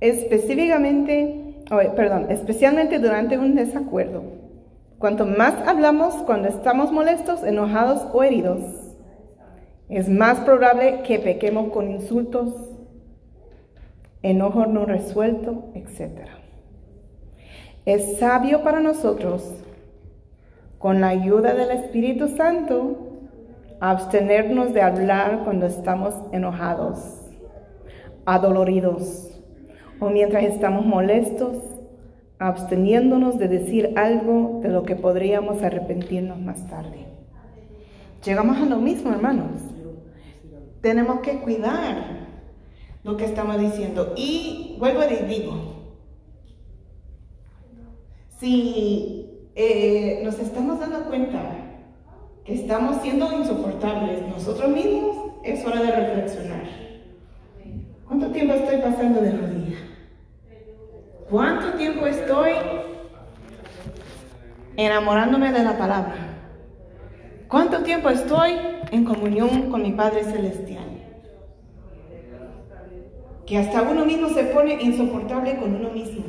Específicamente, 0.00 1.62
oh, 1.70 1.94
perdón, 1.94 2.26
especialmente 2.30 2.98
durante 2.98 3.36
un 3.36 3.54
desacuerdo. 3.54 4.22
Cuanto 4.98 5.26
más 5.26 5.54
hablamos 5.66 6.14
cuando 6.24 6.48
estamos 6.48 6.90
molestos, 6.90 7.42
enojados 7.42 8.06
o 8.14 8.22
heridos, 8.22 8.62
es 9.90 10.08
más 10.08 10.40
probable 10.40 11.02
que 11.06 11.18
pequemos 11.18 11.70
con 11.70 11.90
insultos, 11.90 12.69
enojo 14.22 14.66
no 14.66 14.84
resuelto, 14.84 15.70
etc. 15.74 16.28
Es 17.86 18.18
sabio 18.18 18.62
para 18.62 18.80
nosotros, 18.80 19.42
con 20.78 21.00
la 21.00 21.08
ayuda 21.08 21.54
del 21.54 21.70
Espíritu 21.70 22.28
Santo, 22.28 23.10
abstenernos 23.80 24.74
de 24.74 24.82
hablar 24.82 25.42
cuando 25.44 25.66
estamos 25.66 26.14
enojados, 26.32 26.98
adoloridos 28.26 29.30
o 29.98 30.10
mientras 30.10 30.44
estamos 30.44 30.84
molestos, 30.84 31.56
absteniéndonos 32.38 33.38
de 33.38 33.48
decir 33.48 33.92
algo 33.96 34.60
de 34.62 34.68
lo 34.68 34.82
que 34.82 34.96
podríamos 34.96 35.62
arrepentirnos 35.62 36.38
más 36.40 36.66
tarde. 36.68 37.06
Llegamos 38.24 38.58
a 38.58 38.66
lo 38.66 38.76
mismo, 38.76 39.10
hermanos. 39.10 39.60
Tenemos 40.80 41.20
que 41.20 41.40
cuidar 41.40 42.29
lo 43.02 43.16
que 43.16 43.24
estamos 43.24 43.58
diciendo. 43.58 44.12
Y 44.16 44.76
vuelvo 44.78 45.02
y 45.04 45.24
digo, 45.26 45.54
si 48.38 49.48
eh, 49.54 50.20
nos 50.24 50.38
estamos 50.38 50.80
dando 50.80 51.04
cuenta 51.04 51.38
que 52.44 52.54
estamos 52.54 53.02
siendo 53.02 53.32
insoportables 53.32 54.26
nosotros 54.28 54.70
mismos, 54.70 55.16
es 55.44 55.64
hora 55.66 55.82
de 55.82 55.90
reflexionar. 55.90 56.62
¿Cuánto 58.06 58.28
tiempo 58.28 58.54
estoy 58.54 58.78
pasando 58.78 59.20
de 59.20 59.32
rodilla? 59.32 59.78
¿Cuánto 61.30 61.76
tiempo 61.76 62.06
estoy 62.06 62.52
enamorándome 64.76 65.52
de 65.52 65.62
la 65.62 65.78
palabra? 65.78 66.30
¿Cuánto 67.46 67.82
tiempo 67.82 68.08
estoy 68.08 68.52
en 68.90 69.04
comunión 69.04 69.70
con 69.70 69.82
mi 69.82 69.92
Padre 69.92 70.24
Celestial? 70.24 70.89
Que 73.50 73.58
hasta 73.58 73.82
uno 73.82 74.06
mismo 74.06 74.28
se 74.28 74.44
pone 74.44 74.80
insoportable 74.80 75.56
con 75.56 75.74
uno 75.74 75.90
mismo. 75.90 76.22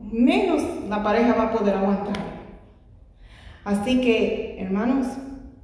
Menos 0.00 0.60
la 0.88 1.04
pareja 1.04 1.34
va 1.34 1.44
a 1.44 1.52
poder 1.52 1.76
aguantar. 1.76 2.16
Así 3.62 4.00
que, 4.00 4.56
hermanos, 4.58 5.06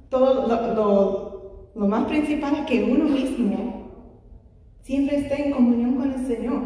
todo 0.07 0.47
lo, 0.47 1.71
lo, 1.75 1.87
más 1.89 2.05
principal 2.05 2.55
es 2.55 2.65
que 2.65 2.81
uno 2.81 3.09
mismo 3.09 3.89
siempre 4.83 5.17
esté 5.17 5.47
en 5.47 5.51
comunión 5.51 5.95
con 5.95 6.13
el 6.13 6.25
Señor. 6.25 6.61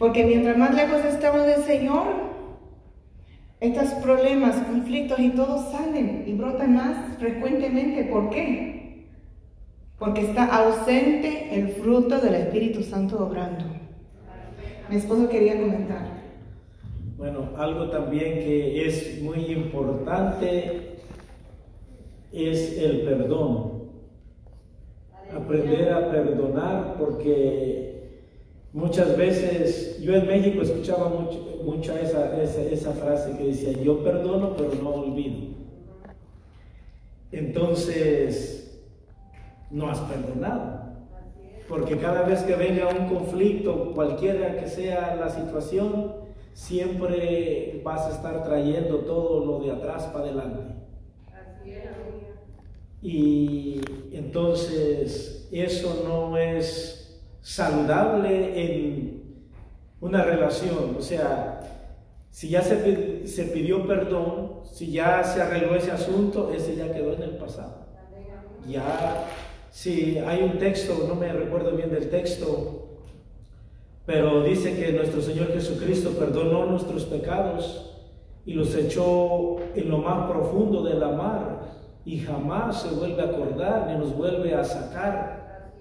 Porque 0.00 0.24
mientras 0.24 0.58
más 0.58 0.74
lejos 0.74 1.04
estamos 1.04 1.46
del 1.46 1.62
Señor, 1.62 2.06
estos 3.60 3.90
problemas, 4.02 4.56
conflictos 4.56 5.20
y 5.20 5.28
todo 5.28 5.70
salen 5.70 6.24
y 6.26 6.32
brotan 6.32 6.74
más 6.74 7.16
frecuentemente. 7.20 8.02
¿Por 8.06 8.30
qué? 8.30 8.75
Porque 9.98 10.22
está 10.22 10.44
ausente 10.44 11.48
el 11.58 11.68
fruto 11.70 12.18
del 12.20 12.34
Espíritu 12.34 12.82
Santo 12.82 13.24
obrando. 13.24 13.64
Mi 14.90 14.96
esposo 14.96 15.28
quería 15.28 15.58
comentar. 15.58 16.16
Bueno, 17.16 17.48
algo 17.56 17.88
también 17.88 18.34
que 18.34 18.86
es 18.86 19.22
muy 19.22 19.46
importante 19.46 20.98
es 22.32 22.78
el 22.78 23.02
perdón. 23.02 23.74
aprender 25.34 25.92
a 25.92 26.10
perdonar, 26.10 26.96
porque 26.98 28.20
muchas 28.72 29.16
veces, 29.16 30.00
yo 30.00 30.14
en 30.14 30.26
México 30.26 30.62
escuchaba 30.62 31.08
mucho, 31.08 31.60
mucha 31.64 32.00
esa, 32.00 32.40
esa, 32.40 32.62
esa 32.62 32.92
frase 32.92 33.36
que 33.36 33.46
decía, 33.46 33.72
yo 33.72 34.04
perdono 34.04 34.54
pero 34.56 34.70
no 34.82 34.90
olvido. 34.90 35.56
Entonces, 37.32 38.65
no 39.70 39.90
has 39.90 39.98
perdonado. 40.00 40.86
Porque 41.68 41.98
cada 41.98 42.22
vez 42.22 42.42
que 42.42 42.54
venga 42.54 42.88
un 42.88 43.08
conflicto, 43.08 43.92
cualquiera 43.92 44.56
que 44.56 44.68
sea 44.68 45.16
la 45.16 45.28
situación, 45.28 46.14
siempre 46.52 47.80
vas 47.84 48.06
a 48.06 48.10
estar 48.10 48.44
trayendo 48.44 48.98
todo 48.98 49.44
lo 49.44 49.64
de 49.64 49.72
atrás 49.72 50.04
para 50.04 50.26
adelante. 50.26 50.74
Y 53.02 53.80
entonces 54.12 55.48
eso 55.52 56.02
no 56.06 56.36
es 56.38 57.20
saludable 57.40 58.60
en 58.60 59.22
una 60.00 60.22
relación. 60.22 60.96
O 60.98 61.02
sea, 61.02 61.60
si 62.30 62.48
ya 62.48 62.62
se, 62.62 63.26
se 63.26 63.44
pidió 63.44 63.86
perdón, 63.86 64.60
si 64.64 64.92
ya 64.92 65.22
se 65.24 65.42
arregló 65.42 65.74
ese 65.74 65.90
asunto, 65.90 66.52
ese 66.52 66.76
ya 66.76 66.92
quedó 66.92 67.12
en 67.14 67.22
el 67.22 67.36
pasado. 67.36 67.86
Ya 68.66 69.26
si 69.76 70.16
hay 70.16 70.42
un 70.42 70.58
texto, 70.58 71.04
no 71.06 71.16
me 71.16 71.30
recuerdo 71.30 71.72
bien 71.72 71.90
del 71.90 72.08
texto, 72.08 72.96
pero 74.06 74.42
dice 74.42 74.74
que 74.74 74.90
nuestro 74.92 75.20
Señor 75.20 75.52
Jesucristo 75.52 76.12
perdonó 76.18 76.64
nuestros 76.64 77.04
pecados 77.04 77.94
y 78.46 78.54
los 78.54 78.74
echó 78.74 79.58
en 79.74 79.90
lo 79.90 79.98
más 79.98 80.30
profundo 80.30 80.82
de 80.82 80.94
la 80.94 81.10
mar 81.10 81.60
y 82.06 82.20
jamás 82.20 82.84
se 82.84 82.88
vuelve 82.94 83.20
a 83.20 83.26
acordar 83.26 83.88
ni 83.88 83.98
nos 83.98 84.16
vuelve 84.16 84.54
a 84.54 84.64
sacar 84.64 85.74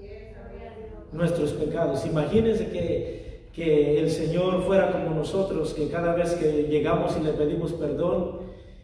nuestros 1.14 1.54
pecados. 1.54 2.06
Imagínense 2.06 2.68
que, 2.72 3.48
que 3.54 3.98
el 4.02 4.12
Señor 4.12 4.64
fuera 4.64 4.92
como 4.92 5.16
nosotros, 5.16 5.74
que 5.74 5.88
cada 5.88 6.14
vez 6.16 6.34
que 6.34 6.64
llegamos 6.64 7.16
y 7.18 7.24
le 7.24 7.32
pedimos 7.32 7.72
perdón 7.72 8.40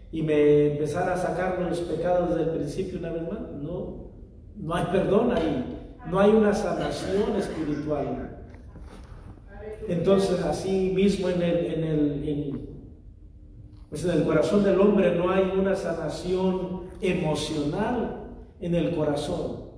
y 0.09 0.21
me 0.21 0.71
empezara 0.71 1.15
a 1.15 1.17
sacar 1.17 1.59
los 1.59 1.81
pecados 1.81 2.29
desde 2.29 2.43
el 2.43 2.57
principio 2.57 2.97
una 2.97 3.11
vez 3.11 3.23
más, 3.23 3.41
no, 3.61 4.10
no 4.61 4.75
hay 4.75 4.85
perdón 4.91 5.31
ahí, 5.31 5.89
no 6.09 6.19
hay 6.19 6.29
una 6.29 6.53
sanación 6.53 7.35
espiritual. 7.35 8.37
Entonces, 9.87 10.39
así 10.43 10.91
mismo 10.93 11.29
en 11.29 11.41
el, 11.41 11.65
en 11.65 11.83
el, 11.83 12.69
pues 13.89 14.05
en 14.05 14.11
el 14.11 14.23
corazón 14.23 14.63
del 14.63 14.79
hombre 14.79 15.15
no 15.15 15.31
hay 15.31 15.51
una 15.57 15.75
sanación 15.75 16.83
emocional 17.01 18.27
en 18.59 18.75
el 18.75 18.95
corazón. 18.95 19.71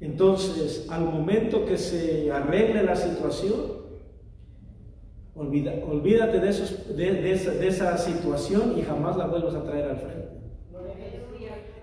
Entonces, 0.00 0.86
al 0.90 1.02
momento 1.04 1.64
que 1.64 1.78
se 1.78 2.30
arregle 2.32 2.82
la 2.82 2.96
situación, 2.96 3.78
olvídate 5.34 6.40
de, 6.40 6.52
de, 6.94 7.32
esa, 7.32 7.52
de 7.52 7.68
esa 7.68 7.96
situación 7.96 8.74
y 8.76 8.82
jamás 8.82 9.16
la 9.16 9.26
vuelvas 9.26 9.54
a 9.54 9.62
traer 9.62 9.90
al 9.90 9.98
frente. 9.98 10.27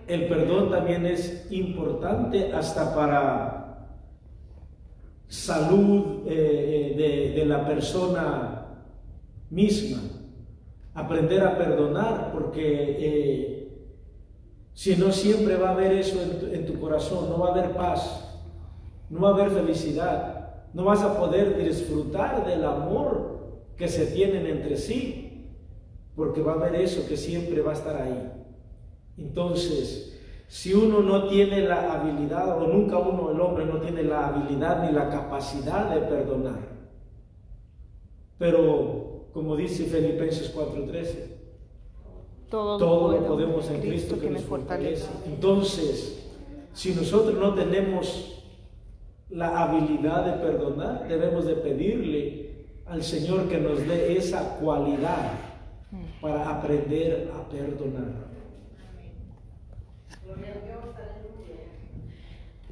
El 0.07 0.27
perdón 0.27 0.69
también 0.69 1.05
es 1.05 1.47
importante 1.49 2.53
hasta 2.53 2.93
para 2.93 3.55
salud 5.27 6.27
eh, 6.27 6.95
eh, 6.97 7.33
de, 7.35 7.45
la 7.45 7.65
persona 7.65 8.65
misma. 9.49 9.99
Aprender 10.93 11.41
a 11.41 11.57
perdonar, 11.57 12.31
porque 12.31 12.97
eh, 12.99 13.87
si 14.73 14.95
no 14.95 15.11
siempre 15.11 15.57
va 15.57 15.69
a 15.69 15.73
haber 15.73 15.93
eso 15.93 16.19
en 16.21 16.65
tu, 16.65 16.79
corazón, 16.79 17.29
no 17.29 17.39
va 17.39 17.49
a 17.49 17.51
haber 17.51 17.71
paz, 17.71 18.39
no 19.09 19.21
va 19.21 19.29
a 19.29 19.33
haber 19.33 19.49
felicidad, 19.49 20.53
no 20.73 20.85
vas 20.85 21.01
a 21.01 21.17
poder 21.17 21.57
disfrutar 21.57 22.45
del 22.45 22.63
amor 22.63 23.59
que 23.75 23.87
se 23.87 24.05
tienen 24.05 24.45
entre 24.45 24.77
sí, 24.77 25.51
porque 26.15 26.41
va 26.41 26.53
a 26.53 26.55
haber 26.55 26.75
eso 26.75 27.07
que 27.07 27.17
siempre 27.17 27.61
va 27.61 27.71
a 27.71 27.75
estar 27.75 28.01
ahí. 28.01 28.34
Entonces, 29.17 30.19
si 30.47 30.73
uno 30.73 31.01
no 31.01 31.27
tiene 31.27 31.61
la 31.61 31.93
habilidad, 31.93 32.61
o 32.61 32.67
nunca 32.67 32.97
uno, 32.97 33.31
el 33.31 33.39
hombre, 33.39 33.65
no 33.65 33.79
tiene 33.79 34.03
la 34.03 34.27
habilidad 34.27 34.83
ni 34.83 34.95
la 34.95 35.09
capacidad 35.09 35.93
de 35.93 36.01
perdonar, 36.01 36.59
pero 38.37 39.27
como 39.33 39.55
dice 39.55 39.85
Filipenses 39.85 40.53
4:13, 40.53 41.35
todo, 42.49 43.11
lo 43.11 43.27
podemos 43.27 43.69
en 43.69 43.81
Cristo, 43.81 44.19
que, 44.19 44.29
nos 44.29 44.43
fortalece. 44.43 45.09
Entonces, 45.25 46.25
si 46.73 46.93
nosotros 46.93 47.35
no 47.35 47.53
tenemos 47.53 48.43
la 49.29 49.63
habilidad 49.63 50.25
de 50.25 50.45
perdonar, 50.45 51.07
debemos 51.07 51.45
de 51.45 51.55
pedirle 51.55 52.45
al 52.85 53.03
Señor 53.03 53.49
que 53.49 53.57
nos 53.57 53.85
dé 53.87 54.15
esa 54.17 54.57
cualidad 54.59 55.33
mm. 55.91 56.21
para 56.21 56.57
aprender 56.57 57.31
a 57.33 57.49
perdonar. 57.49 58.24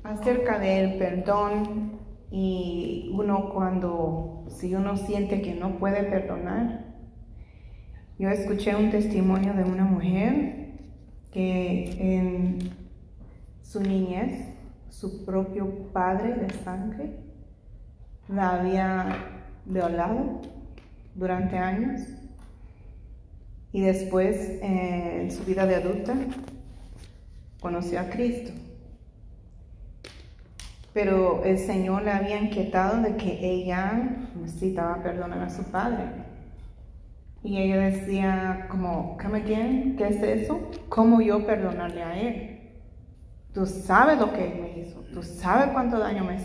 Acerca 0.03 0.59
del 0.59 0.97
perdón 0.97 1.99
y 2.30 3.09
uno 3.14 3.51
cuando, 3.53 4.45
si 4.49 4.76
uno 4.76 4.97
siente 4.97 5.41
que 5.41 5.53
no 5.55 5.78
puede 5.78 6.03
perdonar, 6.03 6.86
yo 8.20 8.30
escuché 8.30 8.76
un 8.76 8.91
testimonio 8.91 9.53
de 9.53 9.64
una 9.64 9.86
mujer 9.86 10.64
que 11.32 12.16
en 12.16 12.59
su 13.61 13.82
niñez, 13.82 14.49
su 14.89 15.26
propio 15.26 15.91
padre 15.91 16.34
de 16.34 16.49
sangre 16.64 17.18
la 18.28 18.51
había 18.51 19.18
violado 19.66 20.41
durante 21.16 21.57
años 21.57 22.01
y 23.72 23.82
después 23.82 24.59
en 24.61 25.32
su 25.32 25.43
vida 25.43 25.66
de 25.66 25.76
adulta 25.76 26.14
conoció 27.64 28.01
a 28.01 28.09
Cristo. 28.09 28.51
Pero 30.93 31.43
el 31.45 31.57
Señor 31.57 32.03
le 32.03 32.11
había 32.11 32.39
inquietado 32.39 33.01
de 33.01 33.16
que 33.16 33.39
ella 33.41 34.18
necesitaba 34.36 35.01
perdonar 35.01 35.41
a 35.41 35.49
su 35.49 35.64
padre. 35.64 36.03
Y 37.41 37.57
ella 37.57 37.78
decía 37.78 38.68
como, 38.70 39.18
come 39.18 39.39
again, 39.39 39.95
¿qué 39.97 40.07
es 40.09 40.22
eso? 40.22 40.70
¿Cómo 40.89 41.22
yo 41.22 41.45
perdonarle 41.45 42.03
a 42.03 42.20
él? 42.20 42.59
Tú 43.53 43.66
sabes 43.66 44.20
lo 44.20 44.34
que 44.34 44.45
él 44.45 44.61
me 44.61 44.80
hizo, 44.80 44.99
tú 45.14 45.22
sabes 45.22 45.68
cuánto 45.74 45.99
daño 45.99 46.24
me, 46.24 46.38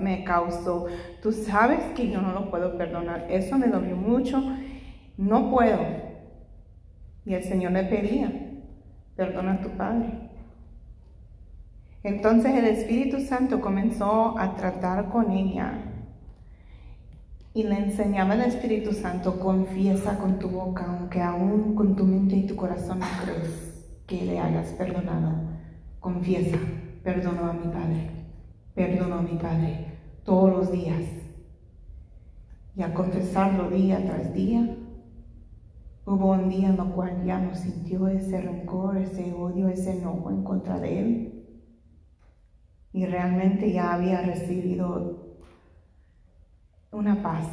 me 0.00 0.24
causó, 0.24 0.86
tú 1.22 1.30
sabes 1.30 1.78
que 1.94 2.10
yo 2.10 2.20
no 2.20 2.32
lo 2.32 2.50
puedo 2.50 2.76
perdonar. 2.76 3.26
Eso 3.30 3.56
me 3.56 3.68
dolió 3.68 3.96
mucho, 3.96 4.42
no 5.16 5.50
puedo. 5.50 5.80
Y 7.24 7.34
el 7.34 7.44
Señor 7.44 7.72
le 7.72 7.84
pedía, 7.84 8.32
perdona 9.16 9.54
a 9.54 9.60
tu 9.62 9.70
padre. 9.70 10.25
Entonces 12.06 12.54
el 12.54 12.66
Espíritu 12.66 13.18
Santo 13.18 13.60
comenzó 13.60 14.38
a 14.38 14.54
tratar 14.54 15.08
con 15.08 15.32
ella 15.32 15.72
y 17.52 17.64
le 17.64 17.78
enseñaba 17.78 18.34
al 18.34 18.42
Espíritu 18.42 18.92
Santo, 18.92 19.40
confiesa 19.40 20.16
con 20.16 20.38
tu 20.38 20.48
boca, 20.48 20.84
aunque 20.86 21.20
aún 21.20 21.74
con 21.74 21.96
tu 21.96 22.04
mente 22.04 22.36
y 22.36 22.46
tu 22.46 22.54
corazón 22.54 23.00
no 23.00 23.06
crees 23.24 23.84
que 24.06 24.24
le 24.24 24.38
hayas 24.38 24.68
perdonado. 24.74 25.32
Confiesa, 25.98 26.56
perdono 27.02 27.50
a 27.50 27.54
mi 27.54 27.72
Padre, 27.72 28.10
perdono 28.72 29.16
a 29.16 29.22
mi 29.22 29.36
Padre 29.36 29.86
todos 30.22 30.50
los 30.52 30.70
días. 30.70 31.02
Y 32.76 32.82
a 32.84 32.94
confesarlo 32.94 33.68
día 33.68 34.00
tras 34.06 34.32
día, 34.32 34.76
hubo 36.04 36.34
un 36.34 36.50
día 36.50 36.68
en 36.68 36.78
el 36.78 36.86
cual 36.92 37.24
ya 37.24 37.40
no 37.40 37.56
sintió 37.56 38.06
ese 38.06 38.42
rencor, 38.42 38.96
ese 38.96 39.34
odio, 39.34 39.66
ese 39.66 39.98
enojo 39.98 40.30
en 40.30 40.44
contra 40.44 40.78
de 40.78 41.00
él 41.00 41.35
y 42.96 43.04
realmente 43.04 43.70
ya 43.72 43.92
había 43.92 44.22
recibido 44.22 45.36
una 46.90 47.22
paz 47.22 47.46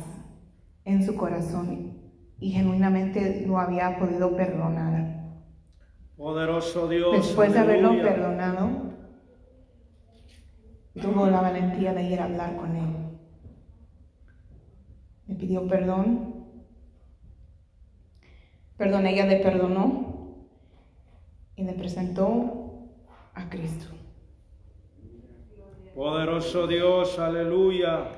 en 0.86 1.06
su 1.06 1.18
corazón 1.18 1.98
y 2.39 2.52
genuinamente 2.52 3.46
lo 3.46 3.60
había 3.60 4.00
podido 4.00 4.38
perdonar. 4.38 5.41
Poderoso 6.16 6.88
Dios. 6.88 7.12
Después 7.12 7.52
de 7.52 7.60
haberlo 7.60 7.89
perdonado, 8.02 8.70
tuvo 11.02 11.28
la 11.28 11.41
valentía 11.41 11.94
de 11.94 12.04
ir 12.04 12.22
a 12.22 12.24
hablar 12.24 12.56
con 12.56 12.78
él. 12.78 12.96
Le 15.28 15.36
pidió 15.36 15.68
perdón. 15.68 16.46
Perdón, 18.78 19.08
ella 19.08 19.26
le 19.26 19.41
perdonó 19.41 20.48
y 21.58 21.66
le 21.66 21.74
presentó 21.74 22.88
a 23.34 23.50
Cristo. 23.50 24.03
Poderoso 25.96 26.66
Dios, 26.66 27.20
aleluya. 27.20 28.10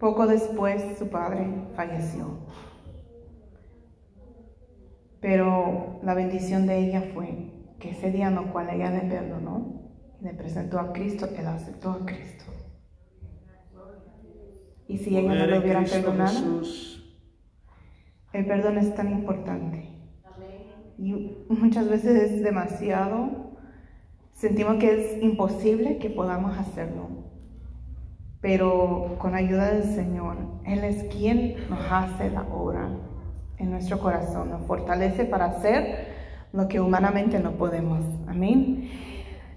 Poco 0.00 0.26
después 0.26 0.98
su 0.98 1.08
padre 1.08 1.46
falleció. 1.76 2.38
Pero 5.20 6.00
la 6.02 6.14
bendición 6.14 6.66
de 6.66 6.78
ella 6.78 7.02
fue 7.14 7.52
que 7.78 7.90
ese 7.90 8.10
día 8.10 8.28
en 8.28 8.38
el 8.38 8.46
cual 8.46 8.68
ella 8.68 8.90
le 8.90 9.08
perdonó, 9.08 9.92
le 10.20 10.34
presentó 10.34 10.80
a 10.80 10.92
Cristo, 10.92 11.28
él 11.38 11.46
aceptó 11.46 11.92
a 11.92 12.04
Cristo. 12.04 12.44
Y 14.88 14.98
si 14.98 15.16
ella 15.16 15.34
no 15.34 15.46
lo 15.46 15.60
hubiera 15.60 15.80
Cristo 15.80 16.00
perdonado, 16.00 16.58
Jesús. 16.58 17.16
el 18.32 18.46
perdón 18.46 18.78
es 18.78 18.94
tan 18.94 19.12
importante. 19.12 19.88
Y 20.98 21.44
muchas 21.48 21.88
veces 21.88 22.32
es 22.32 22.42
demasiado. 22.42 23.43
Sentimos 24.44 24.76
que 24.76 24.92
es 24.92 25.22
imposible 25.22 25.96
que 25.96 26.10
podamos 26.10 26.58
hacerlo. 26.58 27.08
Pero 28.42 29.16
con 29.16 29.34
ayuda 29.34 29.72
del 29.72 29.84
Señor, 29.84 30.36
Él 30.66 30.84
es 30.84 31.04
quien 31.04 31.56
nos 31.70 31.80
hace 31.90 32.28
la 32.28 32.42
obra 32.42 32.90
en 33.56 33.70
nuestro 33.70 33.98
corazón, 33.98 34.50
nos 34.50 34.60
fortalece 34.66 35.24
para 35.24 35.46
hacer 35.46 36.08
lo 36.52 36.68
que 36.68 36.78
humanamente 36.78 37.40
no 37.40 37.52
podemos. 37.52 38.00
Amén. 38.28 38.90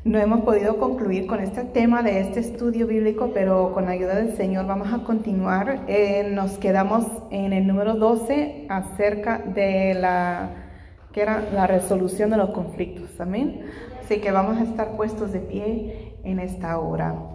No 0.06 0.20
hemos 0.20 0.44
podido 0.44 0.78
concluir 0.78 1.28
con 1.28 1.42
este 1.42 1.66
tema 1.66 2.02
de 2.02 2.22
este 2.22 2.40
estudio 2.40 2.88
bíblico, 2.88 3.32
pero 3.34 3.74
con 3.74 3.88
la 3.88 3.92
ayuda 3.92 4.16
del 4.16 4.38
Señor 4.38 4.68
vamos 4.68 4.94
a 4.94 5.04
continuar. 5.04 5.84
Eh, 5.90 6.32
nos 6.32 6.58
quedamos 6.60 7.06
en 7.30 7.52
el 7.52 7.68
número 7.68 7.96
12 7.96 8.68
acerca 8.70 9.40
de 9.40 9.96
la 9.96 10.64
que 11.12 11.24
era 11.24 11.42
la 11.52 11.68
resolución 11.68 12.30
de 12.30 12.38
los 12.38 12.52
conflictos. 12.52 13.20
Amén. 13.20 13.66
Así 14.08 14.22
que 14.22 14.32
vamos 14.32 14.56
a 14.58 14.64
estar 14.64 14.96
puestos 14.96 15.34
de 15.34 15.42
pie 15.42 16.14
en 16.24 16.40
esta 16.40 16.80
hora. 16.80 17.26